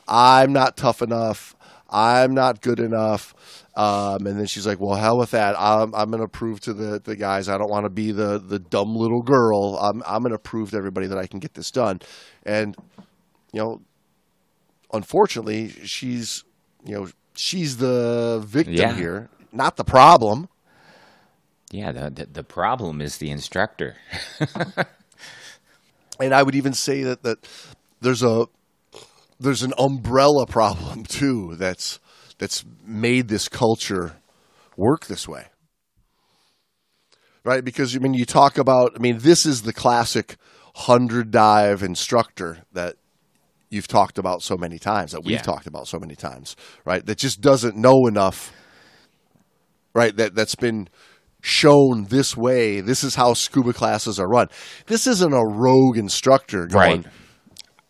I'm 0.07 0.53
not 0.53 0.77
tough 0.77 1.01
enough. 1.01 1.55
I'm 1.89 2.33
not 2.33 2.61
good 2.61 2.79
enough. 2.79 3.33
Um, 3.75 4.25
and 4.25 4.39
then 4.39 4.45
she's 4.45 4.65
like, 4.65 4.79
"Well, 4.79 4.95
hell 4.95 5.17
with 5.17 5.31
that. 5.31 5.55
I'm, 5.59 5.93
I'm 5.93 6.09
going 6.09 6.21
to 6.23 6.29
prove 6.29 6.61
to 6.61 6.73
the, 6.73 6.99
the 7.03 7.15
guys. 7.15 7.49
I 7.49 7.57
don't 7.57 7.69
want 7.69 7.85
to 7.85 7.89
be 7.89 8.11
the, 8.11 8.39
the 8.39 8.59
dumb 8.59 8.95
little 8.95 9.21
girl. 9.21 9.77
I'm 9.77 10.01
I'm 10.05 10.21
going 10.21 10.31
to 10.31 10.39
prove 10.39 10.71
to 10.71 10.77
everybody 10.77 11.07
that 11.07 11.17
I 11.17 11.27
can 11.27 11.39
get 11.39 11.53
this 11.55 11.71
done." 11.71 11.99
And 12.45 12.75
you 13.51 13.59
know, 13.61 13.81
unfortunately, 14.93 15.69
she's 15.83 16.43
you 16.85 16.95
know 16.95 17.09
she's 17.33 17.77
the 17.77 18.41
victim 18.45 18.73
Yeah. 18.75 18.93
here, 18.93 19.29
not 19.51 19.75
the 19.75 19.83
problem. 19.83 20.47
Yeah, 21.71 21.91
the, 21.91 22.09
the, 22.09 22.25
the 22.27 22.43
problem 22.43 23.01
is 23.01 23.17
the 23.17 23.29
instructor. 23.31 23.97
and 26.19 26.33
I 26.33 26.43
would 26.43 26.55
even 26.55 26.73
say 26.73 27.03
that 27.03 27.23
that 27.23 27.47
there's 28.01 28.23
a 28.23 28.45
there's 29.39 29.63
an 29.63 29.73
umbrella 29.77 30.45
problem 30.45 31.03
too 31.03 31.55
that's 31.55 31.99
that's 32.37 32.65
made 32.85 33.27
this 33.27 33.47
culture 33.47 34.17
work 34.77 35.05
this 35.07 35.27
way. 35.27 35.45
Right? 37.43 37.63
Because 37.63 37.95
I 37.95 37.99
mean 37.99 38.13
you 38.13 38.25
talk 38.25 38.57
about 38.57 38.93
I 38.95 38.99
mean 38.99 39.19
this 39.19 39.45
is 39.45 39.61
the 39.63 39.73
classic 39.73 40.37
100 40.75 41.31
dive 41.31 41.83
instructor 41.83 42.59
that 42.73 42.95
you've 43.69 43.87
talked 43.87 44.17
about 44.17 44.41
so 44.41 44.57
many 44.57 44.77
times 44.79 45.11
that 45.11 45.21
we've 45.23 45.33
Yeah. 45.35 45.41
talked 45.41 45.67
about 45.67 45.87
so 45.87 45.99
many 45.99 46.15
times, 46.15 46.55
right? 46.85 47.05
That 47.05 47.17
just 47.17 47.41
doesn't 47.41 47.75
know 47.75 48.07
enough, 48.07 48.51
right? 49.93 50.15
That 50.15 50.35
that's 50.35 50.55
been 50.55 50.89
shown 51.41 52.05
this 52.05 52.35
way. 52.35 52.81
This 52.81 53.03
is 53.03 53.15
how 53.15 53.33
scuba 53.35 53.71
classes 53.73 54.19
are 54.19 54.27
run. 54.27 54.47
This 54.87 55.05
isn't 55.05 55.33
a 55.33 55.45
rogue 55.45 55.97
instructor 55.97 56.65
going, 56.65 57.05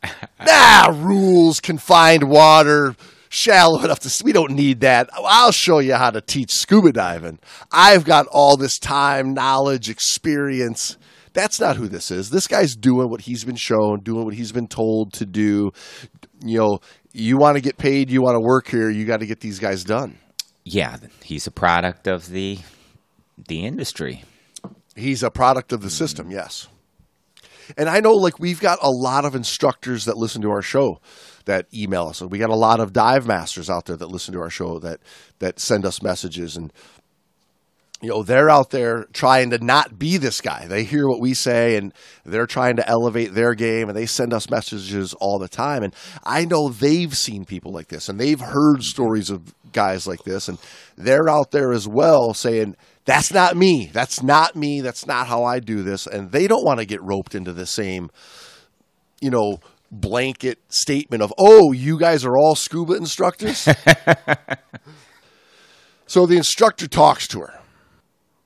nah, 0.45 0.91
rules, 0.93 1.59
confined 1.61 2.29
water, 2.29 2.95
shallow 3.35 3.79
enough 3.83 3.99
to. 3.99 4.23
We 4.23 4.31
don't 4.31 4.51
need 4.51 4.79
that. 4.81 5.09
I'll 5.13 5.51
show 5.51 5.79
you 5.79 5.95
how 5.95 6.11
to 6.11 6.21
teach 6.21 6.51
scuba 6.51 6.91
diving. 6.91 7.39
I've 7.71 8.05
got 8.05 8.27
all 8.27 8.57
this 8.57 8.79
time, 8.79 9.33
knowledge, 9.33 9.89
experience. 9.89 10.97
That's 11.33 11.59
not 11.59 11.75
who 11.75 11.87
this 11.87 12.11
is. 12.11 12.29
This 12.29 12.47
guy's 12.47 12.75
doing 12.75 13.09
what 13.09 13.21
he's 13.21 13.43
been 13.43 13.57
shown, 13.57 13.99
doing 13.99 14.23
what 14.23 14.33
he's 14.33 14.53
been 14.53 14.67
told 14.67 15.11
to 15.13 15.25
do. 15.25 15.71
You 16.43 16.59
know, 16.59 16.79
you 17.11 17.37
want 17.37 17.57
to 17.57 17.61
get 17.61 17.77
paid, 17.77 18.09
you 18.09 18.21
want 18.21 18.35
to 18.35 18.39
work 18.39 18.69
here, 18.69 18.89
you 18.89 19.05
got 19.05 19.19
to 19.19 19.25
get 19.25 19.41
these 19.41 19.59
guys 19.59 19.83
done. 19.83 20.17
Yeah, 20.63 20.97
he's 21.23 21.45
a 21.45 21.51
product 21.51 22.07
of 22.07 22.29
the 22.29 22.59
the 23.47 23.65
industry. 23.65 24.23
He's 24.95 25.23
a 25.23 25.29
product 25.29 25.73
of 25.73 25.81
the 25.81 25.87
mm-hmm. 25.87 25.95
system, 25.95 26.31
yes. 26.31 26.67
And 27.77 27.89
I 27.89 27.99
know, 27.99 28.13
like, 28.13 28.39
we've 28.39 28.61
got 28.61 28.79
a 28.81 28.89
lot 28.89 29.25
of 29.25 29.35
instructors 29.35 30.05
that 30.05 30.17
listen 30.17 30.41
to 30.43 30.51
our 30.51 30.61
show 30.61 31.01
that 31.45 31.67
email 31.73 32.07
us. 32.07 32.21
And 32.21 32.31
We 32.31 32.39
got 32.39 32.49
a 32.49 32.55
lot 32.55 32.79
of 32.79 32.93
dive 32.93 33.25
masters 33.25 33.69
out 33.69 33.85
there 33.85 33.95
that 33.95 34.11
listen 34.11 34.33
to 34.33 34.41
our 34.41 34.49
show 34.49 34.79
that 34.79 34.99
that 35.39 35.59
send 35.59 35.85
us 35.85 36.01
messages, 36.01 36.57
and 36.57 36.71
you 38.01 38.09
know, 38.09 38.23
they're 38.23 38.49
out 38.49 38.71
there 38.71 39.05
trying 39.13 39.49
to 39.51 39.63
not 39.63 39.97
be 39.97 40.17
this 40.17 40.41
guy. 40.41 40.67
They 40.67 40.83
hear 40.83 41.07
what 41.07 41.21
we 41.21 41.33
say, 41.33 41.77
and 41.77 41.93
they're 42.25 42.45
trying 42.45 42.75
to 42.75 42.87
elevate 42.87 43.33
their 43.33 43.55
game, 43.55 43.87
and 43.87 43.97
they 43.97 44.05
send 44.05 44.33
us 44.33 44.49
messages 44.49 45.13
all 45.15 45.39
the 45.39 45.47
time. 45.47 45.81
And 45.81 45.95
I 46.23 46.45
know 46.45 46.69
they've 46.69 47.15
seen 47.15 47.45
people 47.45 47.71
like 47.71 47.87
this, 47.87 48.09
and 48.09 48.19
they've 48.19 48.39
heard 48.39 48.83
stories 48.83 49.29
of 49.29 49.55
guys 49.71 50.05
like 50.05 50.23
this, 50.23 50.47
and 50.47 50.59
they're 50.97 51.29
out 51.29 51.51
there 51.51 51.71
as 51.71 51.87
well 51.87 52.33
saying 52.33 52.75
that's 53.05 53.31
not 53.33 53.55
me. 53.55 53.89
That's 53.93 54.21
not 54.21 54.55
me. 54.55 54.81
That's 54.81 55.07
not 55.07 55.27
how 55.27 55.43
I 55.43 55.59
do 55.59 55.81
this. 55.81 56.05
And 56.05 56.31
they 56.31 56.47
don't 56.47 56.65
want 56.65 56.79
to 56.79 56.85
get 56.85 57.01
roped 57.01 57.33
into 57.33 57.53
the 57.53 57.65
same, 57.65 58.09
you 59.21 59.29
know, 59.29 59.59
blanket 59.91 60.59
statement 60.69 61.21
of, 61.23 61.33
oh, 61.37 61.71
you 61.71 61.97
guys 61.97 62.25
are 62.25 62.37
all 62.37 62.55
scuba 62.55 62.93
instructors. 62.93 63.57
so 66.07 66.25
the 66.25 66.37
instructor 66.37 66.87
talks 66.87 67.27
to 67.29 67.41
her. 67.41 67.59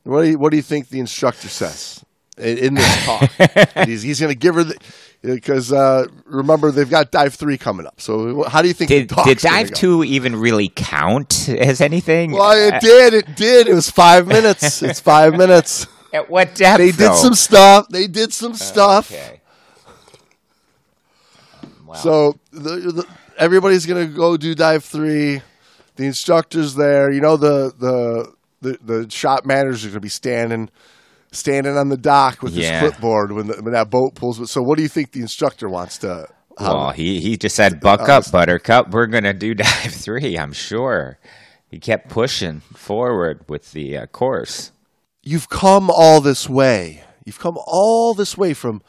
What 0.04 0.24
do 0.24 0.30
you, 0.30 0.40
what 0.40 0.52
do 0.52 0.58
you 0.58 0.64
think 0.64 0.90
the 0.90 1.00
instructor 1.00 1.50
says 1.50 2.04
in, 2.38 2.74
this 2.76 3.06
talk? 3.06 3.30
He's 3.86 4.02
he's 4.02 4.20
going 4.20 4.32
to 4.32 4.38
give 4.38 4.56
her 4.56 4.64
the. 4.64 4.78
Because 5.22 5.74
uh, 5.74 6.06
remember, 6.24 6.72
they've 6.72 6.90
got 6.90 7.12
dive 7.12 7.34
three 7.34 7.58
coming 7.58 7.86
up. 7.86 8.00
So, 8.00 8.44
how 8.44 8.62
do 8.62 8.70
you 8.70 8.74
think 8.74 8.88
Did 8.88 9.10
did 9.26 9.40
dive 9.40 9.70
two 9.72 10.02
even 10.06 10.34
really 10.38 10.72
count 10.74 11.50
as 11.50 11.82
anything? 11.82 12.32
Well, 12.32 12.54
it 12.54 12.80
did. 12.80 13.14
It 13.14 13.36
did. 13.36 13.68
It 13.68 13.74
was 13.74 13.90
five 13.90 14.28
minutes. 14.28 14.82
It's 14.82 15.02
five 15.02 15.36
minutes. 15.36 15.88
At 16.14 16.30
what 16.30 16.56
depth? 16.56 16.78
They 16.80 16.92
did 16.92 16.96
though? 16.96 17.16
some 17.16 17.36
stuff. 17.36 17.90
They 17.90 18.08
did 18.08 18.32
some 18.32 18.54
stuff. 18.54 19.12
Okay. 19.12 19.39
Wow. 21.90 21.96
So 21.96 22.40
the, 22.52 22.60
the, 22.92 23.08
everybody's 23.38 23.86
gonna 23.88 24.06
go 24.06 24.38
do 24.38 24.54
dive 24.54 24.84
three. 24.86 25.42
The 25.96 26.06
instructor's 26.06 26.76
there. 26.76 27.12
You 27.12 27.20
know 27.22 27.36
the 27.36 27.74
the 27.78 28.34
the, 28.62 28.78
the 29.04 29.10
shop 29.10 29.46
manager's 29.46 29.88
gonna 29.88 30.00
be 30.00 30.08
standing 30.10 30.70
standing 31.32 31.76
on 31.78 31.90
the 31.90 31.98
dock 31.98 32.44
with 32.44 32.54
Yeah. 32.54 32.80
his 32.82 32.92
clipboard 32.92 33.32
when 33.32 33.48
the, 33.48 33.54
when 33.62 33.74
that 33.74 33.90
boat 33.90 34.14
pulls. 34.16 34.52
So 34.52 34.62
what 34.62 34.78
do 34.78 34.84
you 34.84 34.88
think 34.90 35.12
the 35.14 35.22
instructor 35.22 35.68
wants 35.68 35.98
to? 36.00 36.28
how- 36.60 36.76
Well, 36.78 36.92
he, 36.92 37.22
he 37.22 37.38
just 37.38 37.56
said, 37.56 37.80
"Buck 37.80 38.08
up, 38.08 38.30
Buttercup. 38.32 38.92
We're 38.92 39.08
gonna 39.08 39.34
do 39.34 39.54
dive 39.56 39.92
three. 39.94 40.38
I'm 40.38 40.54
sure." 40.54 41.18
He 41.72 41.80
kept 41.80 42.10
pushing 42.10 42.62
forward 42.76 43.46
with 43.48 43.72
the 43.74 43.98
uh, 43.98 44.06
course. 44.08 44.72
you've 45.24 45.50
come 45.50 45.90
all 45.92 46.22
this 46.22 46.48
way. 46.50 47.04
You've 47.26 47.40
come 47.40 47.58
all 47.66 48.14
this 48.16 48.38
way 48.38 48.54
from 48.54 48.82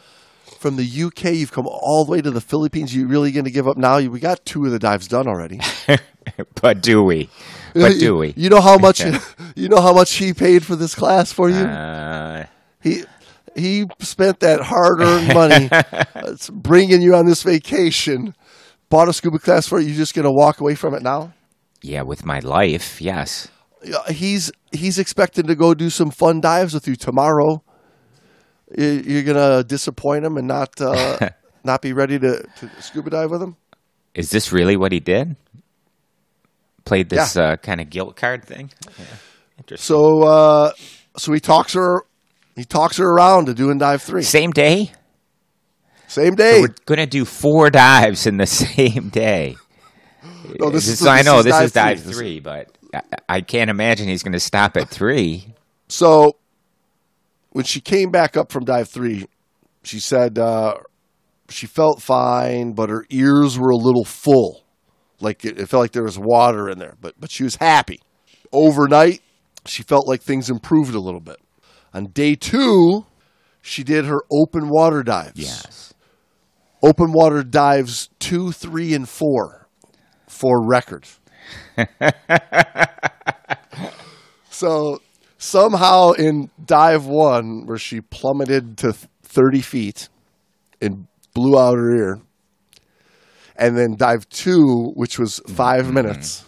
from 0.61 0.77
the 0.77 1.03
UK. 1.05 1.33
You've 1.35 1.53
come 1.53 1.67
all 1.67 2.05
the 2.05 2.13
way 2.13 2.21
to 2.21 2.31
the 2.31 2.41
Philippines. 2.41 2.95
You 2.95 3.07
really 3.07 3.33
going 3.33 3.47
to 3.47 3.51
give 3.51 3.67
up 3.67 3.77
now? 3.77 3.99
We 3.99 4.21
got 4.21 4.45
two 4.45 4.67
of 4.67 4.73
the 4.73 4.79
dives 4.79 5.09
done 5.09 5.27
already. 5.27 5.61
but 6.61 6.83
do 6.83 7.03
we? 7.03 7.31
But 7.75 7.99
do 7.99 8.17
we? 8.17 8.35
You 8.37 8.51
know 8.51 8.61
how 8.61 8.77
much 8.77 9.01
you 9.57 9.69
know 9.69 9.81
how 9.81 9.95
much 9.95 10.15
he 10.15 10.35
paid 10.35 10.65
for 10.65 10.77
this 10.77 10.95
class 10.95 11.33
for 11.33 11.49
you? 11.49 11.65
Uh, 11.65 12.47
he 12.81 13.05
he 13.57 13.87
spent 14.01 14.41
that 14.41 14.61
hard 14.61 15.01
earned 15.01 15.35
money 15.35 15.71
bringing 16.53 17.01
you 17.01 17.15
on 17.15 17.27
this 17.27 17.43
vacation. 17.43 18.35
Bought 18.91 19.09
a 19.09 19.13
scuba 19.13 19.39
class 19.39 19.67
for 19.67 19.81
you. 19.81 19.89
You 19.89 19.95
just 19.95 20.15
going 20.15 20.25
to 20.25 20.33
walk 20.33 20.61
away 20.61 20.75
from 20.75 20.95
it 20.95 21.03
now? 21.03 21.33
yeah, 21.83 22.03
with 22.03 22.25
my 22.25 22.41
life, 22.41 23.01
yes. 23.01 23.49
He's 24.09 24.53
he's 24.73 24.99
expecting 24.99 25.47
to 25.47 25.55
go 25.55 25.73
do 25.75 25.89
some 25.89 26.11
fun 26.11 26.41
dives 26.41 26.75
with 26.75 26.87
you 26.87 26.97
tomorrow. 26.97 27.63
You- 28.77 29.03
You're 29.07 29.23
gonna 29.23 29.65
disappoint 29.65 30.25
him 30.25 30.37
and 30.37 30.47
not 30.47 30.81
uh, 30.81 31.31
not 31.65 31.83
be 31.83 31.93
ready 31.93 32.19
to, 32.19 32.43
to 32.43 32.71
scuba 32.83 33.11
dive 33.11 33.31
with 33.31 33.43
him. 33.43 33.57
Is 34.15 34.31
this 34.31 34.53
really 34.53 34.77
what 34.77 34.93
he 34.93 35.01
did? 35.01 35.37
Played 36.85 37.11
this 37.11 37.37
uh, 37.37 37.57
kind 37.57 37.81
of 37.81 37.91
guilt 37.91 38.17
card 38.17 38.45
thing. 38.45 38.71
Yeah. 38.99 39.05
Interesting. 39.59 39.85
So 39.87 40.23
uh, 40.23 40.73
so 41.17 41.33
he 41.33 41.41
talks 41.41 41.75
her 41.75 42.03
he 42.57 42.65
talks 42.65 42.97
her 42.97 43.05
around 43.09 43.47
to 43.47 43.55
doing 43.55 43.79
dive 43.79 44.03
three. 44.03 44.23
Same 44.23 44.51
day. 44.51 44.93
Same 46.09 46.35
day. 46.35 46.61
We're 46.63 46.75
gonna 46.87 47.07
do 47.07 47.25
four 47.25 47.71
dives 47.71 48.27
in 48.27 48.37
the 48.39 48.47
same 48.47 49.11
day. 49.11 49.57
No, 50.59 50.71
this 50.71 50.89
is- 50.89 51.07
I 51.07 51.19
this 51.19 51.27
know 51.27 51.39
is 51.39 51.45
this 51.45 51.55
dive 51.55 51.65
is 51.67 51.73
dive 51.73 52.01
three. 52.03 52.13
Three, 52.13 52.41
but 52.41 52.69
I, 52.93 53.03
I 53.29 53.41
can't 53.43 53.71
imagine 53.71 54.09
he's 54.09 54.23
going 54.25 54.33
to 54.33 54.41
stop 54.41 54.77
at 54.77 54.89
three. 54.89 55.55
So 55.89 56.37
when 57.51 57.65
she 57.65 57.81
came 57.81 58.11
back 58.11 58.37
up 58.37 58.51
from 58.51 58.65
dive 58.65 58.89
three, 58.89 59.27
she 59.83 60.01
said 60.01 60.39
uh, 60.39 60.75
she 61.49 61.67
felt 61.67 62.03
fine, 62.03 62.73
but 62.73 62.89
her 62.89 63.05
ears 63.11 63.59
were 63.59 63.71
a 63.71 63.77
little 63.77 64.05
full. 64.05 64.65
Like 65.21 65.45
it, 65.45 65.59
it 65.59 65.69
felt 65.69 65.83
like 65.83 65.93
there 65.93 66.05
was 66.05 66.19
water 66.19 66.69
in 66.69 66.79
there, 66.79 66.97
but 67.01 67.15
but 67.19 67.31
she 67.31 67.45
was 67.45 67.57
happy. 67.57 68.01
Overnight, 68.53 69.21
she 69.67 69.83
felt 69.83 70.09
like 70.09 70.23
things 70.23 70.49
improved 70.51 70.95
a 70.95 71.01
little 71.01 71.21
bit. 71.21 71.37
On 71.93 72.07
day 72.07 72.35
two, 72.35 73.05
she 73.61 73.85
did 73.85 74.07
her 74.07 74.23
open 74.31 74.69
water 74.69 75.03
dives. 75.03 75.33
Yes. 75.37 75.95
Open 76.83 77.13
water 77.13 77.43
dives 77.43 78.09
two, 78.19 78.53
three, 78.53 78.95
and 78.95 79.07
four 79.09 79.69
for 80.27 80.65
record. 80.67 81.07
so 84.51 85.01
somehow 85.41 86.11
in 86.13 86.51
dive 86.63 87.07
one, 87.07 87.65
where 87.65 87.79
she 87.79 88.01
plummeted 88.03 88.77
to 88.77 88.93
30 89.23 89.61
feet 89.63 90.09
and 90.81 91.07
blew 91.35 91.59
out 91.59 91.79
her 91.79 91.97
ear, 91.97 92.21
and 93.57 93.77
then 93.77 93.97
dive 93.97 94.29
two, 94.29 94.93
which 94.95 95.19
was 95.19 95.41
5 95.49 95.85
mm-hmm. 95.85 95.95
minutes, 95.95 96.45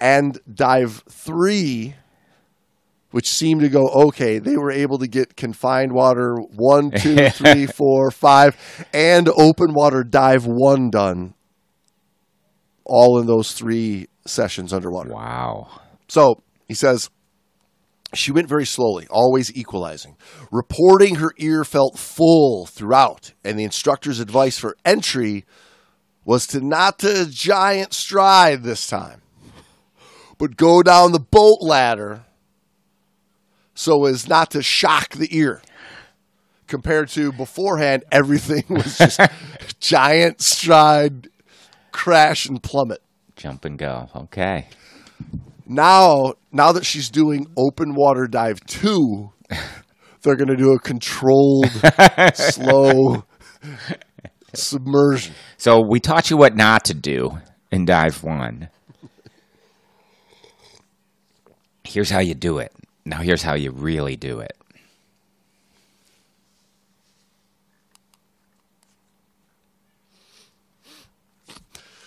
and 0.00 0.38
dive 0.52 1.04
three, 1.08 1.94
which 3.12 3.28
seemed 3.28 3.60
to 3.60 3.68
go 3.68 3.88
okay. 3.88 4.40
They 4.40 4.56
were 4.56 4.72
able 4.72 4.98
to 4.98 5.06
get 5.06 5.36
confined 5.36 5.92
water 5.92 6.34
one, 6.34 6.90
two, 6.90 7.30
three, 7.30 7.66
four, 7.66 8.10
five, 8.10 8.56
and 8.92 9.28
open 9.28 9.72
water 9.72 10.02
dive 10.02 10.46
one 10.46 10.90
done, 10.90 11.34
all 12.84 13.20
in 13.20 13.26
those 13.26 13.52
three 13.52 14.08
sessions 14.26 14.72
underwater. 14.72 15.12
Wow. 15.12 15.68
So 16.08 16.42
he 16.66 16.74
says 16.74 17.08
she 18.14 18.32
went 18.32 18.48
very 18.48 18.66
slowly, 18.66 19.06
always 19.10 19.54
equalizing. 19.54 20.16
Reporting 20.50 21.16
her 21.16 21.32
ear 21.38 21.64
felt 21.64 21.98
full 21.98 22.66
throughout, 22.66 23.32
and 23.44 23.58
the 23.58 23.64
instructor's 23.64 24.20
advice 24.20 24.58
for 24.58 24.76
entry 24.84 25.44
was 26.24 26.46
to 26.48 26.60
not 26.60 26.98
to 27.00 27.26
giant 27.26 27.92
stride 27.92 28.62
this 28.62 28.86
time, 28.86 29.22
but 30.38 30.56
go 30.56 30.82
down 30.82 31.12
the 31.12 31.20
boat 31.20 31.58
ladder 31.60 32.24
so 33.74 34.06
as 34.06 34.28
not 34.28 34.50
to 34.52 34.62
shock 34.62 35.10
the 35.10 35.36
ear. 35.36 35.62
Compared 36.66 37.08
to 37.10 37.30
beforehand, 37.30 38.02
everything 38.10 38.64
was 38.68 38.98
just 38.98 39.20
giant 39.80 40.40
stride, 40.40 41.28
crash, 41.92 42.46
and 42.46 42.60
plummet 42.60 43.00
Jump 43.36 43.66
and 43.66 43.78
go. 43.78 44.08
Okay. 44.16 44.66
Now 45.66 46.34
now 46.52 46.72
that 46.72 46.84
she's 46.86 47.10
doing 47.10 47.46
open 47.56 47.94
water 47.94 48.26
dive 48.26 48.60
two, 48.66 49.32
they're 50.22 50.36
going 50.36 50.48
to 50.48 50.56
do 50.56 50.72
a 50.72 50.78
controlled, 50.78 51.70
slow 52.34 53.24
submersion. 54.54 55.34
So 55.56 55.80
we 55.80 56.00
taught 56.00 56.30
you 56.30 56.36
what 56.36 56.56
not 56.56 56.84
to 56.86 56.94
do 56.94 57.38
in 57.70 57.84
dive 57.84 58.22
one. 58.22 58.68
Here's 61.84 62.10
how 62.10 62.20
you 62.20 62.34
do 62.34 62.58
it. 62.58 62.72
Now 63.04 63.18
here's 63.18 63.42
how 63.42 63.54
you 63.54 63.70
really 63.70 64.16
do 64.16 64.40
it. 64.40 64.56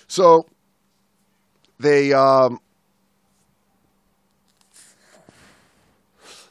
So 0.07 0.47
they 1.79 2.11
um, 2.13 2.59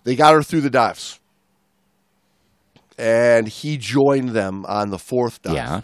they 0.09 0.17
got 0.17 0.33
her 0.33 0.43
through 0.43 0.63
the 0.63 0.71
dives, 0.71 1.21
and 2.97 3.47
he 3.47 3.77
joined 3.77 4.31
them 4.31 4.65
on 4.65 4.89
the 4.89 4.99
fourth 4.99 5.43
dive. 5.43 5.55
Yeah. 5.55 5.83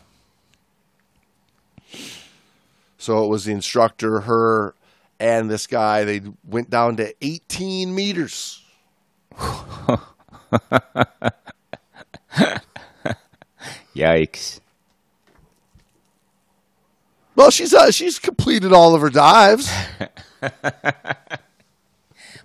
So 2.96 3.22
it 3.22 3.28
was 3.28 3.44
the 3.44 3.52
instructor, 3.52 4.20
her, 4.20 4.74
and 5.20 5.50
this 5.50 5.66
guy. 5.66 6.04
They 6.04 6.22
went 6.42 6.70
down 6.70 6.96
to 6.96 7.14
18 7.20 7.94
meters. 7.94 8.64
Yikes. 13.94 14.60
Well, 17.36 17.50
she's 17.50 17.74
uh, 17.74 17.90
she's 17.90 18.18
completed 18.18 18.72
all 18.72 18.94
of 18.94 19.02
her 19.02 19.10
dives. 19.10 19.70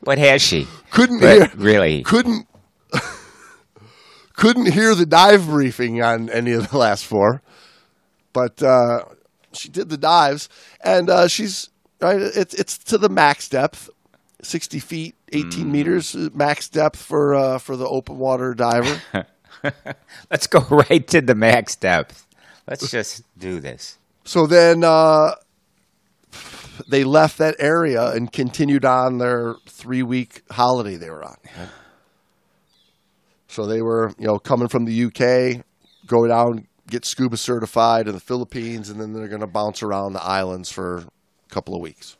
But 0.03 0.17
has 0.17 0.41
she? 0.41 0.67
Couldn't 0.91 1.19
But 1.21 1.37
hear, 1.37 1.51
really? 1.55 2.03
couldn't 2.03 2.47
couldn't 4.35 4.71
hear 4.71 4.95
the 4.95 5.05
dive 5.05 5.45
briefing 5.47 6.01
on 6.01 6.29
any 6.29 6.51
of 6.53 6.69
the 6.69 6.77
last 6.77 7.05
four, 7.05 7.41
but 8.33 8.61
uh, 8.63 9.03
she 9.53 9.69
did 9.69 9.89
the 9.89 9.97
dives, 9.97 10.49
and 10.81 11.09
uh, 11.09 11.27
she's 11.27 11.69
right. 12.01 12.19
It's 12.21 12.53
it's 12.53 12.77
to 12.79 12.97
the 12.97 13.09
max 13.09 13.49
depth, 13.49 13.89
sixty 14.41 14.79
feet, 14.79 15.15
eighteen 15.33 15.67
Mm. 15.67 15.71
meters 15.71 16.15
uh, 16.15 16.29
max 16.33 16.69
depth 16.69 16.99
for 17.01 17.35
uh, 17.35 17.57
for 17.59 17.75
the 17.75 17.87
open 17.87 18.17
water 18.17 18.53
diver. 18.53 19.01
Let's 20.31 20.47
go 20.47 20.59
right 20.89 21.05
to 21.09 21.21
the 21.21 21.35
max 21.35 21.75
depth. 21.75 22.25
Let's 22.67 22.89
just 22.89 23.23
do 23.37 23.59
this. 23.59 23.97
so 24.23 24.45
then 24.47 24.83
uh, 24.83 25.31
they 26.87 27.03
left 27.03 27.37
that 27.39 27.55
area 27.59 28.11
and 28.11 28.31
continued 28.31 28.85
on 28.85 29.17
their 29.17 29.55
three 29.67 30.03
week 30.03 30.43
holiday 30.51 30.95
they 30.95 31.09
were 31.09 31.23
on. 31.23 31.37
So 33.47 33.65
they 33.65 33.81
were, 33.81 34.13
you 34.19 34.27
know, 34.27 34.37
coming 34.37 34.67
from 34.67 34.85
the 34.85 35.05
UK, 35.05 35.65
go 36.05 36.27
down, 36.27 36.67
get 36.87 37.03
scuba 37.03 37.35
certified 37.35 38.07
in 38.07 38.13
the 38.13 38.19
Philippines, 38.19 38.89
and 38.89 39.01
then 39.01 39.11
they're 39.13 39.27
going 39.27 39.41
to 39.41 39.47
bounce 39.47 39.81
around 39.81 40.13
the 40.13 40.23
islands 40.23 40.71
for 40.71 40.97
a 40.97 41.49
couple 41.49 41.75
of 41.75 41.81
weeks. 41.81 42.15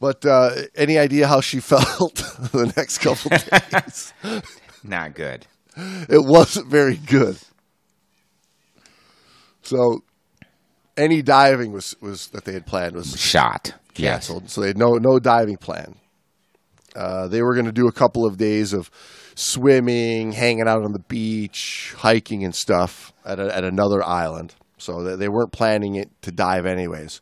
But 0.00 0.26
uh, 0.26 0.50
any 0.74 0.98
idea 0.98 1.28
how 1.28 1.40
she 1.40 1.60
felt 1.60 2.16
the 2.16 2.72
next 2.76 2.98
couple 2.98 3.32
of 3.32 3.72
days? 3.72 4.12
Not 4.84 5.14
good. 5.14 5.46
it 5.76 6.24
wasn't 6.24 6.66
very 6.66 6.96
good. 6.96 7.38
So, 9.62 10.02
any 10.96 11.22
diving 11.22 11.72
was, 11.72 11.96
was 12.00 12.28
that 12.28 12.44
they 12.44 12.52
had 12.52 12.66
planned 12.66 12.94
was 12.94 13.18
Shot. 13.18 13.74
Yes. 13.94 14.26
canceled. 14.28 14.50
So 14.50 14.60
they 14.62 14.68
had 14.68 14.78
no 14.78 14.94
no 14.94 15.18
diving 15.18 15.56
plan. 15.58 15.96
Uh, 16.94 17.28
they 17.28 17.42
were 17.42 17.54
going 17.54 17.66
to 17.66 17.72
do 17.72 17.88
a 17.88 17.92
couple 17.92 18.26
of 18.26 18.36
days 18.36 18.72
of 18.72 18.90
swimming, 19.34 20.32
hanging 20.32 20.68
out 20.68 20.82
on 20.82 20.92
the 20.92 20.98
beach, 20.98 21.94
hiking 21.98 22.44
and 22.44 22.54
stuff 22.54 23.12
at 23.24 23.38
a, 23.38 23.54
at 23.54 23.64
another 23.64 24.02
island. 24.02 24.54
So 24.78 25.02
they, 25.02 25.16
they 25.16 25.28
weren't 25.28 25.52
planning 25.52 25.94
it 25.94 26.10
to 26.22 26.30
dive 26.32 26.66
anyways, 26.66 27.20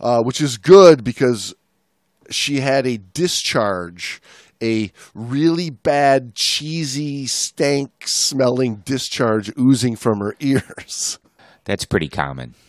uh, 0.00 0.22
which 0.22 0.40
is 0.40 0.58
good 0.58 1.02
because 1.02 1.54
she 2.30 2.60
had 2.60 2.86
a 2.86 2.98
discharge, 2.98 4.20
a 4.62 4.92
really 5.14 5.70
bad, 5.70 6.34
cheesy, 6.34 7.26
stank 7.26 8.06
smelling 8.06 8.76
discharge 8.84 9.50
oozing 9.58 9.96
from 9.96 10.18
her 10.20 10.36
ears. 10.40 11.18
That's 11.68 11.84
pretty 11.84 12.08
common. 12.08 12.54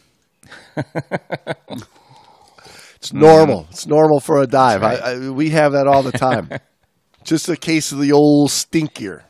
It's 2.99 3.13
normal. 3.13 3.65
It's 3.71 3.87
normal 3.87 4.19
for 4.19 4.41
a 4.41 4.45
dive. 4.45 4.83
I, 4.83 4.95
I, 4.95 5.29
we 5.29 5.51
have 5.51 5.71
that 5.71 5.87
all 5.87 6.03
the 6.03 6.11
time. 6.11 6.49
Just 7.23 7.47
a 7.47 7.55
case 7.55 7.93
of 7.93 7.99
the 7.99 8.11
old 8.11 8.49
stinkier. 8.49 9.21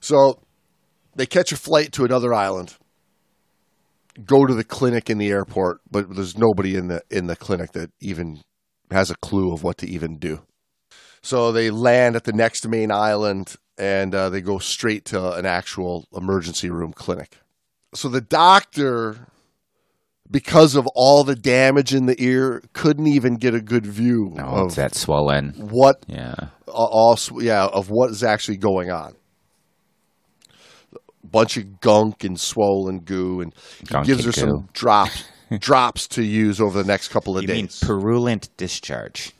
So 0.00 0.38
they 1.14 1.26
catch 1.26 1.52
a 1.52 1.56
flight 1.58 1.92
to 1.92 2.06
another 2.06 2.32
island, 2.32 2.78
go 4.24 4.46
to 4.46 4.54
the 4.54 4.64
clinic 4.64 5.10
in 5.10 5.18
the 5.18 5.28
airport, 5.28 5.80
but 5.90 6.14
there's 6.14 6.38
nobody 6.38 6.74
in 6.74 6.88
the 6.88 7.02
in 7.10 7.26
the 7.26 7.36
clinic 7.36 7.72
that 7.72 7.90
even 8.00 8.40
has 8.90 9.10
a 9.10 9.16
clue 9.16 9.52
of 9.52 9.62
what 9.62 9.76
to 9.78 9.86
even 9.86 10.16
do. 10.16 10.40
So 11.20 11.52
they 11.52 11.70
land 11.70 12.16
at 12.16 12.24
the 12.24 12.32
next 12.32 12.66
main 12.66 12.90
island 12.90 13.56
and 13.76 14.14
uh, 14.14 14.30
they 14.30 14.40
go 14.40 14.58
straight 14.58 15.04
to 15.06 15.34
an 15.34 15.44
actual 15.44 16.06
emergency 16.14 16.70
room 16.70 16.94
clinic. 16.94 17.36
So 17.94 18.08
the 18.08 18.20
doctor 18.20 19.26
because 20.30 20.74
of 20.74 20.86
all 20.94 21.24
the 21.24 21.34
damage 21.34 21.94
in 21.94 22.04
the 22.06 22.22
ear, 22.22 22.62
couldn't 22.74 23.06
even 23.06 23.36
get 23.36 23.54
a 23.54 23.60
good 23.62 23.86
view 23.86 24.30
No, 24.34 24.66
it's 24.66 24.74
that 24.74 24.94
swollen. 24.94 25.52
what 25.70 26.04
Yeah. 26.06 26.34
all 26.66 27.18
yeah 27.40 27.64
of 27.66 27.88
what 27.90 28.10
is 28.10 28.22
actually 28.22 28.58
going 28.58 28.90
on. 28.90 29.14
A 30.94 30.98
Bunch 31.26 31.56
of 31.56 31.80
gunk 31.80 32.24
and 32.24 32.38
swollen 32.38 33.00
goo, 33.00 33.40
and 33.40 33.54
gives 34.04 34.24
her 34.24 34.28
and 34.28 34.34
some 34.34 34.68
drops 34.74 35.24
drops 35.58 36.06
to 36.08 36.22
use 36.22 36.60
over 36.60 36.82
the 36.82 36.86
next 36.86 37.08
couple 37.08 37.36
of 37.38 37.42
You 37.44 37.48
mean 37.48 37.64
days. 37.66 37.80
purulent 37.82 38.50
discharge? 38.58 39.32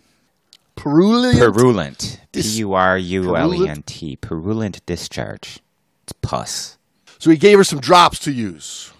Purulent. 0.74 1.36
Purulent. 1.36 2.20
P 2.32 2.40
U 2.60 2.72
R 2.72 2.96
U 2.96 3.36
L 3.36 3.54
E 3.54 3.68
N 3.68 3.82
T. 3.82 4.16
Purulent 4.16 4.84
discharge. 4.86 5.58
It's 6.04 6.12
pus. 6.22 6.77
So 7.18 7.30
he 7.30 7.36
gave 7.36 7.58
her 7.58 7.64
some 7.64 7.80
drops 7.80 8.18
to 8.20 8.32
use. 8.32 8.92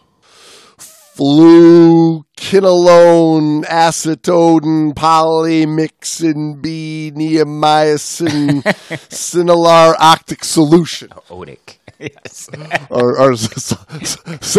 Fluocinolone, 2.39 3.65
acetonide, 3.65 4.95
polymyxin 4.95 6.61
B, 6.63 7.11
neomycin, 7.15 8.63
Synalar 9.09 9.95
octic 10.01 10.45
solution. 10.45 11.09
Odic. 11.29 11.79
yes. 11.99 12.49
or, 12.91 13.19
or 13.19 13.33
s- 13.33 13.73
s- 13.73 14.17
s- 14.27 14.57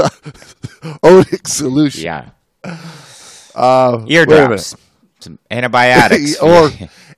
otic 1.02 1.48
solution. 1.48 2.04
yeah. 2.04 2.30
Uh, 3.56 4.04
wait 4.06 4.18
a 4.18 4.26
minute. 4.28 4.30
Eardrops. 4.30 4.76
Some 5.22 5.40
antibiotics. 5.50 6.38
or 6.42 6.70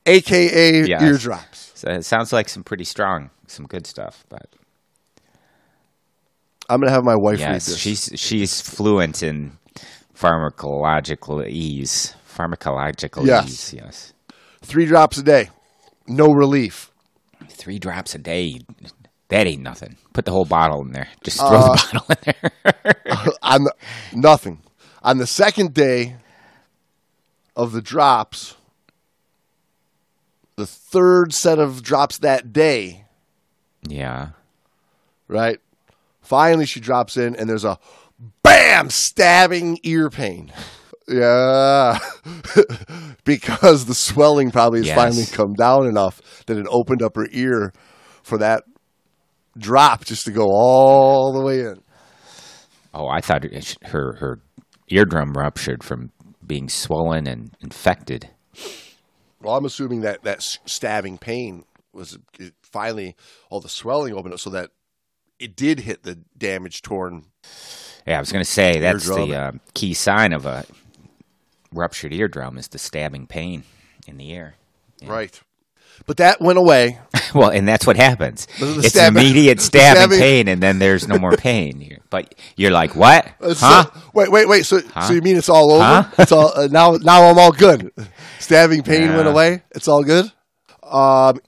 AKA 0.06 0.86
Yes. 0.86 1.02
eardrops. 1.02 1.72
So 1.76 1.90
it 1.92 2.04
sounds 2.06 2.32
like 2.32 2.48
some 2.50 2.64
pretty 2.64 2.84
strong, 2.84 3.32
some 3.48 3.66
good 3.66 3.88
stuff. 3.88 4.24
But 4.30 4.48
I'm 6.72 6.80
gonna 6.80 6.92
have 6.92 7.04
my 7.04 7.16
wife 7.16 7.40
read 7.40 7.52
yes, 7.54 7.66
this. 7.66 7.78
she's 7.78 8.10
she's 8.16 8.62
fluent 8.62 9.22
in 9.24 9.58
pharmacological 10.16 11.46
ease. 11.48 12.16
Pharmacological 12.34 13.26
Yes. 13.26 13.48
ease. 13.50 13.74
Yes. 13.74 14.14
Three 14.62 14.86
drops 14.86 15.18
a 15.18 15.24
day, 15.24 15.50
no 16.08 16.28
relief. 16.32 16.92
Three 17.50 17.78
drops 17.80 18.16
a 18.16 18.20
day. 18.20 18.62
That 19.30 19.48
ain't 19.48 19.62
nothing. 19.64 19.98
Put 20.14 20.26
the 20.26 20.32
whole 20.32 20.46
bottle 20.46 20.82
in 20.82 20.92
there. 20.92 21.08
Just 21.24 21.40
throw 21.40 21.50
Uh, 21.50 21.76
the 21.76 21.92
bottle 21.94 22.06
in 22.10 22.34
there. 22.64 23.34
On 23.42 23.64
the, 23.64 23.74
nothing. 24.14 24.62
On 25.04 25.18
the 25.18 25.28
second 25.28 25.74
day 25.74 26.16
of 27.56 27.72
the 27.74 27.82
drops, 27.82 28.56
the 30.56 30.66
third 30.68 31.34
set 31.34 31.60
of 31.60 31.82
drops 31.82 32.18
that 32.20 32.54
day, 32.54 33.06
yeah. 33.88 34.30
right? 35.28 35.60
Finally, 36.32 36.66
she 36.66 36.80
drops 36.80 37.18
in, 37.18 37.36
and 37.36 37.50
there's 37.50 37.66
a 37.66 37.78
bam 38.42 38.90
stabbing 38.90 39.78
ear 39.84 40.10
pain. 40.10 40.52
Yeah, 41.08 42.00
because 43.26 43.86
the 43.86 43.96
swelling 43.96 44.50
probably 44.50 44.80
has 44.80 44.88
Yes. 44.88 44.96
finally 44.96 45.26
come 45.26 45.56
down 45.56 45.86
enough 45.88 46.22
that 46.46 46.56
it 46.58 46.66
opened 46.70 47.02
up 47.02 47.18
her 47.18 47.28
ear 47.32 47.74
for 48.24 48.38
that 48.38 48.64
drop 49.58 50.06
just 50.06 50.24
to 50.26 50.32
go 50.32 50.46
all 50.46 51.34
the 51.34 51.42
way 51.42 51.62
in. 51.62 51.82
Oh, 52.94 53.08
I 53.10 53.20
thought 53.20 53.44
her 53.88 54.14
her 54.20 54.40
eardrum 54.88 55.34
ruptured 55.34 55.84
from 55.84 56.12
being 56.46 56.70
swollen 56.70 57.28
and 57.28 57.58
infected. 57.60 58.30
Well, 59.42 59.58
I'm 59.58 59.66
assuming 59.66 60.02
that 60.02 60.24
that 60.24 60.42
stabbing 60.66 61.18
pain 61.18 61.66
was 61.92 62.18
it 62.40 62.54
finally 62.64 63.18
all 63.50 63.60
the 63.60 63.68
swelling 63.68 64.14
opened 64.14 64.34
up 64.36 64.40
so 64.40 64.52
that 64.52 64.70
it 65.42 65.56
did 65.56 65.82
hit 65.82 66.04
the 66.04 66.16
damage 66.38 66.82
torn. 66.82 67.26
Yeah, 68.08 68.18
I 68.18 68.20
was 68.20 68.32
going 68.32 68.44
to 68.44 68.50
say 68.50 68.80
that's 68.80 69.08
Eardrum. 69.08 69.30
the 69.30 69.36
uh, 69.36 69.52
key 69.74 69.94
sign 69.94 70.34
of 70.34 70.46
a 70.46 70.66
ruptured 71.74 72.14
eardrum 72.14 72.58
is 72.58 72.68
the 72.68 72.78
stabbing 72.78 73.28
pain 73.28 73.64
in 74.08 74.18
the 74.18 74.30
ear. 74.32 74.56
Right. 75.06 75.40
But 76.06 76.18
that 76.18 76.42
went 76.42 76.58
away. 76.60 77.00
Well, 77.34 77.50
and 77.50 77.66
that's 77.66 77.88
what 77.88 77.96
happens. 77.96 78.46
It's 78.60 78.90
stab- 78.90 79.16
immediate 79.16 79.62
stabbing, 79.62 80.02
stabbing- 80.02 80.20
pain, 80.20 80.48
and 80.50 80.62
then 80.62 80.80
there's 80.80 81.08
no 81.08 81.18
more 81.18 81.32
pain. 81.38 81.98
But 82.10 82.36
you're 82.58 82.72
like, 82.72 82.94
what? 82.94 83.26
Uh, 83.40 83.54
so- 83.54 83.66
Huh? 83.66 83.86
wait, 84.14 84.30
wait, 84.30 84.50
wait. 84.50 84.66
So, 84.66 84.80
so 84.80 85.14
you 85.14 85.22
mean 85.22 85.38
it's 85.38 85.48
all 85.48 85.72
over? 85.72 85.82
Huh? 85.82 86.04
It's 86.20 86.34
all 86.34 86.52
uh, 86.54 86.68
now. 86.70 86.98
Now 87.02 87.30
I'm 87.30 87.40
all 87.40 87.54
good. 87.54 87.90
Stabbing 88.40 88.84
pain 88.84 89.14
went 89.16 89.30
away. 89.30 89.64
It's 89.72 89.88
all 89.88 90.04
good. 90.04 90.30
Um, 90.84 91.40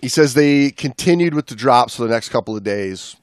he 0.00 0.06
says 0.08 0.34
they 0.34 0.70
continued 0.70 1.34
with 1.34 1.46
the 1.46 1.56
drops 1.56 1.96
for 1.96 2.04
the 2.04 2.10
next 2.10 2.28
couple 2.28 2.56
of 2.56 2.62
days, 2.62 3.16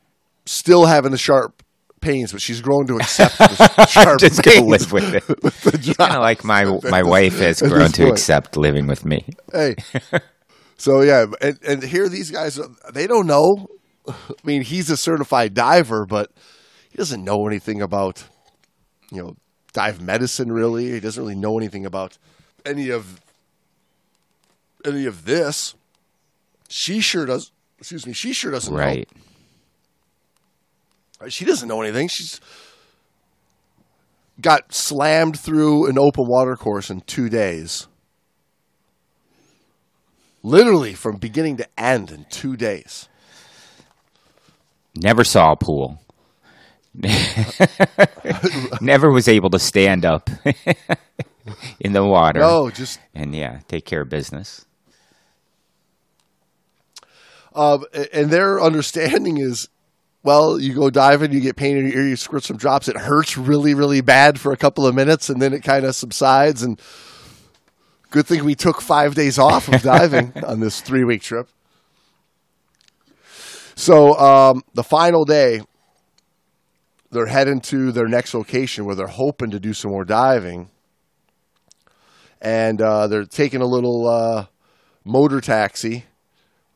still 0.45 0.85
having 0.85 1.11
the 1.11 1.17
sharp 1.17 1.63
pains, 2.01 2.31
but 2.33 2.41
she's 2.41 2.59
grown 2.61 2.85
to 2.87 2.95
accept 2.97 3.37
the 3.37 3.85
sharp 3.89 4.19
Just 4.19 4.43
pains. 4.43 4.57
gonna 4.59 4.67
live 4.69 4.91
with 4.91 5.13
it. 5.15 5.23
Kind 5.97 6.13
of 6.13 6.21
like 6.21 6.43
my 6.43 6.65
my 6.89 7.01
wife 7.03 7.39
has 7.39 7.61
grown 7.61 7.91
to 7.93 8.03
point. 8.03 8.11
accept 8.13 8.57
living 8.57 8.87
with 8.87 9.05
me. 9.05 9.25
hey. 9.51 9.75
So 10.75 10.99
yeah, 11.01 11.27
and, 11.39 11.57
and 11.65 11.83
here 11.83 12.09
these 12.09 12.29
guys 12.29 12.59
they 12.91 13.07
don't 13.07 13.25
know. 13.27 13.67
I 14.05 14.13
mean, 14.43 14.63
he's 14.63 14.89
a 14.89 14.97
certified 14.97 15.53
diver, 15.53 16.05
but 16.05 16.29
he 16.89 16.97
doesn't 16.97 17.23
know 17.23 17.47
anything 17.47 17.81
about 17.81 18.25
you 19.09 19.21
know 19.23 19.35
dive 19.71 20.01
medicine. 20.01 20.51
Really, 20.51 20.91
he 20.91 20.99
doesn't 20.99 21.23
really 21.23 21.35
know 21.39 21.57
anything 21.57 21.85
about 21.85 22.17
any 22.65 22.89
of 22.89 23.21
any 24.83 25.05
of 25.05 25.23
this. 25.23 25.75
She 26.67 26.99
sure 26.99 27.25
does. 27.25 27.51
Excuse 27.79 28.05
me. 28.05 28.11
She 28.11 28.33
sure 28.33 28.51
doesn't 28.51 28.73
Right. 28.73 29.07
know. 29.15 29.21
She 31.29 31.45
doesn't 31.45 31.67
know 31.67 31.81
anything. 31.81 32.07
She's 32.07 32.39
got 34.41 34.73
slammed 34.73 35.39
through 35.39 35.87
an 35.89 35.97
open 35.99 36.25
water 36.27 36.55
course 36.55 36.89
in 36.89 37.01
two 37.01 37.29
days. 37.29 37.87
Literally 40.41 40.93
from 40.93 41.17
beginning 41.17 41.57
to 41.57 41.67
end 41.79 42.11
in 42.11 42.25
two 42.29 42.55
days. 42.57 43.07
Never 44.95 45.23
saw 45.23 45.53
a 45.53 45.55
pool. 45.55 45.99
Never 48.81 49.11
was 49.11 49.27
able 49.27 49.49
to 49.51 49.59
stand 49.59 50.05
up 50.05 50.29
in 51.79 51.93
the 51.93 52.03
water. 52.03 52.39
No, 52.39 52.69
just 52.69 52.99
And 53.15 53.33
yeah, 53.33 53.61
take 53.67 53.85
care 53.85 54.01
of 54.01 54.09
business. 54.09 54.65
um, 57.55 57.85
and 58.11 58.29
their 58.29 58.61
understanding 58.61 59.37
is, 59.37 59.67
well, 60.23 60.57
you 60.59 60.73
go 60.73 60.89
diving, 60.89 61.33
you 61.33 61.41
get 61.41 61.57
pain 61.57 61.77
in 61.77 61.85
your 61.85 61.99
ear, 61.99 62.07
you 62.07 62.15
squirt 62.15 62.43
some 62.43 62.55
drops, 62.55 62.87
it 62.87 62.95
hurts 62.95 63.37
really, 63.37 63.73
really 63.73 63.99
bad 63.99 64.39
for 64.39 64.53
a 64.53 64.57
couple 64.57 64.87
of 64.87 64.95
minutes, 64.95 65.29
and 65.29 65.41
then 65.41 65.53
it 65.53 65.63
kind 65.63 65.85
of 65.85 65.95
subsides. 65.95 66.63
And 66.63 66.79
good 68.09 68.25
thing 68.25 68.45
we 68.45 68.55
took 68.55 68.81
five 68.81 69.15
days 69.15 69.37
off 69.37 69.67
of 69.67 69.81
diving 69.81 70.31
on 70.47 70.61
this 70.61 70.79
three 70.79 71.03
week 71.03 71.21
trip. 71.21 71.49
So 73.75 74.17
um, 74.17 74.63
the 74.73 74.83
final 74.83 75.25
day, 75.25 75.61
they're 77.11 77.25
heading 77.25 77.59
to 77.61 77.91
their 77.91 78.07
next 78.07 78.33
location 78.33 78.85
where 78.85 78.95
they're 78.95 79.07
hoping 79.07 79.51
to 79.51 79.59
do 79.59 79.73
some 79.73 79.91
more 79.91 80.05
diving, 80.05 80.69
and 82.41 82.81
uh, 82.81 83.07
they're 83.07 83.25
taking 83.25 83.61
a 83.61 83.67
little 83.67 84.07
uh, 84.07 84.45
motor 85.03 85.41
taxi 85.41 86.05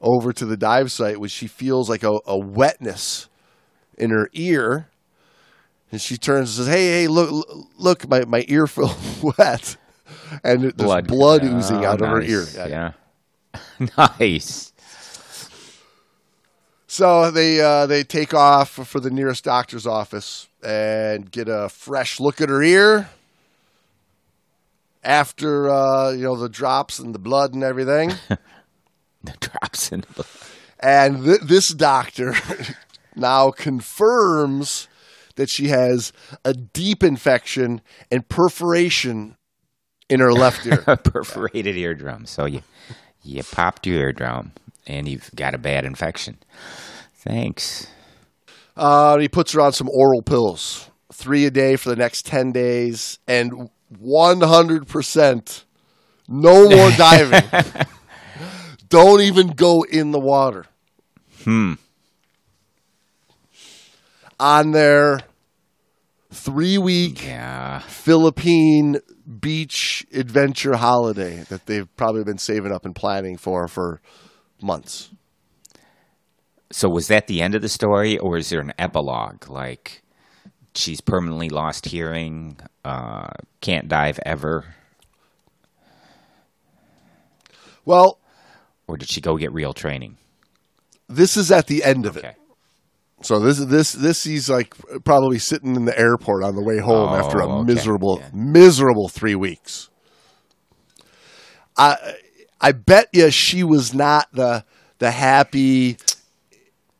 over 0.02 0.34
to 0.34 0.46
the 0.46 0.58
dive 0.58 0.92
site, 0.92 1.20
which 1.20 1.32
she 1.32 1.48
feels 1.48 1.90
like 1.90 2.04
a, 2.04 2.20
a 2.26 2.38
wetness 2.38 3.27
in 3.98 4.12
her 4.12 4.30
ear, 4.34 4.88
and 5.92 6.00
she 6.02 6.18
turns 6.18 6.58
and 6.58 6.66
says, 6.66 6.74
"Hey, 6.74 6.88
hey, 7.02 7.08
look, 7.08 7.48
look, 7.78 8.08
my 8.08 8.26
my 8.26 8.46
ear 8.48 8.68
feels 8.68 9.24
wet." 9.38 9.78
And 10.44 10.64
there's 10.64 11.02
blood, 11.08 11.44
oozing 11.44 11.86
Oh, 11.86 11.90
out 11.90 12.02
of 12.02 12.10
her 12.10 12.22
ear. 12.22 12.40
nice. 12.42 12.56
Yeah. 12.56 12.92
nice. 14.20 14.72
So 16.88 17.32
they 17.32 17.60
uh, 17.62 17.86
they 17.86 18.04
take 18.04 18.34
off 18.34 18.70
for 18.70 19.00
the 19.00 19.10
nearest 19.10 19.44
doctor's 19.44 19.86
office 19.86 20.48
and 20.64 21.30
get 21.30 21.48
a 21.50 21.70
fresh 21.70 22.20
look 22.20 22.40
at 22.42 22.50
her 22.50 22.64
ear 22.64 23.10
after 25.04 25.70
uh, 25.70 26.12
you 26.12 26.24
know 26.24 26.36
the 26.36 26.50
drops 26.50 27.00
and 27.00 27.14
the 27.14 27.20
blood 27.20 27.54
and 27.54 27.64
everything. 27.64 28.14
The 29.24 29.34
drops 29.40 29.92
in 29.92 30.06
the 30.16 30.26
and 30.80 31.26
th- 31.26 31.42
this 31.42 31.70
doctor 31.70 32.34
now 33.18 33.52
confirms 33.52 34.88
that 35.36 35.50
she 35.50 35.68
has 35.68 36.12
a 36.44 36.54
deep 36.54 37.04
infection 37.04 37.82
and 38.12 38.28
perforation 38.28 39.38
in 40.10 40.20
her 40.20 40.34
left 40.34 40.66
ear. 40.66 40.78
perforated 41.04 41.76
eardrum. 41.78 42.26
So 42.26 42.46
you 42.46 42.62
you 43.24 43.44
popped 43.44 43.86
your 43.86 44.00
eardrum 44.00 44.54
and 44.86 45.08
you've 45.08 45.30
got 45.36 45.54
a 45.54 45.58
bad 45.58 45.86
infection. 45.86 46.38
Thanks. 47.16 47.88
Uh, 48.76 49.18
he 49.18 49.28
puts 49.28 49.52
her 49.54 49.62
on 49.62 49.74
some 49.74 49.90
oral 49.90 50.22
pills, 50.22 50.90
three 51.12 51.46
a 51.46 51.52
day 51.52 51.76
for 51.76 51.90
the 51.90 51.96
next 51.96 52.26
10 52.26 52.52
days, 52.52 53.20
and 53.28 53.70
100% 53.94 55.64
no 56.28 56.70
more 56.70 56.92
diving. 56.98 57.50
Don't 58.88 59.22
even 59.22 59.48
go 59.48 59.84
in 59.84 60.12
the 60.12 60.20
water. 60.20 60.66
Hmm. 61.44 61.74
On 64.40 64.72
their 64.72 65.20
three 66.32 66.78
week 66.78 67.24
Yeah. 67.26 67.80
Philippine 67.80 68.98
beach 69.40 70.06
adventure 70.14 70.76
holiday 70.76 71.44
that 71.50 71.66
they've 71.66 71.94
probably 71.98 72.24
been 72.24 72.38
saving 72.38 72.72
up 72.72 72.86
and 72.86 72.96
planning 72.96 73.38
for 73.38 73.68
for 73.68 74.00
months. 74.62 75.10
So 76.72 76.90
was 76.90 77.08
that 77.08 77.28
the 77.28 77.42
end 77.42 77.56
of 77.56 77.62
the 77.62 77.70
story, 77.70 78.18
or 78.18 78.38
is 78.38 78.50
there 78.50 78.60
an 78.60 78.74
epilogue? 78.78 79.50
Like 79.50 80.04
she's 80.76 81.02
permanently 81.02 81.50
lost 81.50 81.86
hearing, 81.88 82.58
uh, 82.86 83.30
can't 83.62 83.88
dive 83.88 84.20
ever, 84.26 84.76
Well, 87.86 88.20
or 88.88 88.98
did 88.98 89.10
she 89.10 89.22
go 89.22 89.38
get 89.38 89.52
real 89.54 89.74
training? 89.74 90.18
this 91.10 91.38
is 91.38 91.52
at 91.52 91.68
the 91.68 91.84
end 91.86 92.06
of 92.06 92.18
it. 92.18 92.36
So 93.22 93.40
this 93.40 93.58
this 93.58 93.94
this 93.94 94.24
he's 94.24 94.50
like 94.50 94.76
probably 95.04 95.40
sitting 95.40 95.76
in 95.76 95.86
the 95.86 95.98
airport 96.00 96.44
on 96.44 96.56
the 96.56 96.62
way 96.62 96.78
home 96.78 97.10
Oh, 97.14 97.16
after 97.16 97.40
a 97.40 97.48
okay. 97.48 97.64
miserable 97.66 98.20
Yeah. 98.20 98.30
miserable 98.34 99.10
three 99.10 99.36
weeks. 99.36 99.90
I 101.78 102.16
I 102.62 102.72
bet 102.72 103.08
you 103.14 103.30
she 103.32 103.64
was 103.64 103.94
not 103.94 104.28
the 104.34 104.64
the 105.00 105.12
happy 105.12 105.98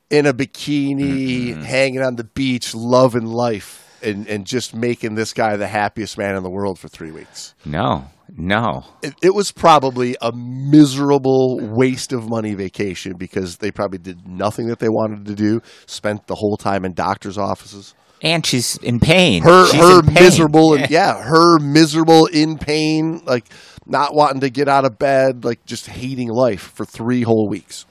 in 0.10 0.26
a 0.26 0.34
bikini 0.34 1.50
Mm-hmm. 1.50 1.62
hanging 1.62 2.02
on 2.02 2.16
the 2.16 2.24
beach 2.24 2.74
loving 2.74 3.26
life 3.28 4.00
and 4.04 4.28
and 4.28 4.46
just 4.46 4.74
making 4.76 5.16
this 5.16 5.34
guy 5.34 5.56
the 5.56 5.68
happiest 5.68 6.18
man 6.18 6.36
in 6.36 6.44
the 6.44 6.50
world 6.50 6.80
for 6.80 6.88
three 6.88 7.12
weeks. 7.12 7.54
No, 7.66 8.06
no. 8.36 8.84
It, 9.02 9.14
it 9.22 9.34
was 9.34 9.52
probably 9.52 10.16
a 10.22 10.32
miserable 10.34 11.60
waste 11.62 12.12
of 12.14 12.30
money 12.30 12.54
vacation 12.56 13.14
because 13.18 13.58
they 13.58 13.72
probably 13.72 14.00
did 14.00 14.28
nothing 14.28 14.68
that 14.68 14.80
they 14.80 14.90
wanted 14.90 15.26
to 15.26 15.36
do. 15.36 15.62
Spent 15.86 16.28
the 16.28 16.36
whole 16.36 16.58
time 16.58 16.86
in 16.86 16.94
doctors' 16.94 17.38
offices. 17.38 17.94
And 18.22 18.46
she's 18.46 18.78
in 18.78 19.00
pain. 19.00 19.44
Her 19.44 19.68
She's 19.68 19.80
her 19.80 20.00
in 20.00 20.06
pain. 20.08 20.14
miserable 20.16 20.74
and 20.74 20.90
yeah, 20.90 21.22
her 21.22 21.60
miserable 21.60 22.26
in 22.26 22.58
pain, 22.58 23.22
like 23.26 23.46
not 23.86 24.16
wanting 24.16 24.42
to 24.42 24.50
get 24.50 24.68
out 24.68 24.86
of 24.86 24.98
bed, 24.98 25.46
like 25.46 25.64
just 25.66 25.88
hating 25.88 26.30
life 26.30 26.62
for 26.76 26.84
three 26.86 27.22
whole 27.22 27.48
weeks. 27.48 27.86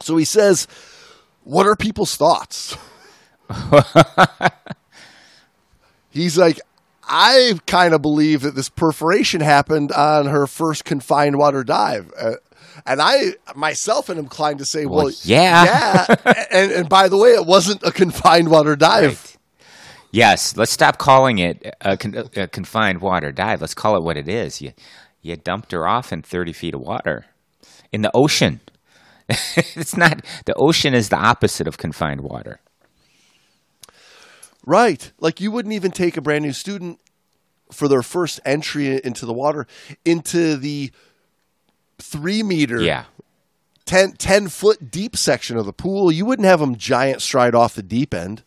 So 0.00 0.16
he 0.16 0.24
says, 0.24 0.66
"What 1.44 1.66
are 1.66 1.76
people's 1.76 2.16
thoughts?" 2.16 2.76
He's 6.10 6.36
like, 6.36 6.60
I 7.04 7.58
kind 7.66 7.94
of 7.94 8.02
believe 8.02 8.42
that 8.42 8.54
this 8.54 8.68
perforation 8.68 9.40
happened 9.40 9.92
on 9.92 10.26
her 10.26 10.46
first 10.46 10.84
confined 10.84 11.36
water 11.36 11.64
dive. 11.64 12.12
Uh, 12.18 12.34
and 12.86 13.00
I 13.02 13.34
myself 13.54 14.08
am 14.08 14.18
inclined 14.18 14.58
to 14.58 14.64
say, 14.64 14.86
well, 14.86 15.04
Well, 15.06 15.12
yeah. 15.22 15.64
yeah. 15.64 16.44
and, 16.50 16.72
and 16.72 16.88
by 16.88 17.08
the 17.08 17.16
way, 17.18 17.30
it 17.30 17.46
wasn't 17.46 17.82
a 17.82 17.90
confined 17.92 18.50
water 18.50 18.76
dive. 18.76 19.20
Right. 19.22 19.36
Yes, 20.12 20.56
let's 20.56 20.70
stop 20.72 20.98
calling 20.98 21.38
it 21.38 21.74
a, 21.80 21.96
con- 21.96 22.28
a 22.36 22.46
confined 22.46 23.00
water 23.00 23.32
dive. 23.32 23.60
Let's 23.62 23.74
call 23.74 23.96
it 23.96 24.02
what 24.02 24.16
it 24.16 24.28
is. 24.28 24.60
You 24.60 24.72
you 25.22 25.36
dumped 25.36 25.72
her 25.72 25.86
off 25.88 26.12
in 26.12 26.20
thirty 26.22 26.52
feet 26.52 26.74
of 26.74 26.80
water 26.82 27.24
in 27.92 28.02
the 28.02 28.10
ocean. 28.14 28.60
it's 29.56 29.96
not 29.96 30.22
the 30.44 30.54
ocean 30.56 30.94
is 30.94 31.08
the 31.08 31.16
opposite 31.16 31.66
of 31.66 31.78
confined 31.78 32.20
water. 32.20 32.60
Right. 34.64 35.12
Like 35.18 35.40
you 35.40 35.50
wouldn't 35.50 35.74
even 35.74 35.90
take 35.90 36.16
a 36.16 36.20
brand 36.20 36.44
new 36.44 36.52
student 36.52 37.00
for 37.70 37.88
their 37.88 38.02
first 38.02 38.40
entry 38.44 39.00
into 39.02 39.26
the 39.26 39.32
water 39.32 39.66
into 40.04 40.56
the 40.56 40.92
three 41.98 42.42
meter, 42.42 42.80
Yeah, 42.80 43.04
10, 43.86 44.12
10 44.12 44.48
foot 44.48 44.90
deep 44.90 45.16
section 45.16 45.56
of 45.56 45.66
the 45.66 45.72
pool. 45.72 46.12
You 46.12 46.24
wouldn't 46.26 46.46
have 46.46 46.60
them 46.60 46.76
giant 46.76 47.22
stride 47.22 47.54
off 47.54 47.74
the 47.74 47.82
deep 47.82 48.14
end 48.14 48.42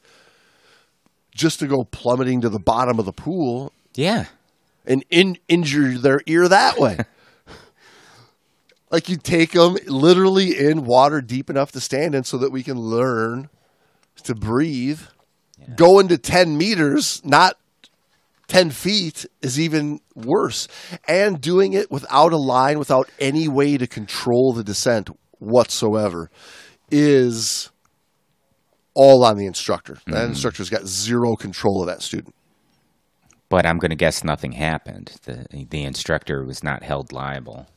just 1.33 1.59
to 1.59 1.67
go 1.67 1.83
plummeting 1.83 2.41
to 2.41 2.49
the 2.49 2.59
bottom 2.59 2.97
of 2.97 3.05
the 3.05 3.11
pool 3.11 3.73
yeah. 3.93 4.25
and 4.85 5.03
in, 5.09 5.37
injure 5.47 5.97
their 5.97 6.21
ear 6.25 6.47
that 6.47 6.79
way. 6.79 6.99
like 8.89 9.09
you 9.09 9.17
take 9.17 9.51
them 9.51 9.77
literally 9.85 10.57
in 10.57 10.85
water 10.85 11.21
deep 11.21 11.49
enough 11.49 11.71
to 11.73 11.81
stand 11.81 12.15
in 12.15 12.23
so 12.23 12.37
that 12.37 12.51
we 12.51 12.63
can 12.63 12.79
learn 12.79 13.49
to 14.23 14.33
breathe. 14.33 15.01
Going 15.75 16.07
to 16.09 16.17
10 16.17 16.57
meters, 16.57 17.21
not 17.23 17.57
10 18.47 18.69
feet, 18.71 19.25
is 19.41 19.59
even 19.59 19.99
worse. 20.15 20.67
And 21.07 21.41
doing 21.41 21.73
it 21.73 21.89
without 21.89 22.33
a 22.33 22.37
line, 22.37 22.79
without 22.79 23.09
any 23.19 23.47
way 23.47 23.77
to 23.77 23.87
control 23.87 24.53
the 24.53 24.63
descent 24.63 25.09
whatsoever, 25.39 26.29
is 26.91 27.71
all 28.93 29.23
on 29.23 29.37
the 29.37 29.45
instructor. 29.45 29.99
That 30.05 30.15
mm-hmm. 30.15 30.29
instructor's 30.29 30.69
got 30.69 30.85
zero 30.87 31.35
control 31.35 31.81
of 31.81 31.87
that 31.87 32.01
student. 32.01 32.33
But 33.49 33.65
I'm 33.65 33.77
going 33.77 33.91
to 33.91 33.95
guess 33.95 34.23
nothing 34.23 34.53
happened. 34.53 35.13
The 35.23 35.45
the 35.69 35.83
instructor 35.83 36.43
was 36.43 36.63
not 36.63 36.81
held 36.81 37.11
liable. 37.11 37.67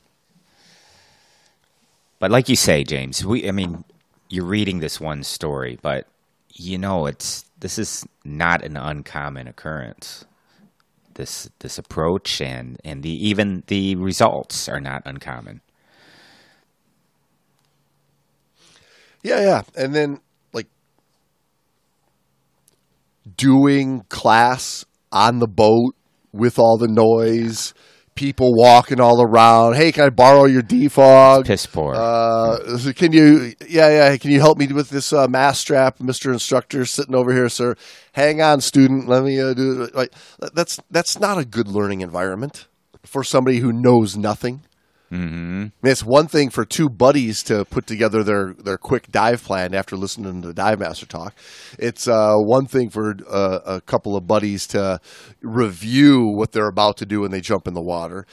But 2.18 2.30
like 2.30 2.49
you 2.49 2.57
say, 2.57 2.84
James, 2.84 3.24
we 3.24 3.47
I 3.47 3.53
mean, 3.53 3.84
you're 4.28 4.47
reading 4.47 4.80
this 4.80 5.01
one 5.01 5.22
story, 5.22 5.78
but 5.82 6.07
you 6.55 6.78
know 6.78 7.07
it's 7.07 7.45
this 7.61 7.78
is 7.78 8.06
not 8.24 8.64
an 8.64 8.76
uncommon 8.76 9.48
occurrence. 9.48 10.24
This 11.14 11.50
this 11.59 11.78
approach 11.78 12.40
and 12.40 12.78
and 12.84 13.02
the 13.02 13.28
even 13.28 13.64
the 13.66 13.96
results 13.96 14.68
are 14.68 14.80
not 14.80 15.02
uncommon. 15.04 15.61
Yeah, 19.22 19.40
yeah. 19.40 19.62
And 19.76 19.94
then 19.94 20.20
like 20.52 20.68
doing 23.36 24.04
class 24.09 24.84
on 25.11 25.40
the 25.40 25.48
boat 25.48 25.96
with 26.32 26.59
all 26.59 26.78
the 26.78 26.88
noise, 26.88 27.74
people 28.18 28.52
walking 28.52 28.98
all 29.00 29.22
around. 29.22 29.76
Hey, 29.76 29.92
can 29.92 30.02
I 30.02 30.10
borrow 30.10 30.46
your 30.46 30.60
defog? 30.60 31.46
Piss 31.46 31.66
poor. 31.66 31.94
Uh, 31.94 32.58
can 32.96 33.12
you? 33.12 33.54
Yeah, 33.68 33.88
yeah. 33.90 34.16
Can 34.16 34.32
you 34.32 34.40
help 34.40 34.58
me 34.58 34.66
with 34.66 34.90
this 34.90 35.12
uh, 35.12 35.28
mask 35.28 35.60
strap, 35.60 36.00
Mister 36.00 36.32
Instructor, 36.32 36.84
sitting 36.84 37.14
over 37.14 37.32
here, 37.32 37.48
sir? 37.48 37.76
Hang 38.14 38.42
on, 38.42 38.60
student. 38.60 39.08
Let 39.08 39.22
me 39.22 39.40
uh, 39.40 39.54
do 39.54 39.82
it. 39.82 39.94
Like 39.94 40.12
that's 40.52 40.80
that's 40.90 41.20
not 41.20 41.38
a 41.38 41.44
good 41.44 41.68
learning 41.68 42.00
environment 42.00 42.66
for 43.04 43.22
somebody 43.22 43.58
who 43.58 43.72
knows 43.72 44.16
nothing. 44.16 44.62
Mm-hmm. 45.12 45.66
It's 45.82 46.04
one 46.04 46.26
thing 46.28 46.50
for 46.50 46.64
two 46.64 46.88
buddies 46.88 47.42
to 47.44 47.64
put 47.64 47.86
together 47.86 48.22
their, 48.22 48.54
their 48.54 48.78
quick 48.78 49.11
dive 49.11 49.42
plan 49.42 49.74
after 49.74 49.96
listening 49.96 50.42
to 50.42 50.48
the 50.48 50.54
dive 50.54 50.80
master 50.80 51.06
talk. 51.06 51.34
It's 51.78 52.06
uh, 52.09 52.34
one 52.36 52.66
thing 52.66 52.90
for 52.90 53.16
uh, 53.30 53.61
a 53.66 53.80
couple 53.80 54.16
of 54.16 54.26
buddies 54.26 54.66
to 54.68 55.00
review 55.42 56.26
what 56.36 56.52
they're 56.52 56.68
about 56.68 56.96
to 56.98 57.06
do 57.06 57.20
when 57.20 57.30
they 57.30 57.40
jump 57.40 57.66
in 57.66 57.74
the 57.74 57.82
water. 57.82 58.26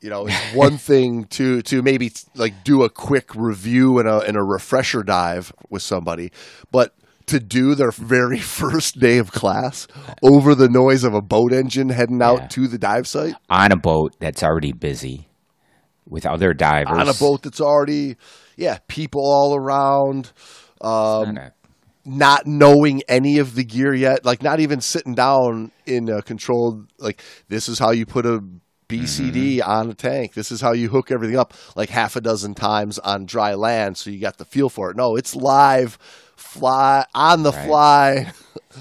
You 0.00 0.10
know, 0.10 0.26
it's 0.26 0.36
one 0.54 0.76
thing 0.78 1.24
to 1.30 1.62
to 1.62 1.82
maybe 1.82 2.12
like 2.34 2.64
do 2.64 2.82
a 2.82 2.90
quick 2.90 3.34
review 3.34 3.98
and 3.98 4.08
a 4.08 4.18
and 4.20 4.36
a 4.36 4.42
refresher 4.42 5.02
dive 5.02 5.52
with 5.70 5.82
somebody, 5.82 6.30
but 6.70 6.94
to 7.26 7.40
do 7.40 7.74
their 7.74 7.90
very 7.90 8.38
first 8.60 8.98
day 8.98 9.18
of 9.18 9.32
class 9.32 9.86
over 10.22 10.54
the 10.54 10.68
noise 10.68 11.04
of 11.04 11.14
a 11.14 11.22
boat 11.22 11.52
engine 11.52 11.88
heading 11.90 12.22
out 12.22 12.40
Yeah. 12.40 12.46
to 12.48 12.68
the 12.68 12.78
dive 12.78 13.06
site 13.06 13.34
On 13.50 13.72
a 13.72 13.76
boat 13.76 14.14
that's 14.20 14.42
already 14.42 14.72
busy 14.72 15.26
with 16.08 16.24
other 16.26 16.54
divers. 16.54 16.98
on 16.98 17.08
a 17.08 17.14
boat 17.14 17.42
that's 17.42 17.60
already 17.60 18.16
yeah 18.56 18.78
people 18.88 19.20
all 19.22 19.54
around 19.56 20.32
um, 20.80 21.34
Not 21.34 21.36
a- 21.38 21.52
not 22.08 22.46
knowing 22.46 23.02
any 23.08 23.38
of 23.38 23.54
the 23.56 23.64
gear 23.64 23.92
yet 23.92 24.24
like 24.24 24.42
not 24.42 24.60
even 24.60 24.80
sitting 24.80 25.14
down 25.14 25.72
in 25.86 26.08
a 26.08 26.22
controlled 26.22 26.86
like 26.98 27.20
this 27.48 27.68
is 27.68 27.78
how 27.80 27.90
you 27.90 28.06
put 28.06 28.24
a 28.26 28.42
bcd 28.88 29.56
Mm-hmm. 29.56 29.68
on 29.68 29.90
a 29.90 29.94
tank 29.94 30.34
this 30.34 30.52
is 30.52 30.60
how 30.60 30.70
you 30.72 30.88
hook 30.88 31.10
everything 31.10 31.36
up 31.36 31.52
like 31.74 31.88
half 31.88 32.14
a 32.14 32.20
dozen 32.20 32.54
times 32.54 33.00
on 33.00 33.26
dry 33.26 33.54
land 33.54 33.96
so 33.96 34.10
you 34.10 34.20
got 34.20 34.38
the 34.38 34.44
feel 34.44 34.68
for 34.68 34.92
it 34.92 34.96
no 34.96 35.16
it's 35.16 35.34
live 35.34 35.98
fly 36.36 37.04
on 37.12 37.42
the 37.42 37.50
Right. 37.50 37.66
fly 37.66 38.32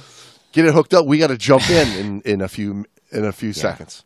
get 0.52 0.66
it 0.66 0.74
hooked 0.76 0.94
up 0.94 1.08
we 1.08 1.18
got 1.18 1.28
to 1.28 1.38
jump 1.38 1.68
in 1.72 1.88
in 1.98 2.22
in 2.22 2.42
a 2.42 2.48
few 2.48 2.86
in 3.12 3.26
a 3.26 3.32
few 3.32 3.52
seconds 3.52 4.04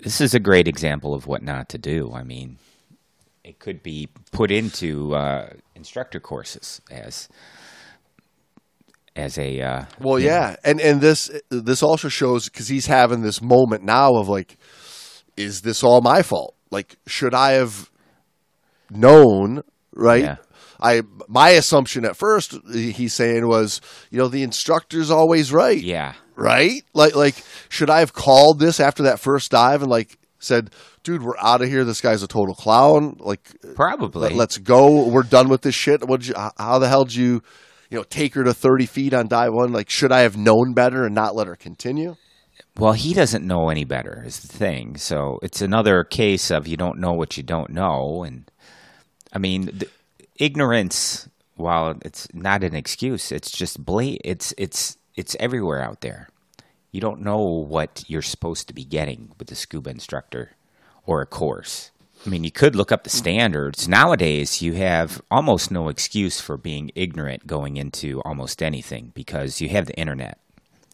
this 0.00 0.20
is 0.20 0.34
a 0.34 0.40
great 0.40 0.68
example 0.68 1.14
of 1.14 1.26
what 1.26 1.42
not 1.42 1.68
to 1.70 1.78
do. 1.78 2.12
I 2.14 2.22
mean, 2.22 2.58
it 3.44 3.58
could 3.58 3.82
be 3.82 4.08
put 4.32 4.50
into 4.50 5.14
uh, 5.14 5.50
instructor 5.74 6.20
courses 6.20 6.80
as 6.90 7.28
as 9.16 9.38
a 9.38 9.60
uh, 9.60 9.84
Well, 10.00 10.18
yeah, 10.18 10.56
and 10.64 10.80
and 10.80 11.00
this 11.00 11.30
this 11.50 11.82
also 11.82 12.08
shows 12.08 12.48
because 12.48 12.68
he's 12.68 12.86
having 12.86 13.22
this 13.22 13.42
moment 13.42 13.82
now 13.82 14.14
of 14.16 14.28
like, 14.28 14.58
is 15.36 15.62
this 15.62 15.82
all 15.82 16.00
my 16.00 16.22
fault? 16.22 16.54
Like, 16.70 16.96
should 17.06 17.34
I 17.34 17.52
have 17.52 17.90
known? 18.90 19.62
Right. 19.92 20.22
Yeah. 20.22 20.36
I 20.80 21.02
my 21.26 21.50
assumption 21.50 22.04
at 22.04 22.16
first 22.16 22.54
he's 22.72 23.12
saying 23.12 23.46
was, 23.48 23.80
you 24.10 24.18
know, 24.18 24.28
the 24.28 24.44
instructor's 24.44 25.10
always 25.10 25.52
right. 25.52 25.80
yeah. 25.80 26.14
Right. 26.38 26.84
Like 26.94 27.16
like 27.16 27.42
should 27.68 27.90
I 27.90 28.00
have 28.00 28.12
called 28.12 28.60
this 28.60 28.78
after 28.78 29.02
that 29.04 29.18
first 29.18 29.50
dive 29.50 29.82
and 29.82 29.90
like 29.90 30.18
said, 30.38 30.70
dude, 31.02 31.22
we're 31.22 31.36
out 31.38 31.62
of 31.62 31.68
here. 31.68 31.84
This 31.84 32.00
guy's 32.00 32.22
a 32.22 32.28
total 32.28 32.54
clown. 32.54 33.16
Like 33.18 33.40
Probably. 33.74 34.34
let, 34.34 34.50
us 34.50 34.58
go. 34.58 35.08
We're 35.08 35.24
done 35.24 35.48
with 35.48 35.62
this 35.62 35.74
shit. 35.74 36.06
What? 36.06 36.26
You, 36.26 36.34
how 36.56 36.78
the 36.78 36.88
hell 36.88 37.04
did 37.04 37.16
you, 37.16 37.42
you 37.90 37.98
know, 37.98 38.04
take 38.04 38.34
her 38.34 38.44
to 38.44 38.54
thirty 38.54 38.86
feet 38.86 39.14
on 39.14 39.26
dive 39.26 39.52
one? 39.52 39.72
Like, 39.72 39.90
should 39.90 40.12
I 40.12 40.20
have 40.20 40.36
known 40.36 40.74
better 40.74 41.04
and 41.04 41.14
not 41.14 41.34
let 41.34 41.48
her 41.48 41.56
continue? 41.56 42.16
Well, 42.76 42.92
he 42.92 43.14
doesn't 43.14 43.44
know 43.44 43.68
any 43.68 43.84
better 43.84 44.22
is 44.24 44.38
the 44.40 44.56
thing. 44.56 44.96
So 44.96 45.40
it's 45.42 45.60
another 45.60 46.04
case 46.04 46.52
of 46.52 46.68
you 46.68 46.76
don't 46.76 47.00
know 47.00 47.12
what 47.12 47.36
you 47.36 47.42
don't 47.42 47.70
know, 47.70 48.22
and 48.22 48.48
I 49.32 49.38
mean, 49.38 49.66
the, 49.66 49.88
ignorance. 50.36 51.28
While 51.56 51.98
it's 52.04 52.32
not 52.32 52.62
an 52.62 52.76
excuse, 52.76 53.32
it's 53.32 53.50
just 53.50 53.84
blat. 53.84 54.18
It's 54.24 54.54
it's 54.56 54.96
it's 55.18 55.36
everywhere 55.40 55.82
out 55.82 56.00
there. 56.00 56.28
You 56.92 57.00
don't 57.00 57.20
know 57.20 57.40
what 57.42 58.04
you're 58.06 58.22
supposed 58.22 58.68
to 58.68 58.74
be 58.74 58.84
getting 58.84 59.32
with 59.38 59.50
a 59.50 59.54
scuba 59.54 59.90
instructor 59.90 60.52
or 61.04 61.20
a 61.20 61.26
course. 61.26 61.90
I 62.24 62.28
mean, 62.30 62.44
you 62.44 62.50
could 62.50 62.74
look 62.76 62.90
up 62.92 63.04
the 63.04 63.10
standards. 63.10 63.88
Nowadays, 63.88 64.62
you 64.62 64.74
have 64.74 65.20
almost 65.30 65.70
no 65.70 65.88
excuse 65.88 66.40
for 66.40 66.56
being 66.56 66.90
ignorant 66.94 67.46
going 67.46 67.76
into 67.76 68.20
almost 68.22 68.62
anything 68.62 69.12
because 69.14 69.60
you 69.60 69.68
have 69.70 69.86
the 69.86 69.94
internet 69.96 70.38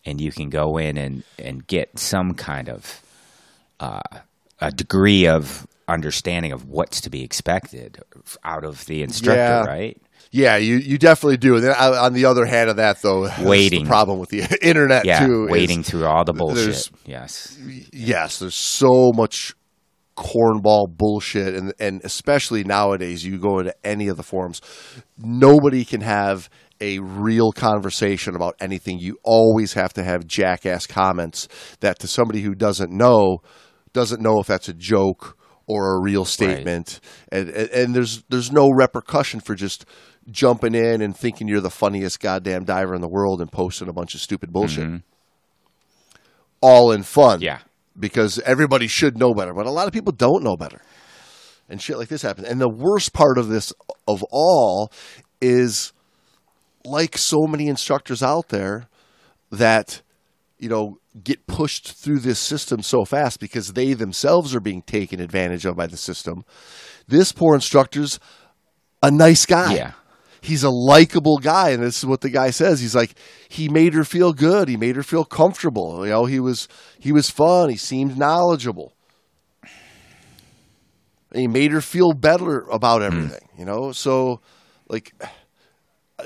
and 0.04 0.20
you 0.20 0.32
can 0.32 0.50
go 0.50 0.76
in 0.78 0.96
and, 0.96 1.22
and 1.38 1.66
get 1.66 1.98
some 1.98 2.34
kind 2.34 2.68
of 2.68 3.02
uh, 3.80 4.00
a 4.60 4.70
degree 4.70 5.26
of 5.26 5.66
understanding 5.86 6.52
of 6.52 6.68
what's 6.68 7.00
to 7.02 7.10
be 7.10 7.22
expected 7.22 8.02
out 8.42 8.64
of 8.64 8.84
the 8.86 9.02
instructor, 9.02 9.40
Yeah. 9.40 9.64
right? 9.64 10.00
Yeah, 10.35 10.57
you, 10.57 10.78
you 10.78 10.99
definitely 10.99 11.37
do. 11.37 11.55
And 11.55 11.62
then 11.62 11.74
on 11.76 12.12
the 12.12 12.24
other 12.24 12.45
hand 12.45 12.68
of 12.68 12.74
that, 12.76 13.01
though, 13.03 13.28
Waiting. 13.41 13.85
the 13.85 13.89
problem 13.89 14.18
with 14.18 14.30
the 14.30 14.59
internet 14.66 15.05
Yeah, 15.05 15.24
too. 15.24 15.45
is- 15.45 15.51
waiting 15.53 15.85
through 15.85 16.07
all 16.07 16.24
the 16.24 16.32
bullshit. 16.32 16.91
Yes. 17.07 17.57
yes, 17.93 18.41
there's 18.41 18.57
so 18.57 19.12
much 19.14 19.55
cornball 20.16 20.87
bullshit, 20.89 21.55
and 21.55 21.72
and 21.78 22.01
especially 22.05 22.64
nowadays, 22.64 23.24
you 23.24 23.39
go 23.39 23.61
into 23.61 23.74
any 23.85 24.09
of 24.09 24.16
the 24.16 24.22
forums, 24.24 24.61
nobody 25.18 25.85
can 25.85 26.01
have 26.01 26.51
a 26.80 26.99
real 26.99 27.53
conversation 27.53 28.35
about 28.35 28.57
anything. 28.61 28.99
You 28.99 29.18
always 29.22 29.74
have 29.74 29.93
to 29.95 30.03
have 30.03 30.26
jackass 30.26 30.87
comments 30.89 31.47
that 31.78 32.01
to 32.01 32.09
somebody 32.09 32.41
who 32.43 32.55
doesn't 32.57 32.91
know 32.91 33.39
doesn't 33.93 34.20
know 34.20 34.41
if 34.41 34.49
that's 34.49 34.68
a 34.68 34.74
joke 34.74 35.37
or 35.66 35.97
a 35.97 36.03
real 36.03 36.24
statement, 36.24 37.01
and, 37.32 37.49
and 37.49 37.70
and 37.70 37.95
there's 37.95 38.22
there's 38.28 38.53
no 38.53 38.68
repercussion 38.70 39.41
for 39.41 39.55
just 39.55 39.85
jumping 40.30 40.74
in 40.74 41.02
and 41.02 41.16
thinking 41.16 41.48
you're 41.48 41.60
the 41.60 41.70
funniest 41.70 42.20
goddamn 42.20 42.64
diver 42.64 42.94
in 42.94 43.00
the 43.00 43.08
world 43.08 43.40
and 43.40 43.50
posting 43.52 43.88
a 43.88 43.92
bunch 43.92 44.14
of 44.14 44.20
stupid 44.20 44.52
bullshit. 44.52 44.84
Mm-hmm. 44.84 44.96
All 46.60 46.92
in 46.92 47.02
fun 47.02 47.40
Yeah. 47.42 47.58
because 47.98 48.38
everybody 48.40 48.86
should 48.86 49.18
know 49.18 49.34
better, 49.34 49.52
but 49.52 49.66
a 49.66 49.70
lot 49.70 49.86
of 49.86 49.92
people 49.92 50.12
don't 50.12 50.42
know 50.42 50.56
better. 50.56 50.80
And 51.68 51.80
shit 51.80 51.98
like 51.98 52.08
this 52.08 52.22
happens. 52.22 52.48
And 52.48 52.60
the 52.60 52.68
worst 52.68 53.12
part 53.12 53.38
of 53.38 53.48
this 53.48 53.72
of 54.08 54.22
all 54.30 54.90
is 55.40 55.92
like 56.84 57.16
so 57.18 57.46
many 57.46 57.68
instructors 57.68 58.22
out 58.22 58.48
there 58.48 58.88
that 59.50 60.02
you 60.58 60.68
know 60.68 60.98
get 61.22 61.46
pushed 61.46 61.92
through 61.92 62.18
this 62.18 62.38
system 62.38 62.82
so 62.82 63.04
fast 63.04 63.40
because 63.40 63.72
they 63.74 63.92
themselves 63.94 64.54
are 64.54 64.60
being 64.60 64.82
taken 64.82 65.20
advantage 65.20 65.64
of 65.64 65.76
by 65.76 65.86
the 65.86 65.96
system. 65.96 66.44
This 67.06 67.32
poor 67.32 67.54
instructor's 67.54 68.18
a 69.02 69.10
nice 69.10 69.46
guy. 69.46 69.74
Yeah. 69.74 69.92
He's 70.45 70.62
a 70.62 70.68
likable 70.70 71.38
guy, 71.38 71.70
and 71.70 71.82
this 71.82 71.97
is 71.97 72.05
what 72.05 72.20
the 72.20 72.28
guy 72.28 72.51
says. 72.51 72.78
He's 72.78 72.95
like, 72.95 73.14
he 73.49 73.70
made 73.70 73.95
her 73.95 74.05
feel 74.05 74.34
good. 74.34 74.68
He 74.68 74.76
made 74.76 74.95
her 74.95 75.03
feel 75.03 75.24
comfortable. 75.24 76.05
You 76.05 76.12
know, 76.12 76.26
he 76.26 76.38
was 76.38 76.68
he 76.99 77.12
was 77.12 77.30
fun. 77.30 77.70
He 77.70 77.76
seemed 77.76 78.18
knowledgeable. 78.18 78.92
And 81.30 81.40
he 81.40 81.49
made 81.49 81.70
her 81.70 81.80
feel 81.80 82.12
better 82.12 82.66
about 82.70 83.01
hmm. 83.01 83.07
everything. 83.07 83.49
You 83.59 83.64
know, 83.64 83.92
so 83.92 84.42
like 84.86 85.14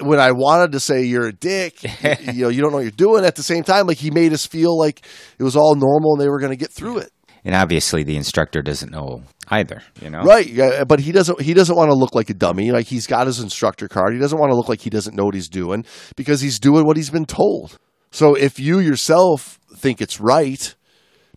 when 0.01 0.19
I 0.19 0.33
wanted 0.33 0.73
to 0.73 0.81
say 0.81 1.05
you're 1.05 1.29
a 1.29 1.33
dick, 1.33 1.79
y- 2.03 2.19
you 2.33 2.43
know, 2.43 2.49
you 2.49 2.61
don't 2.61 2.73
know 2.73 2.79
what 2.79 2.83
you're 2.83 2.91
doing. 2.91 3.25
At 3.25 3.37
the 3.37 3.45
same 3.45 3.63
time, 3.63 3.87
like 3.87 3.99
he 3.99 4.11
made 4.11 4.33
us 4.33 4.45
feel 4.45 4.77
like 4.77 5.01
it 5.39 5.45
was 5.45 5.55
all 5.55 5.77
normal 5.77 6.15
and 6.15 6.21
they 6.21 6.29
were 6.29 6.41
going 6.41 6.51
to 6.51 6.57
get 6.57 6.73
through 6.73 6.99
it. 6.99 7.13
And 7.49 7.55
obviously, 7.55 8.03
the 8.03 8.15
instructor 8.15 8.61
doesn't 8.61 8.93
know 8.93 9.23
either. 9.49 9.81
You 10.03 10.11
know, 10.11 10.21
Right, 10.21 10.47
yeah, 10.47 10.85
but 10.85 11.01
he 11.01 11.13
doesn't. 11.13 11.41
He 11.41 11.55
doesn't 11.55 11.75
want 11.75 11.91
to 11.91 11.95
look 11.95 12.15
like 12.15 12.29
a 12.29 12.35
dummy. 12.35 12.73
Like 12.73 12.89
he's 12.89 13.07
got 13.07 13.27
his 13.27 13.41
instructor 13.41 13.89
card. 13.89 14.13
He 14.13 14.21
doesn't 14.21 14.39
want 14.39 14.51
to 14.51 14.55
look 14.55 14.69
like 14.69 14.83
he 14.83 14.91
doesn't 14.91 15.17
know 15.17 15.25
what 15.25 15.35
he's 15.35 15.49
doing 15.49 15.87
because 16.15 16.43
he's 16.43 16.61
doing 16.61 16.85
what 16.85 16.99
he's 16.99 17.09
been 17.09 17.25
told. 17.25 17.79
So 18.11 18.35
if 18.35 18.61
you 18.61 18.81
yourself 18.81 19.59
think 19.75 20.03
it's 20.03 20.21
right 20.21 20.75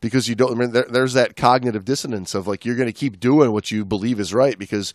because 0.02 0.28
you 0.28 0.36
don't, 0.36 0.52
I 0.52 0.56
mean, 0.56 0.72
there, 0.74 0.86
there's 0.90 1.14
that 1.14 1.38
cognitive 1.38 1.86
dissonance 1.86 2.36
of 2.36 2.46
like 2.46 2.66
you're 2.66 2.76
going 2.76 2.90
to 2.90 2.94
keep 2.94 3.18
doing 3.18 3.54
what 3.54 3.72
you 3.72 3.86
believe 3.86 4.20
is 4.20 4.34
right 4.34 4.60
because 4.60 4.94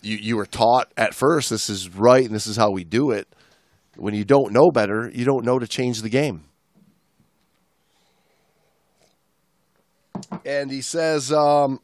you 0.00 0.16
you 0.16 0.36
were 0.38 0.46
taught 0.46 0.90
at 0.96 1.12
first 1.12 1.50
this 1.50 1.68
is 1.68 1.90
right 1.90 2.24
and 2.24 2.34
this 2.34 2.46
is 2.46 2.56
how 2.56 2.70
we 2.70 2.82
do 2.82 3.10
it. 3.10 3.28
When 3.96 4.14
you 4.14 4.24
don't 4.24 4.54
know 4.54 4.70
better, 4.70 5.10
you 5.12 5.26
don't 5.26 5.44
know 5.44 5.58
to 5.58 5.68
change 5.68 6.00
the 6.00 6.08
game. 6.08 6.44
And 10.44 10.70
he 10.70 10.80
says 10.80 11.32
um, 11.32 11.80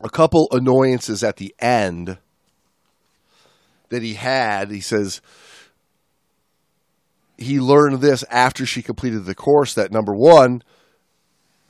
a 0.00 0.08
couple 0.08 0.48
annoyances 0.52 1.24
at 1.24 1.36
the 1.36 1.54
end 1.58 2.18
that 3.88 4.02
he 4.02 4.14
had. 4.14 4.70
He 4.70 4.80
says 4.80 5.20
he 7.36 7.60
learned 7.60 8.00
this 8.00 8.24
after 8.30 8.66
she 8.66 8.82
completed 8.82 9.24
the 9.24 9.34
course 9.34 9.74
that 9.74 9.92
number 9.92 10.14
one, 10.14 10.62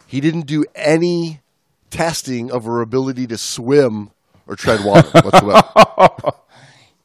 he 0.07 0.20
didn't 0.20 0.47
do 0.47 0.64
any 0.74 1.41
testing 1.91 2.51
of 2.51 2.64
her 2.64 2.81
ability 2.81 3.26
to 3.26 3.39
swim 3.39 4.11
or 4.47 4.57
tread 4.57 4.85
water 4.85 5.09
whatsoever. 5.22 6.33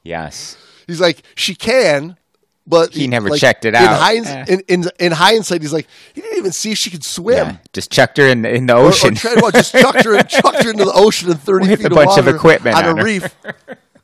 Yes. 0.02 0.58
He's 0.88 1.02
like, 1.02 1.24
she 1.36 1.56
can, 1.56 2.18
but 2.66 2.94
He 2.94 3.08
never 3.08 3.30
like, 3.30 3.40
checked 3.42 3.66
it 3.66 3.70
in 3.70 3.76
out. 3.76 4.00
hinds- 4.00 4.30
Eh. 4.30 4.46
in, 4.48 4.60
in, 4.68 4.84
in 5.00 5.12
hindsight, 5.12 5.62
he's 5.62 5.74
like, 5.74 5.88
he 6.14 6.22
didn't 6.22 6.38
even 6.38 6.52
see 6.52 6.72
if 6.72 6.78
she 6.78 6.90
could 6.90 7.04
swim. 7.04 7.48
Yeah. 7.48 7.58
Just 7.74 7.92
chucked 7.92 8.18
her 8.18 8.28
in, 8.28 8.46
in 8.46 8.66
the 8.68 8.76
Or, 8.76 8.86
or 8.86 8.88
ocean. 8.88 9.16
tread 9.16 9.42
water, 9.42 9.58
just 9.58 9.74
chucked 9.74 10.04
her, 10.06 10.22
chucked 10.24 10.64
her 10.64 10.72
into 10.72 10.86
the 10.86 10.94
ocean 10.94 11.30
in 11.32 11.38
30 11.38 11.68
With 11.70 11.80
feet 11.82 11.92
a 11.92 11.96
bunch 11.96 12.18
of 12.18 12.26
water 12.26 12.36
equipment 12.38 12.76
on, 12.78 12.86
on 12.86 13.00
a 13.00 13.04
reef. 13.04 13.36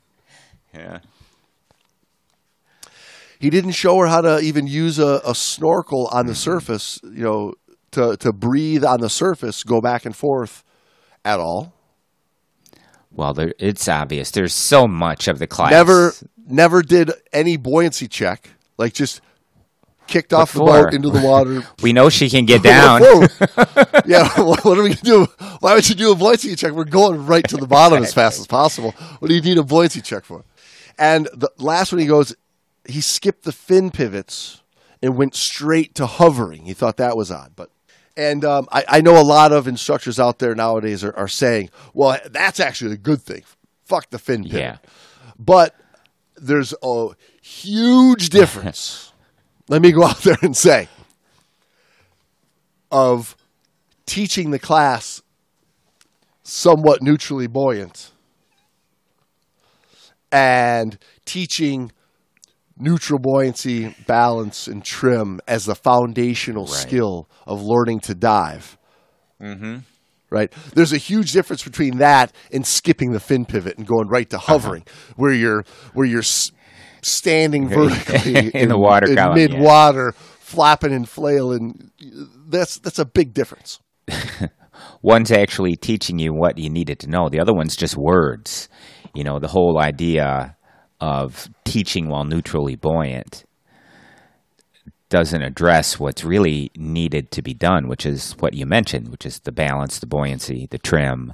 yeah. 0.73 0.99
He 3.39 3.49
didn't 3.49 3.71
show 3.71 3.97
her 3.99 4.07
how 4.07 4.21
to 4.21 4.39
even 4.41 4.67
use 4.67 4.99
a, 4.99 5.21
a 5.25 5.33
snorkel 5.33 6.07
on 6.11 6.25
the 6.25 6.35
surface, 6.35 6.99
you 7.03 7.23
know, 7.23 7.53
to, 7.91 8.17
to 8.17 8.33
breathe 8.33 8.83
on 8.83 8.99
the 8.99 9.09
surface, 9.09 9.63
go 9.63 9.79
back 9.79 10.05
and 10.05 10.13
forth 10.15 10.63
at 11.23 11.39
all. 11.39 11.73
Well, 13.11 13.33
there, 13.33 13.53
it's 13.57 13.87
obvious. 13.87 14.31
There's 14.31 14.53
so 14.53 14.87
much 14.87 15.27
of 15.29 15.39
the 15.39 15.47
class. 15.47 15.71
Never, 15.71 16.13
never 16.49 16.81
did 16.81 17.11
any 17.31 17.57
buoyancy 17.57 18.07
check. 18.07 18.49
Like 18.77 18.93
just 18.93 19.21
kicked 20.07 20.33
off 20.33 20.53
the 20.53 20.59
for? 20.59 20.65
boat 20.65 20.93
into 20.93 21.09
the 21.09 21.21
water. 21.21 21.63
We 21.81 21.93
know 21.93 22.09
she 22.09 22.29
can 22.29 22.45
get 22.45 22.63
down. 22.75 23.01
Yeah, 24.05 24.27
what 24.41 24.65
what 24.65 24.77
are 24.77 24.83
we 24.83 24.95
gonna 24.95 25.01
do? 25.01 25.27
Why 25.59 25.75
would 25.75 25.87
you 25.87 25.95
do 25.95 26.11
a 26.11 26.15
buoyancy 26.15 26.55
check? 26.55 26.71
We're 26.71 26.85
going 26.85 27.25
right 27.25 27.47
to 27.49 27.57
the 27.57 27.67
bottom 27.67 28.01
as 28.01 28.13
fast 28.13 28.39
as 28.39 28.47
possible. 28.47 28.91
What 29.19 29.27
do 29.27 29.35
you 29.35 29.41
need 29.41 29.57
a 29.57 29.63
buoyancy 29.63 30.01
check 30.01 30.25
for? 30.25 30.43
And 30.97 31.27
the 31.33 31.51
last 31.57 31.91
one 31.91 31.99
he 31.99 32.07
goes, 32.07 32.35
he 32.85 33.01
skipped 33.01 33.43
the 33.43 33.51
fin 33.51 33.91
pivots 33.91 34.61
and 35.01 35.15
went 35.15 35.35
straight 35.35 35.95
to 35.95 36.05
hovering. 36.07 36.65
He 36.65 36.73
thought 36.73 36.97
that 36.97 37.15
was 37.15 37.31
odd, 37.31 37.53
but. 37.55 37.69
And 38.17 38.43
um, 38.43 38.67
I, 38.69 38.83
I 38.89 39.01
know 39.01 39.17
a 39.17 39.23
lot 39.23 39.53
of 39.53 39.65
instructors 39.65 40.19
out 40.19 40.39
there 40.39 40.53
nowadays 40.53 41.05
are, 41.05 41.15
are 41.15 41.29
saying, 41.29 41.69
well, 41.93 42.17
that's 42.29 42.59
actually 42.59 42.91
a 42.93 42.97
good 42.97 43.21
thing. 43.21 43.43
Fuck 43.85 44.09
the 44.09 44.19
fin 44.19 44.43
pivot. 44.43 44.59
Yeah. 44.59 44.77
But 45.37 45.73
there's 46.41 46.73
a 46.81 47.09
huge 47.41 48.29
difference. 48.29 49.11
Let 49.69 49.81
me 49.81 49.91
go 49.91 50.03
out 50.03 50.19
there 50.19 50.37
and 50.41 50.55
say 50.55 50.87
of 52.91 53.35
teaching 54.05 54.51
the 54.51 54.59
class 54.59 55.21
somewhat 56.43 57.03
neutrally 57.03 57.45
buoyant 57.45 58.11
and 60.31 60.97
teaching 61.25 61.91
neutral 62.77 63.19
buoyancy, 63.19 63.95
balance, 64.07 64.67
and 64.67 64.83
trim 64.83 65.39
as 65.47 65.65
the 65.65 65.75
foundational 65.75 66.65
skill 66.65 67.29
of 67.45 67.61
learning 67.61 67.99
to 67.99 68.15
dive. 68.15 68.77
Mm-hmm. 69.41 69.77
Right? 70.29 70.53
There's 70.75 70.93
a 70.93 70.97
huge 70.97 71.31
difference 71.31 71.63
between 71.63 71.97
that 71.97 72.31
and 72.51 72.65
skipping 72.65 73.13
the 73.13 73.19
fin 73.19 73.45
pivot 73.45 73.77
and 73.77 73.87
going 73.87 74.07
right 74.07 74.29
to 74.29 74.37
uh-huh. 74.37 74.53
hovering, 74.53 74.85
where 75.15 75.33
you're 75.33 75.65
where 75.93 76.05
you're 76.05 76.23
standing 77.01 77.69
vertically 77.69 78.49
In 78.53 78.69
the 78.69 78.77
water 78.77 79.09
in 79.09 79.15
column, 79.15 79.35
mid 79.35 79.57
water, 79.57 80.13
flapping 80.39 80.93
and 80.93 81.07
flailing. 81.07 81.91
That's 82.47 82.77
that's 82.77 82.99
a 82.99 83.05
big 83.05 83.33
difference. 83.33 83.79
One's 85.01 85.31
actually 85.31 85.75
teaching 85.75 86.19
you 86.19 86.33
what 86.33 86.57
you 86.57 86.69
needed 86.69 86.99
to 86.99 87.09
know. 87.09 87.29
The 87.29 87.39
other 87.39 87.53
one's 87.53 87.75
just 87.75 87.95
words. 87.97 88.69
You 89.13 89.23
know, 89.23 89.39
the 89.39 89.47
whole 89.47 89.79
idea 89.79 90.55
of 90.99 91.49
teaching 91.63 92.09
while 92.09 92.25
neutrally 92.25 92.75
buoyant 92.75 93.45
doesn't 95.09 95.41
address 95.41 95.99
what's 95.99 96.23
really 96.23 96.71
needed 96.75 97.31
to 97.31 97.41
be 97.41 97.53
done, 97.53 97.87
which 97.87 98.05
is 98.05 98.33
what 98.33 98.53
you 98.53 98.65
mentioned, 98.65 99.09
which 99.09 99.25
is 99.25 99.39
the 99.39 99.51
balance, 99.51 99.99
the 99.99 100.05
buoyancy, 100.05 100.67
the 100.69 100.77
trim. 100.77 101.33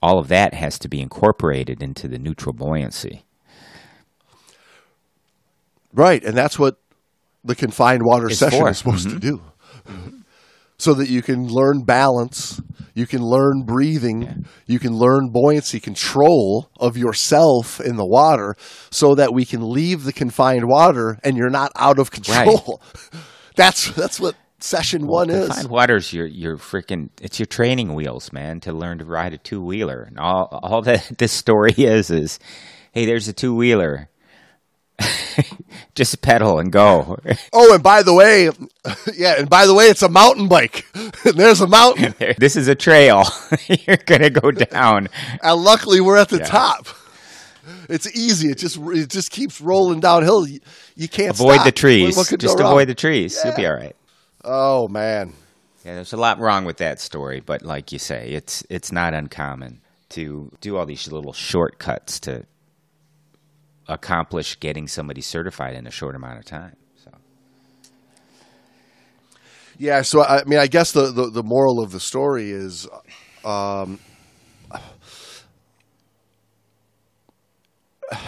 All 0.00 0.18
of 0.18 0.28
that 0.28 0.54
has 0.54 0.78
to 0.80 0.88
be 0.88 1.00
incorporated 1.00 1.82
into 1.82 2.08
the 2.08 2.18
neutral 2.18 2.52
buoyancy. 2.52 3.24
Right, 5.92 6.24
and 6.24 6.36
that's 6.36 6.58
what 6.58 6.78
the 7.44 7.54
confined 7.54 8.04
water 8.04 8.28
It's 8.28 8.38
session 8.38 8.60
for. 8.60 8.70
is 8.70 8.78
supposed 8.78 9.04
to 9.04 9.16
mm-hmm. 9.16 9.18
do. 9.18 9.42
Mm-hmm. 9.88 10.21
So 10.82 10.94
that 10.94 11.08
you 11.08 11.22
can 11.22 11.46
learn 11.46 11.84
balance, 11.84 12.60
you 12.92 13.06
can 13.06 13.22
learn 13.22 13.62
breathing, 13.64 14.46
you 14.66 14.80
can 14.80 14.98
learn 14.98 15.30
buoyancy 15.30 15.78
control 15.78 16.70
of 16.80 16.96
yourself 16.96 17.80
in 17.80 17.94
the 17.94 18.04
water 18.04 18.56
so 18.90 19.14
that 19.14 19.32
we 19.32 19.44
can 19.44 19.60
leave 19.70 20.02
the 20.02 20.12
confined 20.12 20.66
water 20.66 21.20
and 21.22 21.36
you're 21.36 21.50
not 21.50 21.70
out 21.76 22.00
of 22.00 22.10
control. 22.10 22.80
Right. 23.12 23.22
That's 23.54 23.92
that's 23.92 24.18
what 24.18 24.34
session 24.60 25.06
1 25.06 25.30
is. 25.30 25.46
Confined 25.48 25.70
water's 25.70 26.12
your 26.12 26.26
your 26.26 26.56
freaking 26.56 27.10
it's 27.20 27.38
your 27.38 27.46
training 27.46 27.94
wheels, 27.94 28.32
man, 28.32 28.60
to 28.60 28.72
learn 28.72 28.98
to 28.98 29.04
ride 29.04 29.34
a 29.34 29.38
two 29.38 29.62
wheeler. 29.62 30.02
And 30.08 30.18
all 30.18 30.48
all 30.62 30.82
that 30.82 31.12
this 31.18 31.32
story 31.32 31.74
is 31.76 32.10
is, 32.10 32.40
hey, 32.92 33.04
there's 33.04 33.28
a 33.28 33.32
two 33.32 33.54
wheeler. 33.54 34.08
Just 35.94 36.22
pedal 36.22 36.58
and 36.58 36.72
go. 36.72 37.18
Oh, 37.52 37.74
and 37.74 37.82
by 37.82 38.02
the 38.02 38.14
way, 38.14 38.50
yeah, 39.14 39.34
and 39.38 39.48
by 39.50 39.66
the 39.66 39.74
way, 39.74 39.86
it's 39.86 40.02
a 40.02 40.08
mountain 40.08 40.48
bike. 40.48 40.86
There's 41.24 41.60
a 41.60 41.66
mountain. 41.66 42.14
this 42.38 42.56
is 42.56 42.66
a 42.68 42.74
trail. 42.74 43.24
You're 43.68 43.98
gonna 43.98 44.30
go 44.30 44.50
down. 44.50 45.08
And 45.42 45.62
luckily, 45.62 46.00
we're 46.00 46.16
at 46.16 46.28
the 46.30 46.38
Yeah. 46.38 46.44
top. 46.46 46.86
It's 47.88 48.08
easy. 48.16 48.48
It 48.50 48.58
just 48.58 48.78
it 48.78 49.08
just 49.10 49.30
keeps 49.30 49.60
rolling 49.60 50.00
downhill. 50.00 50.46
You, 50.46 50.60
you 50.96 51.08
can't 51.08 51.30
Avoid 51.34 51.54
stop. 51.56 51.64
the 51.66 51.72
trees. 51.72 52.16
What, 52.16 52.30
what 52.30 52.40
Just 52.40 52.56
go 52.56 52.64
wrong? 52.64 52.72
avoid 52.72 52.88
the 52.88 52.94
trees. 52.94 53.38
You'll 53.44 53.54
be 53.54 53.66
all 53.66 53.74
right. 53.74 53.94
Oh 54.44 54.88
man, 54.88 55.34
Yeah, 55.84 55.94
there's 55.96 56.12
a 56.12 56.16
lot 56.16 56.38
wrong 56.40 56.64
with 56.64 56.78
that 56.78 57.00
story, 57.00 57.40
but 57.40 57.62
like 57.62 57.92
you 57.92 57.98
say, 57.98 58.30
it's 58.30 58.64
it's 58.70 58.90
not 58.92 59.14
uncommon 59.14 59.80
to 60.10 60.50
do 60.60 60.76
all 60.76 60.86
these 60.86 61.10
little 61.12 61.32
shortcuts 61.32 62.18
to 62.20 62.44
accomplish 63.88 64.58
getting 64.60 64.86
somebody 64.86 65.20
certified 65.20 65.74
in 65.74 65.86
a 65.86 65.90
short 65.90 66.14
amount 66.14 66.38
of 66.38 66.44
time. 66.44 66.76
So 67.04 67.10
yeah. 69.78 70.02
So 70.02 70.22
I 70.22 70.44
mean, 70.44 70.58
I 70.58 70.66
guess 70.66 70.92
the 70.92 71.12
the, 71.12 71.30
the 71.30 71.42
moral 71.42 71.80
of 71.80 71.92
the 71.92 72.00
story 72.00 72.50
is, 72.50 72.88
um, 73.44 73.98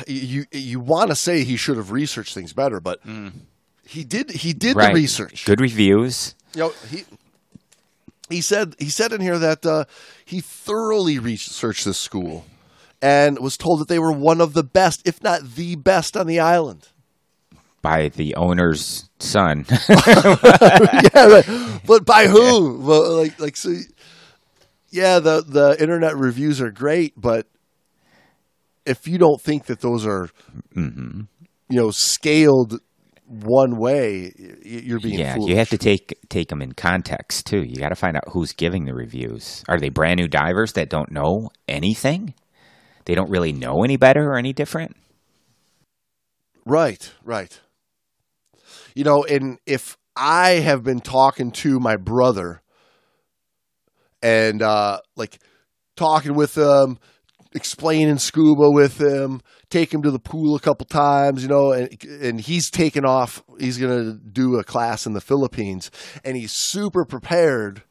you 0.07 0.45
you 0.51 0.81
want 0.81 1.11
to 1.11 1.17
say 1.17 1.45
he 1.45 1.57
should 1.57 1.77
have 1.77 1.91
researched 1.91 2.35
things 2.35 2.53
better, 2.53 2.81
but 2.81 3.01
he 3.87 4.05
did 4.05 4.31
he 4.31 4.53
did 4.53 4.77
right, 4.77 4.89
the 4.89 4.95
research. 4.95 5.45
good 5.45 5.61
reviews. 5.61 6.35
You 6.55 6.61
know, 6.61 6.73
he 6.91 7.05
he 8.31 8.41
said 8.41 8.75
he 8.79 8.89
said 8.89 9.13
in 9.13 9.21
here 9.21 9.39
that 9.39 9.65
uh, 9.67 9.85
he 10.25 10.41
thoroughly 10.41 11.19
researched 11.19 11.85
this 11.85 11.99
school 11.99 12.45
and 13.05 13.39
was 13.39 13.57
told 13.59 13.81
that 13.81 13.89
they 13.89 13.99
were 13.99 14.13
one 14.13 14.41
of 14.41 14.55
the 14.55 14.63
best, 14.65 15.07
if 15.07 15.23
not 15.23 15.43
the 15.57 15.77
best, 15.77 16.17
on 16.17 16.27
the 16.27 16.41
island. 16.41 16.89
by 17.83 18.09
the 18.09 18.35
owner's 18.37 19.11
son. 19.19 19.67
yeah, 19.89 21.09
but, 21.13 21.47
but 21.87 22.05
by 22.07 22.27
who? 22.27 22.79
Well, 22.79 23.17
like 23.17 23.39
like 23.39 23.57
so. 23.57 23.75
Yeah, 24.91 25.19
the 25.19 25.43
the 25.47 25.77
internet 25.81 26.17
reviews 26.17 26.61
are 26.63 26.71
great, 26.71 27.13
but 27.17 27.47
if 28.87 29.07
you 29.09 29.19
don't 29.19 29.41
think 29.41 29.67
that 29.67 29.81
those 29.81 30.07
are, 30.07 30.29
Mm-hmm. 30.77 31.23
you 31.69 31.77
know, 31.81 31.91
scaled 31.91 32.81
one 33.27 33.77
way, 33.77 34.33
you're 34.65 35.01
being 35.01 35.19
yeah, 35.19 35.35
foolish. 35.35 35.51
you 35.51 35.57
have 35.57 35.71
to 35.71 35.79
take 35.79 36.15
take 36.29 36.49
them 36.49 36.63
in 36.63 36.73
context 36.73 37.47
too. 37.47 37.63
You 37.63 37.77
got 37.77 37.89
to 37.91 37.97
find 37.97 38.17
out 38.17 38.25
who's 38.33 38.53
giving 38.53 38.85
the 38.85 38.95
reviews. 38.95 39.65
Are 39.69 39.79
they 39.81 39.89
brand 39.91 40.19
new 40.21 40.29
divers 40.29 40.73
that 40.75 40.89
don't 40.91 41.11
know 41.11 41.51
anything? 41.69 42.35
They 43.05 43.15
don't 43.15 43.31
really 43.31 43.53
know 43.53 43.85
any 43.85 43.97
better 43.97 44.33
or 44.33 44.37
any 44.37 44.53
different. 44.53 44.97
Right, 46.65 47.13
right. 47.23 47.61
You 48.95 49.05
know, 49.05 49.25
and 49.25 49.59
if 49.67 49.99
I 50.17 50.51
have 50.53 50.83
been 50.83 51.01
talking 51.01 51.51
to 51.53 51.79
my 51.81 51.97
brother 51.97 52.63
and 54.23 54.63
uh 54.63 55.01
like 55.17 55.39
talking 55.97 56.35
with 56.35 56.57
him, 56.57 56.99
explaining 57.55 58.19
scuba 58.19 58.71
with 58.71 59.01
him, 59.01 59.43
take 59.69 59.93
him 59.93 60.03
to 60.03 60.11
the 60.11 60.19
pool 60.19 60.57
a 60.57 60.61
couple 60.61 60.87
times, 60.87 61.43
you 61.43 61.49
know, 61.49 61.73
and 61.73 62.03
and 62.05 62.41
he's 62.41 62.71
taken 62.71 63.05
off, 63.05 63.43
he's 63.59 63.79
to 63.79 64.15
do 64.15 64.57
a 64.57 64.65
class 64.65 65.07
in 65.07 65.13
the 65.13 65.21
Philippines 65.21 65.91
and 66.25 66.37
he's 66.37 66.53
super 66.53 67.05
prepared 67.05 67.83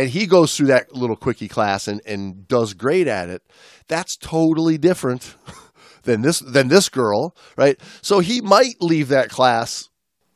and 0.00 0.10
he 0.10 0.26
goes 0.26 0.56
through 0.56 0.68
that 0.68 0.92
little 0.94 1.16
quickie 1.16 1.48
class 1.48 1.86
and, 1.88 2.00
and 2.06 2.48
does 2.48 2.74
great 2.74 3.06
at 3.06 3.28
it, 3.28 3.42
that's 3.88 4.16
totally 4.16 4.78
different 4.78 5.34
than 6.04 6.22
this 6.22 6.40
than 6.40 6.68
this 6.68 6.88
girl, 6.88 7.36
right? 7.56 7.78
So 8.02 8.20
he 8.20 8.40
might 8.40 8.80
leave 8.80 9.08
that 9.08 9.28
class 9.30 9.88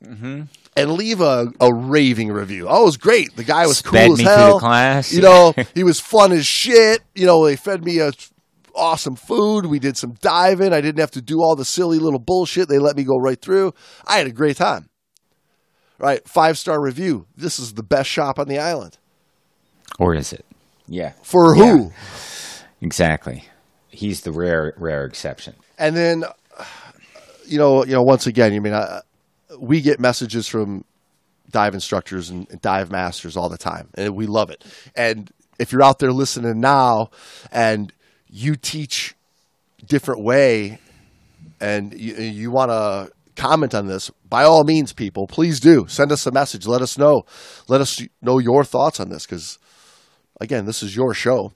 Mm-hmm. 0.05 0.43
and 0.77 0.93
leave 0.93 1.23
a, 1.23 1.47
a 1.61 1.73
raving 1.73 2.31
review. 2.31 2.67
Oh, 2.69 2.83
it 2.83 2.85
was 2.85 2.97
great. 2.99 3.35
The 3.37 3.45
guy 3.45 3.67
was 3.67 3.79
Sped 3.79 4.07
cool 4.09 4.13
as 4.15 4.21
hell. 4.21 4.61
class. 4.61 5.15
You 5.15 5.23
know, 5.23 5.55
he 5.75 5.83
was 5.83 5.99
fun 5.99 6.31
as 6.33 6.45
shit. 6.47 7.01
You 7.15 7.25
know, 7.25 7.43
they 7.47 7.57
fed 7.57 7.83
me 7.83 8.01
a 8.01 8.13
awesome 8.77 9.17
food. 9.17 9.65
We 9.65 9.79
did 9.79 9.97
some 9.97 10.13
diving. 10.21 10.75
I 10.75 10.83
didn't 10.83 10.99
have 11.01 11.13
to 11.13 11.23
do 11.23 11.39
all 11.41 11.57
the 11.57 11.65
silly 11.65 11.99
little 11.99 12.19
bullshit. 12.19 12.69
They 12.69 12.79
let 12.79 12.97
me 12.97 13.05
go 13.05 13.17
right 13.17 13.41
through. 13.41 13.73
I 14.07 14.19
had 14.19 14.27
a 14.27 14.33
great 14.33 14.59
time. 14.59 14.91
Right, 15.99 16.27
five 16.29 16.59
star 16.59 16.83
review. 16.83 17.27
This 17.35 17.59
is 17.59 17.75
the 17.75 17.83
best 17.85 18.11
shop 18.11 18.39
on 18.39 18.49
the 18.49 18.59
island. 18.59 18.99
Or 19.99 20.15
is 20.15 20.33
it? 20.33 20.45
Yeah, 20.87 21.13
For 21.23 21.57
Yeah. 21.57 21.77
who? 21.77 21.93
exactly. 22.81 23.45
He's 23.89 24.23
the 24.23 24.33
rare 24.33 24.75
rare 24.77 25.05
exception. 25.05 25.55
And 25.79 25.97
then, 25.97 26.25
you 27.47 27.59
know, 27.59 27.85
you 27.85 27.93
know, 27.93 28.03
once 28.03 28.27
again, 28.27 28.53
you 28.53 28.61
mean, 28.61 28.75
I, 28.75 29.01
we 29.59 29.81
get 29.81 30.01
messages 30.01 30.49
from 30.49 30.85
dive 31.51 31.75
instructors 31.75 32.31
and, 32.31 32.49
and 32.51 32.61
dive 32.61 32.91
masters 32.91 33.37
all 33.37 33.49
the 33.49 33.59
time, 33.59 33.89
and 33.95 34.15
we 34.17 34.27
love 34.27 34.51
it. 34.51 34.65
And 34.97 35.31
if 35.59 35.71
you're 35.73 35.83
out 35.85 36.01
there 36.01 36.13
listening 36.13 36.61
now, 36.61 37.11
and 37.53 37.93
you 38.29 38.57
teach 38.57 39.15
different 39.87 40.23
way, 40.25 40.79
and 41.61 41.93
you, 41.99 42.15
you 42.15 42.51
want 42.51 42.71
to 42.71 43.13
comment 43.41 43.75
on 43.75 43.87
this, 43.87 44.11
by 44.29 44.43
all 44.43 44.65
means, 44.65 44.93
people, 44.93 45.27
please 45.29 45.61
do 45.61 45.87
send 45.89 46.11
us 46.11 46.27
a 46.27 46.33
message. 46.33 46.67
Let 46.67 46.83
us 46.83 46.99
know. 46.99 47.23
Let 47.69 47.81
us 47.81 48.03
know 48.21 48.39
your 48.39 48.65
thoughts 48.65 48.99
on 48.99 49.09
this, 49.11 49.25
because 49.27 49.59
again, 50.41 50.67
this 50.67 50.83
is 50.83 50.95
your 50.97 51.15
show, 51.15 51.53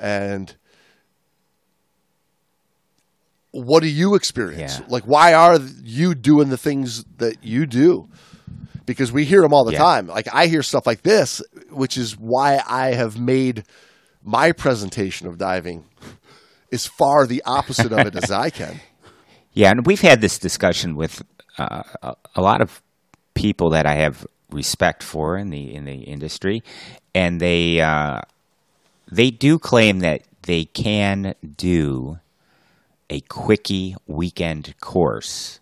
and 0.00 0.54
what 3.50 3.82
do 3.82 3.88
you 3.88 4.14
experience? 4.14 4.80
Yeah. 4.80 4.86
Like, 4.88 5.04
why 5.04 5.32
are 5.32 5.58
you 5.82 6.14
doing 6.14 6.48
the 6.48 6.56
things 6.58 7.04
that 7.18 7.44
you 7.44 7.66
do? 7.66 8.08
Because 8.86 9.12
we 9.12 9.24
hear 9.24 9.40
them 9.42 9.52
all 9.54 9.64
the 9.64 9.72
Yeah. 9.72 9.78
time. 9.78 10.06
Like, 10.08 10.28
I 10.32 10.46
hear 10.46 10.62
stuff 10.62 10.86
like 10.86 11.02
this, 11.02 11.40
which 11.70 11.96
is 11.96 12.18
why 12.18 12.60
I 12.68 12.92
have 12.94 13.18
made 13.18 13.64
my 14.22 14.52
presentation 14.52 15.26
of 15.28 15.38
diving 15.38 15.84
as 16.72 16.86
far 16.86 17.26
the 17.26 17.42
opposite 17.46 17.92
of 17.92 18.06
it 18.06 18.16
as 18.16 18.30
I 18.30 18.50
can. 18.60 18.80
Yeah, 19.52 19.70
and 19.70 19.86
we've 19.86 20.00
had 20.00 20.20
this 20.20 20.38
discussion 20.38 20.96
with 20.96 21.22
uh, 21.56 21.82
a, 22.02 22.14
a 22.34 22.40
lot 22.42 22.60
of 22.60 22.82
people 23.34 23.70
that 23.70 23.86
I 23.86 23.94
have 23.94 24.26
respect 24.54 25.02
for 25.02 25.36
in 25.36 25.50
the 25.50 25.74
in 25.74 25.84
the 25.84 26.02
industry, 26.04 26.62
and 27.14 27.40
they 27.40 27.80
uh, 27.80 28.20
they 29.10 29.30
do 29.30 29.58
claim 29.58 29.98
that 30.00 30.22
they 30.42 30.64
can 30.64 31.34
do 31.56 32.18
a 33.10 33.20
quickie 33.20 33.96
weekend 34.06 34.74
course 34.80 35.60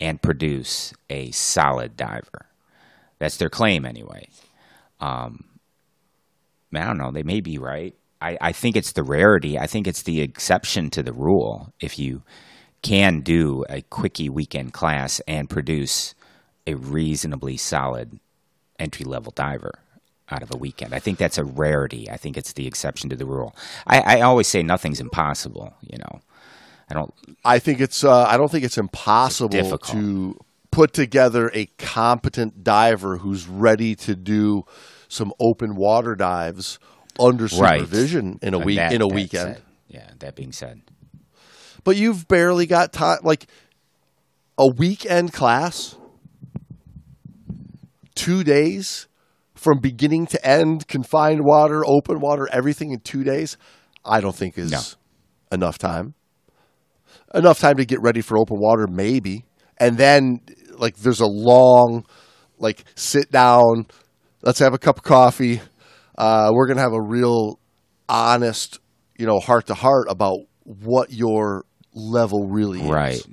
and 0.00 0.20
produce 0.20 0.92
a 1.08 1.30
solid 1.30 1.96
diver. 1.96 2.46
That's 3.18 3.36
their 3.36 3.48
claim, 3.48 3.86
anyway. 3.86 4.28
Um, 5.00 5.44
I 6.74 6.84
don't 6.84 6.98
know. 6.98 7.12
They 7.12 7.22
may 7.22 7.40
be 7.40 7.58
right. 7.58 7.94
I, 8.20 8.36
I 8.40 8.52
think 8.52 8.76
it's 8.76 8.92
the 8.92 9.02
rarity. 9.04 9.58
I 9.58 9.66
think 9.66 9.86
it's 9.86 10.02
the 10.02 10.20
exception 10.20 10.90
to 10.90 11.02
the 11.02 11.12
rule. 11.12 11.72
If 11.80 11.98
you 11.98 12.22
can 12.82 13.20
do 13.20 13.64
a 13.68 13.82
quickie 13.82 14.28
weekend 14.28 14.72
class 14.72 15.20
and 15.28 15.48
produce 15.48 16.14
a 16.66 16.74
reasonably 16.74 17.56
solid 17.56 18.18
entry 18.82 19.04
level 19.04 19.32
diver 19.34 19.72
out 20.30 20.42
of 20.42 20.52
a 20.52 20.56
weekend. 20.56 20.94
I 20.94 20.98
think 20.98 21.18
that's 21.18 21.38
a 21.38 21.44
rarity. 21.44 22.10
I 22.10 22.16
think 22.16 22.36
it's 22.36 22.52
the 22.54 22.66
exception 22.66 23.10
to 23.10 23.16
the 23.16 23.26
rule. 23.26 23.54
I, 23.86 24.00
I 24.00 24.20
always 24.22 24.48
say 24.48 24.62
nothing's 24.62 25.00
impossible, 25.00 25.74
you 25.80 25.98
know. 25.98 26.20
I 26.90 26.94
don't 26.94 27.14
I 27.44 27.58
think 27.58 27.80
it's. 27.80 28.04
Uh, 28.04 28.24
I 28.24 28.36
don't 28.36 28.50
think 28.50 28.64
it's 28.64 28.76
impossible 28.78 29.48
difficult. 29.48 29.92
to 29.92 30.38
put 30.70 30.92
together 30.92 31.50
a 31.54 31.66
competent 31.78 32.64
diver 32.64 33.18
who's 33.18 33.46
ready 33.46 33.94
to 33.94 34.14
do 34.14 34.64
some 35.08 35.32
open 35.38 35.76
water 35.76 36.14
dives 36.14 36.78
under 37.20 37.44
right 37.58 37.80
supervision 37.80 38.38
in 38.42 38.54
a 38.54 38.58
week 38.58 38.76
that- 38.76 38.92
in 38.92 39.00
a 39.02 39.06
weekend. 39.06 39.56
said- 39.56 39.62
yeah, 39.88 40.10
that 40.20 40.34
being 40.34 40.52
said. 40.52 40.80
But 41.84 41.96
you've 41.96 42.26
barely 42.26 42.66
got 42.66 42.92
time. 42.92 43.18
Like 43.22 43.46
a 44.56 44.66
weekend 44.66 45.32
class, 45.32 45.96
two 48.22 48.44
days 48.44 49.08
from 49.54 49.78
beginning 49.80 50.26
to 50.26 50.46
end, 50.46 50.88
confined 50.88 51.40
water, 51.44 51.82
open 51.86 52.20
water, 52.20 52.48
everything 52.52 52.92
in 52.92 53.00
two 53.00 53.24
days. 53.24 53.56
I 54.04 54.20
don't 54.20 54.34
think 54.34 54.58
is 54.58 54.70
No. 54.72 54.80
enough 55.52 55.78
time. 55.78 56.14
Enough 57.34 57.58
time 57.60 57.76
to 57.76 57.84
get 57.84 58.00
ready 58.00 58.20
for 58.20 58.38
open 58.38 58.58
water, 58.58 58.86
maybe, 58.90 59.44
and 59.78 59.96
then 59.96 60.40
like 60.76 60.96
there's 60.96 61.20
a 61.20 61.26
long, 61.26 62.04
like 62.58 62.84
sit 62.94 63.30
down. 63.30 63.86
Let's 64.42 64.58
have 64.58 64.74
a 64.74 64.78
cup 64.78 64.98
of 64.98 65.04
coffee. 65.04 65.60
Uh, 66.16 66.50
we're 66.52 66.66
gonna 66.66 66.80
have 66.80 66.92
a 66.92 67.00
real 67.00 67.58
honest, 68.08 68.80
you 69.18 69.26
know, 69.26 69.38
heart 69.40 69.66
to 69.68 69.74
heart 69.74 70.06
about 70.10 70.38
what 70.64 71.12
your 71.12 71.64
level 71.94 72.48
really 72.48 72.80
is. 72.82 72.90
Right. 72.90 73.26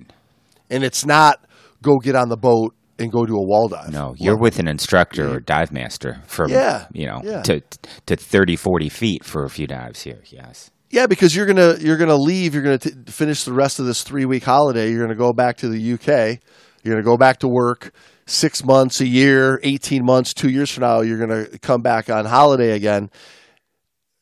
And 0.70 0.84
it's 0.84 1.06
not 1.06 1.44
go 1.82 1.98
get 1.98 2.16
on 2.16 2.30
the 2.30 2.38
boat 2.38 2.76
and 3.00 3.12
go 3.12 3.26
do 3.26 3.36
a 3.36 3.42
wall 3.46 3.68
dive. 3.70 3.92
No, 3.92 4.14
you're 4.18 4.38
with 4.38 4.60
an 4.60 4.68
instructor 4.68 5.30
or 5.36 5.40
dive 5.40 5.72
master 5.72 6.22
from 6.28 6.52
Yeah, 6.52 6.86
you 6.94 7.06
know 7.08 7.22
yeah. 7.24 7.42
to 7.44 7.62
to 8.06 8.16
30 8.16 8.56
40 8.56 8.90
feet 8.90 9.24
for 9.24 9.44
a 9.46 9.50
few 9.50 9.68
dives 9.68 10.02
here. 10.04 10.22
Yes. 10.26 10.72
Yeah, 10.92 11.06
because 11.08 11.36
you're 11.36 11.46
gonna 11.46 11.76
you're 11.80 11.98
gonna 11.98 12.16
leave. 12.16 12.54
You're 12.54 12.64
gonna 12.64 12.80
t- 12.80 12.92
finish 13.08 13.44
the 13.44 13.54
rest 13.54 13.80
of 13.80 13.86
this 13.86 14.04
three 14.04 14.26
week 14.26 14.44
holiday. 14.44 14.92
You're 14.92 15.02
gonna 15.02 15.16
go 15.16 15.34
back 15.34 15.58
to 15.58 15.70
the 15.70 15.94
UK. 15.94 16.40
You're 16.84 16.96
gonna 16.96 17.04
go 17.04 17.18
back 17.18 17.40
to 17.40 17.48
work. 17.48 17.94
Six 18.26 18.64
months, 18.64 19.00
a 19.02 19.08
year, 19.08 19.60
eighteen 19.64 20.04
months, 20.06 20.34
two 20.34 20.50
years 20.50 20.72
from 20.72 20.82
now, 20.82 21.02
you're 21.02 21.20
gonna 21.20 21.46
come 21.60 21.82
back 21.82 22.10
on 22.10 22.26
holiday 22.26 22.72
again. 22.72 23.10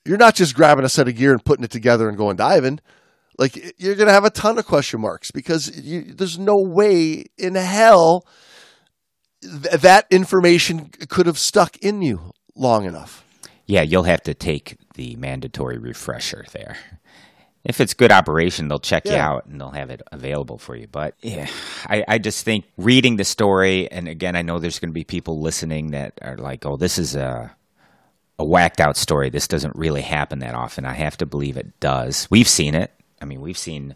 You're 0.06 0.18
not 0.18 0.36
just 0.36 0.56
grabbing 0.56 0.86
a 0.86 0.90
set 0.90 1.08
of 1.08 1.16
gear 1.16 1.32
and 1.32 1.44
putting 1.44 1.66
it 1.66 1.72
together 1.72 2.08
and 2.08 2.18
going 2.18 2.38
diving. 2.38 2.80
Like 3.38 3.76
you're 3.78 3.96
gonna 3.96 4.12
have 4.14 4.26
a 4.26 4.30
ton 4.30 4.58
of 4.58 4.66
question 4.66 5.00
marks 5.02 5.32
because 5.32 5.78
you, 5.78 6.14
there's 6.14 6.40
no 6.40 6.56
way 6.58 7.26
in 7.38 7.56
hell 7.56 8.26
th- 9.48 9.82
that 9.82 10.08
information 10.10 10.90
could 11.10 11.26
have 11.26 11.38
stuck 11.38 11.78
in 11.78 12.02
you 12.02 12.34
long 12.56 12.86
enough. 12.86 13.24
Yeah, 13.66 13.82
you'll 13.82 14.04
have 14.04 14.24
to 14.24 14.34
take 14.34 14.78
the 14.96 15.16
mandatory 15.18 15.78
refresher 15.78 16.46
there. 16.54 16.78
If 17.64 17.82
it's 17.82 17.94
good 17.94 18.14
operation, 18.14 18.70
they'll 18.70 18.80
check 18.80 19.06
you 19.06 19.16
out 19.16 19.46
and 19.46 19.60
they'll 19.60 19.72
have 19.72 19.90
it 19.90 20.02
available 20.14 20.58
for 20.58 20.74
you. 20.76 20.88
But 20.88 21.16
yeah, 21.22 21.50
I, 21.86 22.04
I 22.08 22.18
just 22.18 22.46
think 22.46 22.64
reading 22.78 23.18
the 23.18 23.26
story, 23.26 23.92
and 23.92 24.08
again, 24.08 24.38
I 24.38 24.42
know 24.42 24.58
there's 24.58 24.80
going 24.80 24.90
to 24.90 24.94
be 24.94 25.04
people 25.04 25.42
listening 25.42 25.92
that 25.92 26.14
are 26.22 26.38
like, 26.38 26.66
"Oh, 26.66 26.78
this 26.78 26.98
is 26.98 27.14
a 27.16 27.54
a 28.40 28.46
whacked 28.46 28.80
out 28.80 28.96
story. 28.96 29.30
This 29.30 29.50
doesn't 29.50 29.76
really 29.76 30.02
happen 30.02 30.40
that 30.40 30.56
often." 30.56 30.86
I 30.86 30.94
have 30.94 31.18
to 31.18 31.26
believe 31.26 31.58
it 31.58 31.78
does. 31.82 32.26
We've 32.32 32.48
seen 32.48 32.74
it. 32.74 32.92
I 33.22 33.26
mean, 33.26 33.42
we've 33.42 33.58
seen 33.58 33.96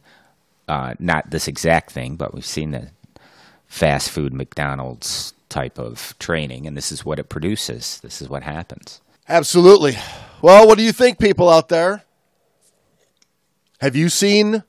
uh, 0.68 0.96
not 1.00 1.30
this 1.30 1.48
exact 1.48 1.92
thing, 1.92 2.18
but 2.18 2.34
we've 2.34 2.46
seen 2.46 2.72
the 2.72 2.90
fast 3.68 4.10
food 4.10 4.34
McDonald's 4.34 5.34
type 5.52 5.78
of 5.78 6.16
training, 6.18 6.66
and 6.66 6.76
this 6.76 6.92
is 6.92 7.06
what 7.06 7.20
it 7.20 7.30
produces. 7.30 8.00
This 8.00 8.22
is 8.22 8.30
what 8.30 8.42
happens. 8.42 9.02
Absolutely. 9.30 9.98
Well, 10.42 10.68
what 10.68 10.80
do 10.80 10.84
you 10.84 10.92
think, 10.92 11.20
people 11.20 11.48
out 11.50 11.70
there? 11.70 12.04
Have 13.80 13.96
you 13.96 14.10
seen 14.10 14.64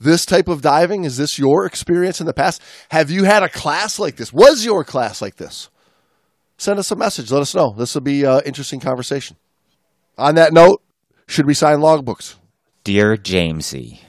this 0.00 0.24
type 0.24 0.48
of 0.48 0.62
diving? 0.62 1.04
Is 1.04 1.16
this 1.18 1.38
your 1.38 1.66
experience 1.66 2.20
in 2.20 2.26
the 2.26 2.32
past? 2.32 2.62
Have 2.90 3.10
you 3.10 3.24
had 3.24 3.42
a 3.42 3.48
class 3.48 3.98
like 3.98 4.16
this? 4.16 4.32
Was 4.32 4.64
your 4.64 4.84
class 4.84 5.20
like 5.20 5.36
this? 5.36 5.68
Send 6.56 6.78
us 6.78 6.90
a 6.90 6.96
message. 6.96 7.30
Let 7.30 7.42
us 7.42 7.54
know. 7.54 7.74
This 7.76 7.94
will 7.94 8.02
be 8.02 8.24
an 8.24 8.42
interesting 8.46 8.80
conversation. 8.80 9.36
On 10.16 10.34
that 10.36 10.52
note, 10.52 10.82
should 11.26 11.46
we 11.46 11.54
sign 11.54 11.78
logbooks? 11.78 12.36
Dear 12.84 13.16
Jamesy, 13.16 14.00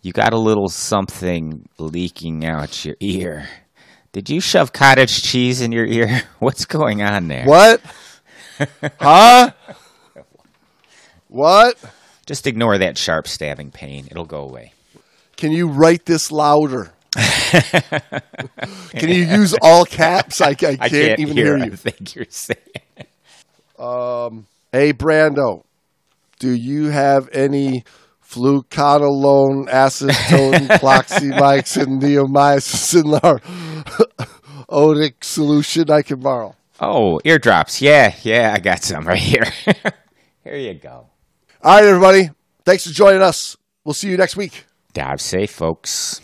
you 0.00 0.12
got 0.12 0.32
a 0.32 0.38
little 0.38 0.68
something 0.68 1.68
leaking 1.78 2.44
out 2.44 2.84
your 2.84 2.96
ear. 3.00 3.48
Did 4.12 4.28
you 4.28 4.40
shove 4.40 4.72
cottage 4.72 5.22
cheese 5.22 5.60
in 5.60 5.72
your 5.72 5.86
ear? 5.86 6.22
What's 6.38 6.64
going 6.64 7.02
on 7.02 7.28
there? 7.28 7.44
What? 7.44 7.80
huh? 9.00 9.52
What? 11.28 11.76
Just 12.26 12.46
ignore 12.46 12.78
that 12.78 12.98
sharp 12.98 13.28
stabbing 13.28 13.70
pain. 13.70 14.08
It'll 14.10 14.24
go 14.24 14.40
away. 14.40 14.72
Can 15.36 15.52
you 15.52 15.68
write 15.68 16.06
this 16.06 16.30
louder? 16.30 16.92
Can 17.16 19.08
you 19.08 19.24
use 19.24 19.54
all 19.62 19.84
caps? 19.84 20.40
I, 20.40 20.50
I, 20.50 20.54
can't, 20.54 20.82
I 20.82 20.88
can't 20.88 21.20
even 21.20 21.36
hear, 21.36 21.56
hear 21.56 21.66
you. 21.66 21.76
Think 21.76 22.14
you're 22.14 22.26
saying. 22.28 22.58
Um, 23.78 24.46
Hey, 24.72 24.92
Brando, 24.92 25.64
do 26.38 26.52
you 26.52 26.90
have 26.90 27.28
any 27.32 27.82
fluocinolone, 28.30 29.68
acetonide, 29.68 30.68
cloxamycin, 30.80 32.00
neomycin, 32.00 33.20
or 33.24 33.40
otic 34.70 35.24
solution 35.24 35.90
I 35.90 36.02
can 36.02 36.20
borrow? 36.20 36.54
Oh, 36.80 37.20
eardrops. 37.24 37.82
Yeah, 37.82 38.14
yeah, 38.22 38.54
I 38.54 38.60
got 38.60 38.82
some 38.82 39.04
right 39.06 39.18
here. 39.18 39.44
here 40.44 40.56
you 40.56 40.74
go. 40.74 41.08
All 41.62 41.76
right, 41.76 41.84
everybody. 41.84 42.30
Thanks 42.64 42.86
for 42.86 42.92
joining 42.92 43.22
us. 43.22 43.56
We'll 43.84 43.94
see 43.94 44.10
you 44.10 44.16
next 44.16 44.36
week. 44.36 44.64
Dive 44.94 45.20
safe, 45.20 45.50
folks. 45.50 46.20